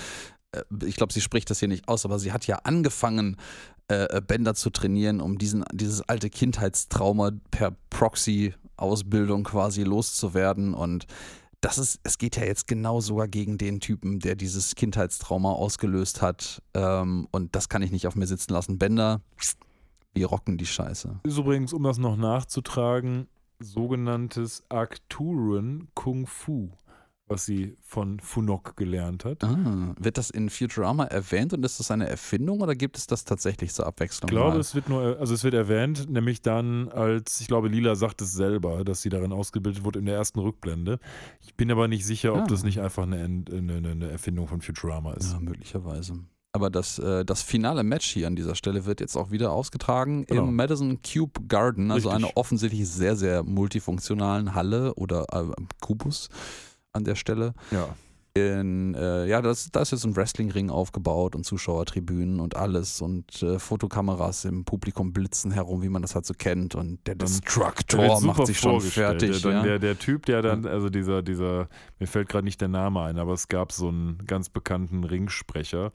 [0.85, 3.37] ich glaube, sie spricht das hier nicht aus, aber sie hat ja angefangen,
[3.89, 11.07] äh, äh, Bänder zu trainieren, um diesen, dieses alte Kindheitstrauma per Proxy-Ausbildung quasi loszuwerden und
[11.61, 16.21] das ist, es geht ja jetzt genau sogar gegen den Typen, der dieses Kindheitstrauma ausgelöst
[16.21, 16.61] hat.
[16.73, 18.79] Ähm, und das kann ich nicht auf mir sitzen lassen.
[18.79, 19.21] Bänder,
[20.13, 21.19] wir rocken die Scheiße.
[21.23, 23.27] Ist übrigens, um das noch nachzutragen,
[23.59, 26.71] sogenanntes Arcturan Kung Fu,
[27.31, 29.43] was sie von Funok gelernt hat.
[29.43, 33.23] Ah, wird das in Futurama erwähnt und ist das eine Erfindung oder gibt es das
[33.25, 34.29] tatsächlich zur Abwechslung?
[34.29, 34.59] Ich glaube, mal?
[34.59, 38.33] es wird nur, also es wird erwähnt, nämlich dann, als, ich glaube, Lila sagt es
[38.33, 40.99] selber, dass sie darin ausgebildet wurde in der ersten Rückblende.
[41.41, 42.47] Ich bin aber nicht sicher, ob Ah.
[42.47, 45.31] das nicht einfach eine, eine, eine Erfindung von Futurama ist.
[45.33, 46.19] ja, möglicherweise.
[46.53, 50.25] Aber das, äh, das finale Match hier an dieser Stelle wird jetzt auch wieder ausgetragen
[50.25, 50.43] Genau.
[50.43, 52.25] im Madison Cube Garden, also Richtig.
[52.25, 55.45] einer offensichtlich sehr, sehr multifunktionalen Halle oder äh,
[55.79, 56.27] Kubus
[56.93, 57.53] an der Stelle.
[57.71, 57.95] Ja.
[58.33, 63.43] In, äh, ja, das, da ist jetzt ein Wrestlingring aufgebaut und Zuschauertribünen und alles und
[63.43, 66.73] äh, Fotokameras im Publikum blitzen herum, wie man das halt so kennt.
[66.73, 69.41] Und der Destructor macht sich schon fertig.
[69.41, 69.63] Der, ja.
[69.63, 71.67] der, der Typ, der dann, also dieser, dieser,
[71.99, 75.91] mir fällt gerade nicht der Name ein, aber es gab so einen ganz bekannten Ringsprecher.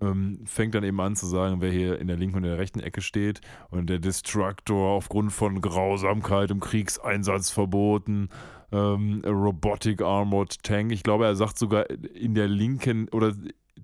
[0.00, 2.58] Ähm, fängt dann eben an zu sagen, wer hier in der linken und in der
[2.58, 3.40] rechten Ecke steht.
[3.70, 8.28] Und der Destructor aufgrund von Grausamkeit im Kriegseinsatz verboten.
[8.72, 10.92] Ähm, Robotic Armored Tank.
[10.92, 13.34] Ich glaube, er sagt sogar in der linken oder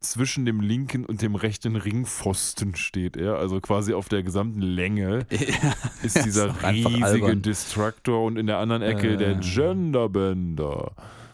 [0.00, 5.26] zwischen dem linken und dem rechten Ringpfosten steht er, also quasi auf der gesamten Länge
[6.02, 7.36] ist dieser einfach riesige.
[7.38, 9.40] Destructor und in der anderen Ecke der Äh.
[9.40, 10.92] Genderbender.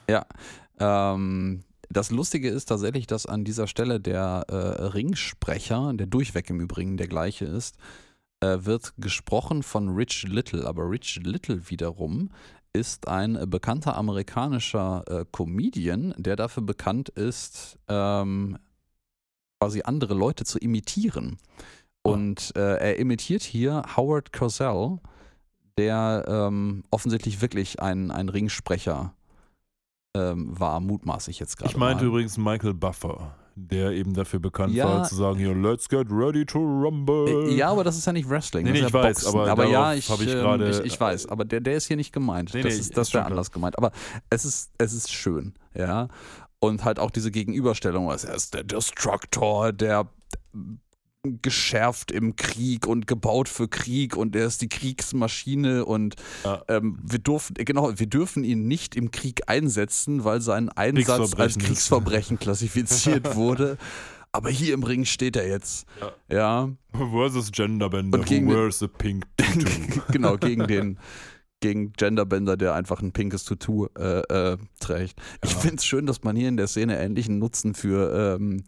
[0.08, 0.24] Ja.
[0.78, 4.54] Ähm, das Lustige ist tatsächlich, dass an dieser Stelle der äh,
[4.84, 7.76] Ringsprecher, der durchweg im Übrigen der gleiche ist,
[8.40, 10.66] äh, wird gesprochen von Rich Little.
[10.66, 12.30] Aber Rich Little wiederum
[12.72, 18.58] ist ein bekannter amerikanischer äh, Comedian, der dafür bekannt ist, ähm,
[19.60, 21.38] quasi andere Leute zu imitieren.
[22.02, 24.98] Und äh, er imitiert hier Howard Cosell,
[25.78, 29.14] der ähm, offensichtlich wirklich ein, ein Ringsprecher
[30.14, 31.70] ähm, war, mutmaßlich jetzt gerade.
[31.70, 32.08] Ich meinte mal.
[32.08, 34.86] übrigens Michael Buffer, der eben dafür bekannt Ja.
[34.86, 37.48] war, zu sagen, hier, let's get ready to rumble.
[37.48, 38.64] Äh, Ja, aber das ist ja nicht Wrestling.
[38.64, 39.40] Nee, das nee, ist ich ja weiß, Boxen.
[39.40, 41.96] aber aber ja, ich, ich ähm, gerade- ich, ich weiß, aber der, der ist hier
[41.96, 42.52] nicht gemeint.
[42.54, 43.76] Nee, das nee, ist, das wäre anders gemeint.
[43.78, 43.92] Aber
[44.30, 46.08] es ist, es ist schön, ja.
[46.60, 50.08] Und halt auch diese Gegenüberstellung, was er ist der Destructor, der
[51.24, 56.62] geschärft im Krieg und gebaut für Krieg und er ist die Kriegsmaschine und Ja.
[56.68, 61.58] ähm, wir dürfen genau wir dürfen ihn nicht im Krieg einsetzen, weil sein Einsatz als
[61.58, 63.78] Kriegsverbrechen klassifiziert wurde.
[64.32, 65.86] Aber hier im Ring steht er jetzt.
[66.28, 70.00] ja Versus Genderbender, Und gegen who den- wears a pink tutu.
[70.12, 70.98] genau, gegen den
[71.60, 75.20] gegen Genderbender, der einfach ein pinkes Tattoo äh, äh, trägt.
[75.44, 75.58] Ich Ja.
[75.60, 78.64] finde es schön, dass man hier in der Szene ähnlichen Nutzen für ähm,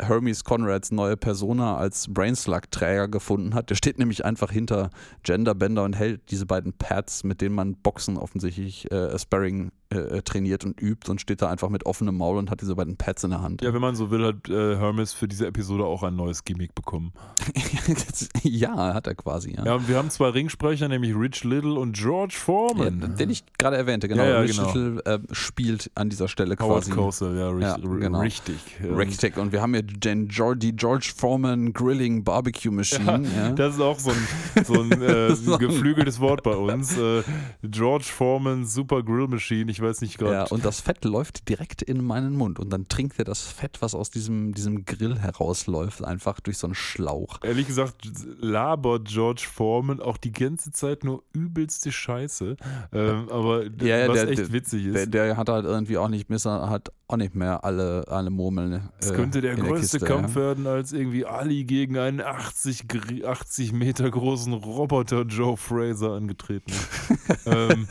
[0.00, 3.70] Hermes Conrads neue Persona als Brainslug-Träger gefunden hat.
[3.70, 4.90] Der steht nämlich einfach hinter
[5.22, 10.64] Genderbender und hält diese beiden Pads, mit denen man Boxen offensichtlich äh, Sparring äh, trainiert
[10.64, 13.30] und übt und steht da einfach mit offenem Maul und hat diese beiden Pads in
[13.30, 13.62] der Hand.
[13.62, 16.74] ja, wenn man so will, hat äh, Hermes für diese Episode auch ein neues Gimmick
[16.74, 17.12] bekommen.
[18.42, 19.64] ja, hat er quasi, ja.
[19.64, 23.14] Ja, und wir haben zwei Ringsprecher, nämlich Rich Little und George Ja, Foreman.
[23.16, 24.24] den ich gerade erwähnte, genau.
[24.24, 24.72] Ja, ja, Rich genau.
[24.74, 28.20] Little äh, spielt an dieser Stelle Howard quasi ja, ri Ja, genau.
[28.20, 28.56] richtig.
[28.82, 33.26] Ähm, Rectech und wir haben hier den George, die George Foreman Grilling Barbecue Machine.
[33.36, 36.96] Ja, Das ist auch so ein, so ein äh, So ein- geflügeltes Wort bei uns.
[36.96, 37.22] Äh,
[37.62, 40.54] George Foreman Super Grill Machine, ich weiß nicht Ja, gerade.
[40.54, 43.94] und das Fett läuft direkt in meinen Mund und dann trinkt er das Fett, was
[43.94, 47.38] aus diesem, diesem Grill herausläuft, einfach durch so einen Schlauch.
[47.42, 47.96] Ehrlich gesagt,
[48.40, 52.56] labert George Foreman auch die ganze Zeit nur übelste Scheiße.
[52.92, 54.94] Ähm, aber Ja, ja, was der- echt witzig ist.
[54.94, 58.88] Der, der hat halt irgendwie auch nicht mehr, hat auch nicht mehr alle, alle Murmeln.
[58.98, 60.42] Es äh, könnte der größte Kiste, Kampf ja.
[60.42, 66.70] werden, als irgendwie Ali gegen einen 80, gr- 80 Meter großen Roboter Joe Fraser angetreten
[66.72, 67.46] ist.
[67.46, 67.86] ähm,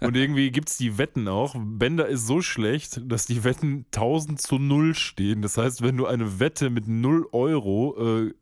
[0.00, 1.54] und irgendwie gibt es die Wetten auch.
[1.56, 5.40] Bender ist so schlecht, dass die Wetten 1000 zu 0 stehen.
[5.42, 7.96] Das heißt, wenn du eine Wette mit 0 Euro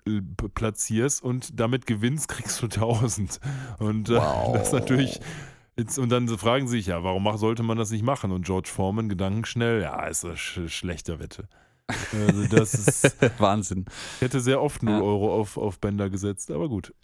[0.06, 0.20] äh,
[0.54, 3.38] platzierst und damit gewinnst, kriegst du 1000.
[3.78, 4.54] Und äh, Wow.
[4.54, 5.20] das ist natürlich.
[5.78, 8.32] Und dann fragen sie sich, ja, warum sollte man das nicht machen?
[8.32, 11.48] Und George Foreman, gedankenschnell, ja, ist eine sch schlechte Wette.
[11.88, 13.84] Also das ist, Wahnsinn.
[14.16, 15.00] ich hätte sehr oft 0 Ja.
[15.00, 16.94] Euro auf, auf Bender gesetzt, aber gut.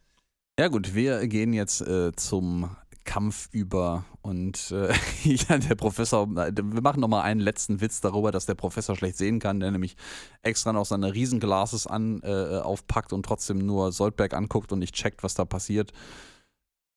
[0.58, 2.74] Ja gut, wir gehen jetzt äh, zum
[3.04, 4.92] Kampf über und äh,
[5.24, 9.18] ja, der Professor, äh, wir machen nochmal einen letzten Witz darüber, dass der Professor schlecht
[9.18, 9.96] sehen kann, der nämlich
[10.42, 15.22] extra noch seine Riesenglases an, äh, aufpackt und trotzdem nur Soldberg anguckt und nicht checkt,
[15.22, 15.92] was da passiert.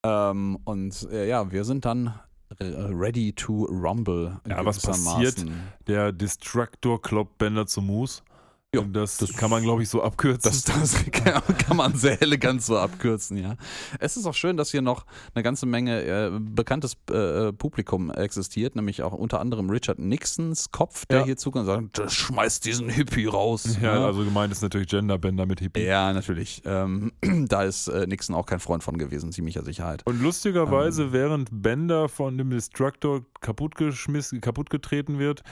[0.06, 2.14] Ähm, und äh, ja, wir sind dann
[2.60, 4.40] ready to rumble.
[4.48, 5.52] Ja, was gewissermaßen.
[5.88, 8.22] Der Destructor kloppt Bender zu Moose.
[8.82, 10.52] Ja, das, das- kann man, glaube ich, so abkürzen.
[10.52, 13.56] Das, das kann, kann man sehr elegant so abkürzen, ja.
[14.00, 18.76] Es ist auch schön, dass hier noch eine ganze Menge äh, bekanntes äh, Publikum existiert,
[18.76, 21.26] nämlich auch unter anderem Richard Nixons Kopf, der Ja.
[21.26, 23.78] hier zukommt und sagt, das schmeißt diesen Hippie raus.
[23.82, 24.06] ja, ne?
[24.06, 25.82] also gemeint ist natürlich Genderbender mit Hippie.
[25.84, 26.62] ja, natürlich.
[26.66, 27.12] Ähm,
[27.48, 30.02] da ist äh, Nixon auch kein Freund von gewesen, ziemlicher Sicherheit.
[30.06, 31.14] Und lustigerweise, Ähm.
[31.14, 35.44] während Bender von dem Destructor kaputtgeschmissen, kaputtgetreten wird,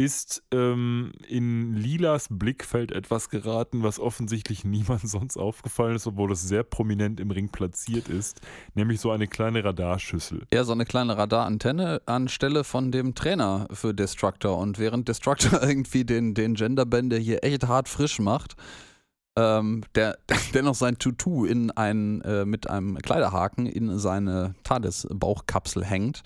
[0.00, 6.42] ist ähm, in Lilas Blickfeld etwas geraten, was offensichtlich niemand sonst aufgefallen ist, obwohl es
[6.42, 8.40] sehr prominent im Ring platziert ist,
[8.74, 10.46] nämlich so eine kleine Radarschüssel.
[10.52, 14.58] Ja, so eine kleine Radarantenne anstelle von dem Trainer für Destructor.
[14.58, 18.56] Und während Destructor irgendwie den, den Genderbänder hier echt hart frisch macht,
[19.36, 20.18] ähm, der
[20.54, 26.22] dennoch sein Tutu in ein, äh, mit einem Kleiderhaken in seine TARDIS-Bauchkapsel hängt,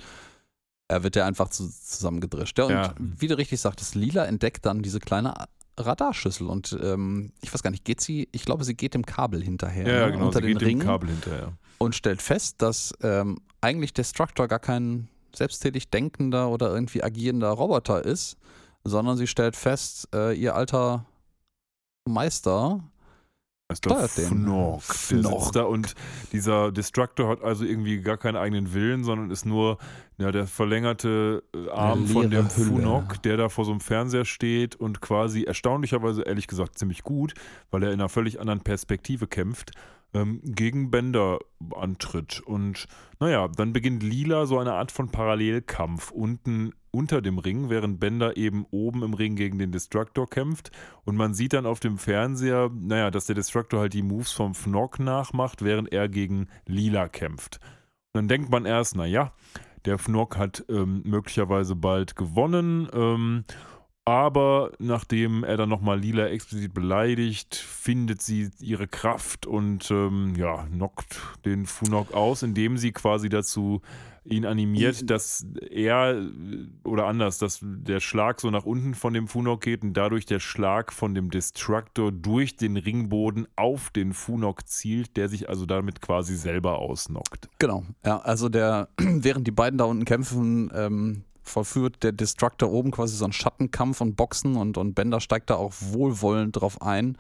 [0.89, 2.59] er wird der einfach zu, zusammengedrischt.
[2.59, 2.95] Ja, und Ja.
[2.99, 5.35] wie du richtig sagtest, Lila entdeckt dann diese kleine
[5.79, 9.43] Radarschüssel und ähm, ich weiß gar nicht, geht sie, ich glaube, sie geht dem Kabel
[9.43, 11.53] hinterher Ja, ja ne, genau, unter sie den geht dem Ringen Kabel hinterher.
[11.79, 18.05] und stellt fest, dass ähm, eigentlich Destructor gar kein selbsttätig denkender oder irgendwie agierender Roboter
[18.05, 18.37] ist,
[18.85, 21.07] sondern sie stellt fest, äh, ihr alter
[22.09, 22.85] Meister
[23.75, 24.45] ist der Steuert den.
[24.45, 24.83] Fnork.
[24.87, 25.43] Der Fnork.
[25.43, 25.95] sitzt da und
[26.33, 29.79] dieser Destructor hat also irgendwie gar keinen eigenen Willen, sondern ist nur
[30.17, 32.49] ja, der verlängerte äh, Arm von dem.
[32.49, 37.35] Funok, der da vor so einem Fernseher steht und quasi erstaunlicherweise, ehrlich gesagt, ziemlich gut,
[37.71, 39.73] weil er in einer völlig anderen Perspektive kämpft,
[40.15, 41.41] ähm, gegen Bender
[41.75, 42.41] antritt.
[42.41, 42.87] Und
[43.19, 48.37] naja, dann beginnt Lila so eine Art von Parallelkampf unten unter dem Ring, während Bender
[48.37, 50.71] eben oben im Ring gegen den Destructor kämpft.
[51.05, 54.55] Und man sieht dann auf dem Fernseher, naja, dass der Destructor halt die Moves vom
[54.55, 57.59] Fnock nachmacht, während er gegen Lila kämpft.
[58.13, 59.33] Und dann denkt man erst, naja,
[59.85, 62.89] der Fnock hat ähm, möglicherweise bald gewonnen.
[62.93, 63.45] Ähm,
[64.05, 70.67] aber nachdem er dann nochmal Lila explizit beleidigt, findet sie ihre Kraft und ähm, ja,
[70.67, 73.81] knockt den Funok aus, indem sie quasi dazu
[74.25, 76.27] ihn animiert, dass er äh,
[76.85, 80.41] oder anders, dass der Schlag so nach unten von dem Funok geht und dadurch der
[80.41, 86.01] Schlag von dem Destructor durch den Ringboden auf den Funok zielt, der sich also damit
[86.01, 87.49] quasi selber ausnockt.
[87.59, 87.85] Genau.
[88.05, 93.17] Ja, also der, während die beiden da unten kämpfen, ähm, vollführt der Destructor oben quasi
[93.17, 97.17] so einen Schattenkampf und Boxen und, und Bender steigt da auch wohlwollend drauf ein,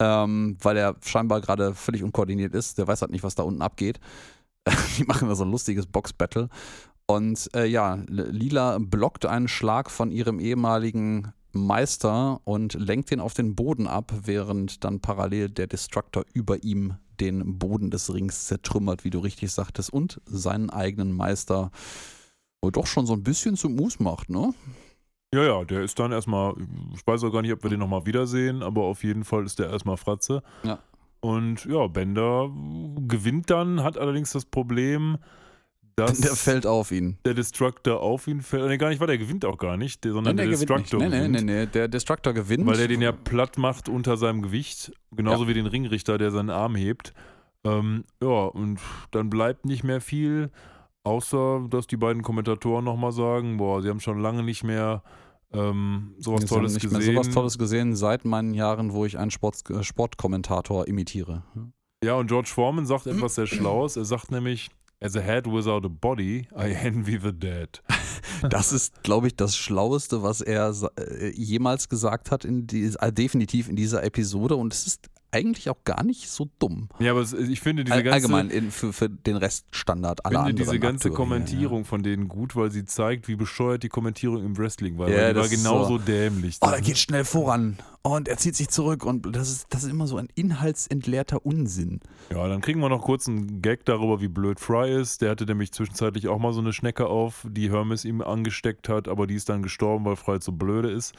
[0.00, 2.78] ähm, weil er scheinbar gerade völlig unkoordiniert ist.
[2.78, 4.00] Der weiß halt nicht, was da unten abgeht.
[4.98, 6.48] die machen da so ein lustiges Box-Battle.
[7.06, 13.32] Und äh, ja, Lila blockt einen Schlag von ihrem ehemaligen Meister und lenkt ihn auf
[13.32, 19.04] den Boden ab, während dann parallel der Destructor über ihm den Boden des Rings zertrümmert,
[19.04, 21.70] wie du richtig sagtest, und seinen eigenen Meister
[22.62, 24.52] wohl doch schon so ein bisschen zum Mus macht, ne?
[25.34, 26.54] Ja, ja, der ist dann erstmal,
[26.94, 29.58] ich weiß auch gar nicht, ob wir den nochmal wiedersehen, aber auf jeden Fall ist
[29.58, 30.42] der erstmal Fratze.
[30.62, 30.78] Ja.
[31.20, 32.50] Und ja, Bender
[33.06, 35.18] gewinnt dann, hat allerdings das Problem,
[35.96, 37.18] dass Der fällt auf ihn.
[37.24, 38.68] der Destructor auf ihn fällt.
[38.68, 40.70] Nee, gar nicht, weil der gewinnt auch gar nicht, der, sondern Nein, der, der gewinnt
[40.80, 40.92] nicht.
[40.92, 41.46] Destructor Nee, nee, gewinnt.
[41.46, 42.66] nee, nee, der Destructor gewinnt.
[42.66, 44.92] Weil der den ja platt macht unter seinem Gewicht.
[45.10, 47.12] Genauso wie den Ringrichter, der seinen Arm hebt.
[47.64, 48.78] Ähm, ja, und
[49.10, 50.50] dann bleibt nicht mehr viel,
[51.08, 55.02] außer dass die beiden Kommentatoren nochmal sagen, boah, sie haben schon lange nicht mehr
[55.52, 56.98] ähm, sowas haben Tolles nicht gesehen.
[57.14, 61.42] mehr sowas Tolles gesehen seit meinen Jahren, wo ich einen Sport, äh, Sportkommentator imitiere.
[62.04, 63.96] Ja, und George Foreman sagt etwas sehr Schlaues.
[63.96, 64.68] Er sagt nämlich,
[65.00, 67.82] as a head without a body, I envy the dead.
[68.50, 73.12] Das ist, glaube ich, das Schlaueste, was er äh, jemals gesagt hat, in dies- äh,
[73.12, 74.54] definitiv in dieser Episode.
[74.54, 76.88] Und es ist eigentlich auch gar nicht so dumm.
[76.98, 80.50] Ja, aber ich finde diese All, ganze, allgemein in, für, für den Reststandard aller finde
[80.50, 84.44] anderen diese ganze Akteure, Kommentierung von denen gut, weil sie zeigt, wie bescheuert die Kommentierung
[84.44, 85.08] im Wrestling war.
[85.10, 86.58] Ja, die war genauso so- dämlich.
[86.62, 86.68] Ja.
[86.68, 89.90] Oh, er geht schnell voran und er zieht sich zurück und das ist, das ist
[89.90, 92.00] immer so ein inhaltsentleerter Unsinn.
[92.30, 95.20] Ja, dann kriegen wir noch kurz einen Gag darüber, wie blöd Fry ist.
[95.22, 99.08] Der hatte nämlich zwischenzeitlich auch mal so eine Schnecke auf, die Hermes ihm angesteckt hat,
[99.08, 101.14] aber die ist dann gestorben, weil Fry so blöde ist.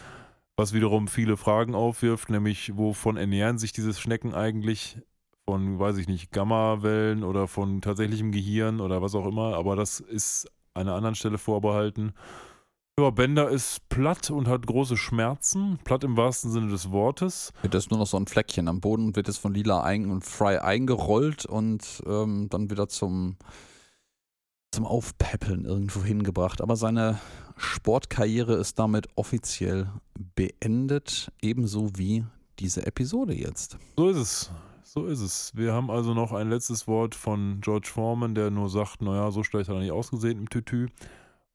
[0.59, 4.99] Was wiederum viele Fragen aufwirft, nämlich wovon ernähren sich diese Schnecken eigentlich?
[5.47, 10.01] Von, weiß ich nicht, Gammawellen oder von tatsächlichem Gehirn oder was auch immer, aber das
[10.01, 12.11] ist einer anderen Stelle vorbehalten.
[12.99, 17.53] Ja, Bender ist platt und hat große Schmerzen, platt im wahrsten Sinne des Wortes.
[17.61, 20.11] Wird das nur noch so ein Fleckchen am Boden und wird jetzt von Lila ein
[20.11, 23.37] und Fry eingerollt und ähm, dann wieder zum,
[24.71, 26.61] zum Aufpäppeln irgendwo hingebracht.
[26.61, 27.19] Aber seine
[27.57, 29.89] Sportkarriere ist damit offiziell
[30.35, 32.25] beendet, ebenso wie
[32.59, 33.77] diese Episode jetzt.
[33.97, 34.51] So ist es.
[34.83, 35.51] So ist es.
[35.55, 39.43] Wir haben also noch ein letztes Wort von George Foreman, der nur sagt, naja, so
[39.43, 40.87] schlecht hat er nicht ausgesehen im Tütü.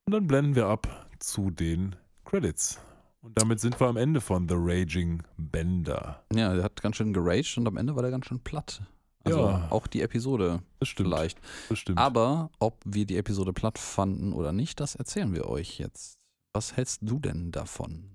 [0.07, 2.78] Und dann blenden wir ab zu den Credits.
[3.23, 6.23] Und damit sind wir am Ende von The Raging Bender.
[6.32, 8.82] Ja, er hat ganz schön geraged und am Ende war der ganz schön platt.
[9.24, 9.66] Also Ja.
[9.70, 11.09] auch die Episode Das stimmt.
[11.09, 11.38] vielleicht.
[11.68, 11.98] Das stimmt.
[11.98, 16.18] Aber ob wir die Episode platt fanden oder nicht, das erzählen wir euch jetzt.
[16.52, 18.10] Was hältst du denn davon?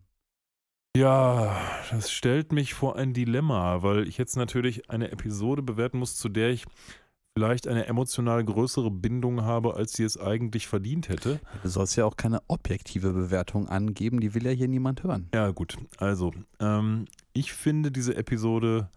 [0.98, 1.56] Ja,
[1.92, 6.30] das stellt mich vor ein Dilemma, weil ich jetzt natürlich eine Episode bewerten muss, zu
[6.30, 6.66] der ich
[7.38, 11.40] vielleicht eine emotional größere Bindung habe, als sie es eigentlich verdient hätte.
[11.64, 15.30] Du sollst ja auch keine objektive Bewertung angeben, die will ja hier niemand hören.
[15.34, 15.78] Ja, gut.
[15.98, 18.90] Also, ähm, ich finde diese Episode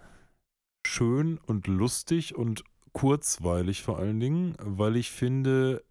[0.86, 5.82] schön und lustig und kurzweilig vor allen Dingen, weil ich finde,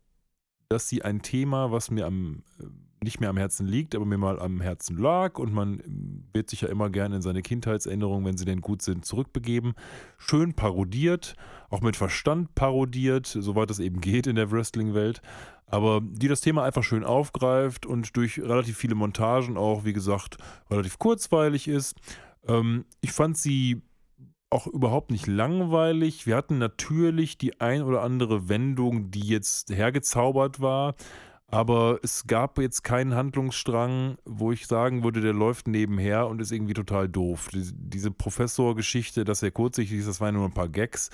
[0.70, 2.66] dass sie ein Thema, was mir am äh,
[3.04, 6.50] nicht mehr am Herzen liegt, aber mir mal am Herzen lag und man äh, wird
[6.50, 9.74] sich ja immer gerne in seine Kindheitserinnerungen, wenn sie denn gut sind, zurückbegeben,
[10.18, 11.36] schön parodiert,
[11.70, 15.22] auch mit Verstand parodiert, soweit es eben geht in der Wrestling-Welt,
[15.66, 20.38] aber die das Thema einfach schön aufgreift und durch relativ viele Montagen auch, wie gesagt,
[20.70, 21.96] relativ kurzweilig ist.
[22.48, 23.82] Ähm, ich fand sie
[24.52, 26.28] auch überhaupt nicht langweilig.
[26.28, 30.96] Wir hatten natürlich die ein oder andere Wendung, die jetzt hergezaubert war.
[31.48, 36.54] Aber es gab jetzt keinen Handlungsstrang, wo ich sagen würde, der läuft nebenher und ist
[36.54, 37.50] irgendwie total doof.
[37.52, 41.10] Diese Professorgeschichte, dass er kurzsichtig ist, das waren nur ein paar Gags.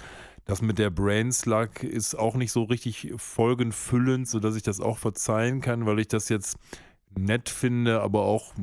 [0.45, 4.99] Das mit der Brain Slug ist auch nicht so richtig folgenfüllend, sodass ich das auch
[4.99, 6.57] verzeihen kann, weil ich das jetzt
[7.17, 8.53] nett finde, aber auch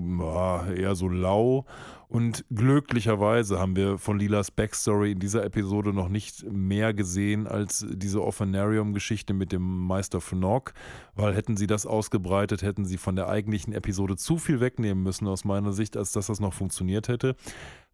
[0.74, 1.66] eher so lau.
[2.14, 7.84] Und glücklicherweise haben wir von Lilas Backstory in dieser Episode noch nicht mehr gesehen als
[7.90, 10.74] diese Orphanarium-Geschichte mit dem Meister Fnock,
[11.16, 15.26] weil hätten sie das ausgebreitet, hätten sie von der eigentlichen Episode zu viel wegnehmen müssen
[15.26, 17.34] aus meiner Sicht, als dass das noch funktioniert hätte.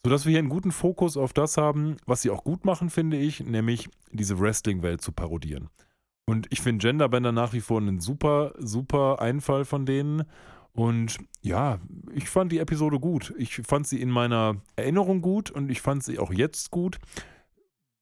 [0.05, 3.17] Sodass wir hier einen guten Fokus auf das haben, was sie auch gut machen, finde
[3.17, 5.71] ich, nämlich diese Wrestling-Welt zu parodieren.
[6.27, 10.25] Und ich finde Genderbänder nach wie vor einen super, super Einfall von denen.
[10.73, 11.81] Und ja,
[12.15, 13.35] ich fand die Episode gut.
[13.37, 16.99] Ich fand sie in meiner Erinnerung gut und ich fand sie auch jetzt gut.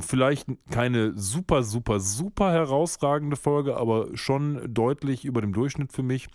[0.01, 6.29] Vielleicht keine super, super, super herausragende Folge, aber schon deutlich über dem Durchschnitt für mich,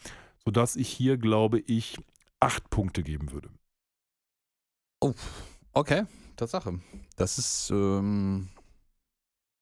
[0.44, 1.98] sodass ich hier, glaube ich,
[2.40, 3.50] acht Punkte geben würde.
[5.00, 5.14] Oh,
[5.74, 6.04] okay,
[6.36, 6.80] Tatsache.
[7.16, 8.50] Das ist ähm,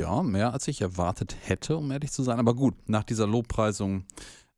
[0.01, 2.39] ja, mehr als ich erwartet hätte, um ehrlich zu sein.
[2.39, 4.05] Aber gut, nach dieser Lobpreisung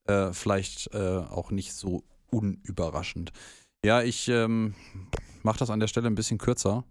[0.06, 3.32] äh, vielleicht äh, auch nicht so unüberraschend.
[3.86, 4.74] Ja, ich ähm,
[5.44, 6.86] mache das an der Stelle ein bisschen kürzer,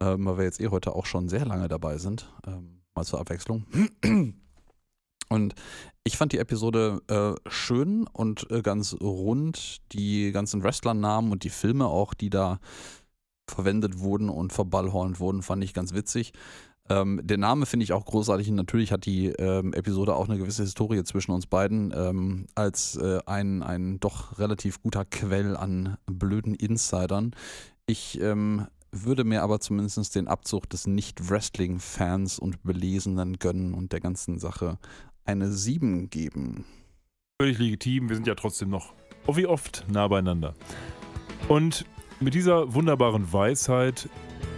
[0.00, 2.32] ähm, weil wir jetzt eh heute auch schon sehr lange dabei sind.
[2.46, 3.66] Ähm, mal zur Abwechslung.
[5.28, 5.54] Und
[6.04, 9.78] ich fand die Episode äh, schön und äh, ganz rund.
[9.92, 12.58] Die ganzen Wrestlernamen und die Filme auch, die da
[13.48, 16.32] verwendet wurden und verballhornt wurden, fand ich ganz witzig.
[16.88, 20.38] Ähm, der Name finde ich auch großartig und natürlich hat die ähm, Episode auch eine
[20.38, 25.96] gewisse Historie zwischen uns beiden ähm, als äh, ein, ein doch relativ guter Quell an
[26.06, 27.32] blöden Insidern.
[27.86, 34.00] Ich ähm, würde mir aber zumindest den Abzug des Nicht-Wrestling-Fans und Belesenen gönnen und der
[34.00, 34.78] ganzen Sache
[35.24, 36.64] eine 7 geben.
[37.40, 38.92] Völlig legitim, wir sind ja trotzdem noch
[39.26, 40.54] oh, wie oft nah beieinander.
[41.48, 41.86] Und
[42.20, 44.08] mit dieser wunderbaren Weisheit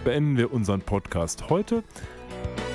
[0.04, 1.82] beenden wir unseren Podcast heute.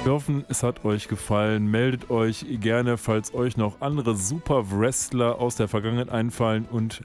[0.03, 1.67] Wir hoffen, es hat euch gefallen.
[1.67, 6.65] Meldet euch gerne, falls euch noch andere super Wrestler aus der Vergangenheit einfallen.
[6.71, 7.01] Und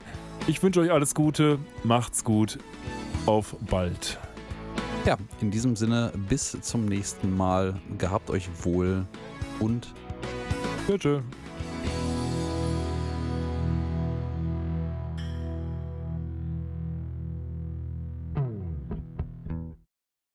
[0.47, 1.59] ich wünsche euch alles Gute.
[1.83, 2.59] Macht's gut.
[3.27, 4.19] Auf bald.
[5.05, 7.75] Ja, in diesem Sinne, bis zum nächsten Mal.
[7.99, 9.05] Gehabt euch wohl
[9.61, 9.93] und
[10.87, 11.21] tschüss.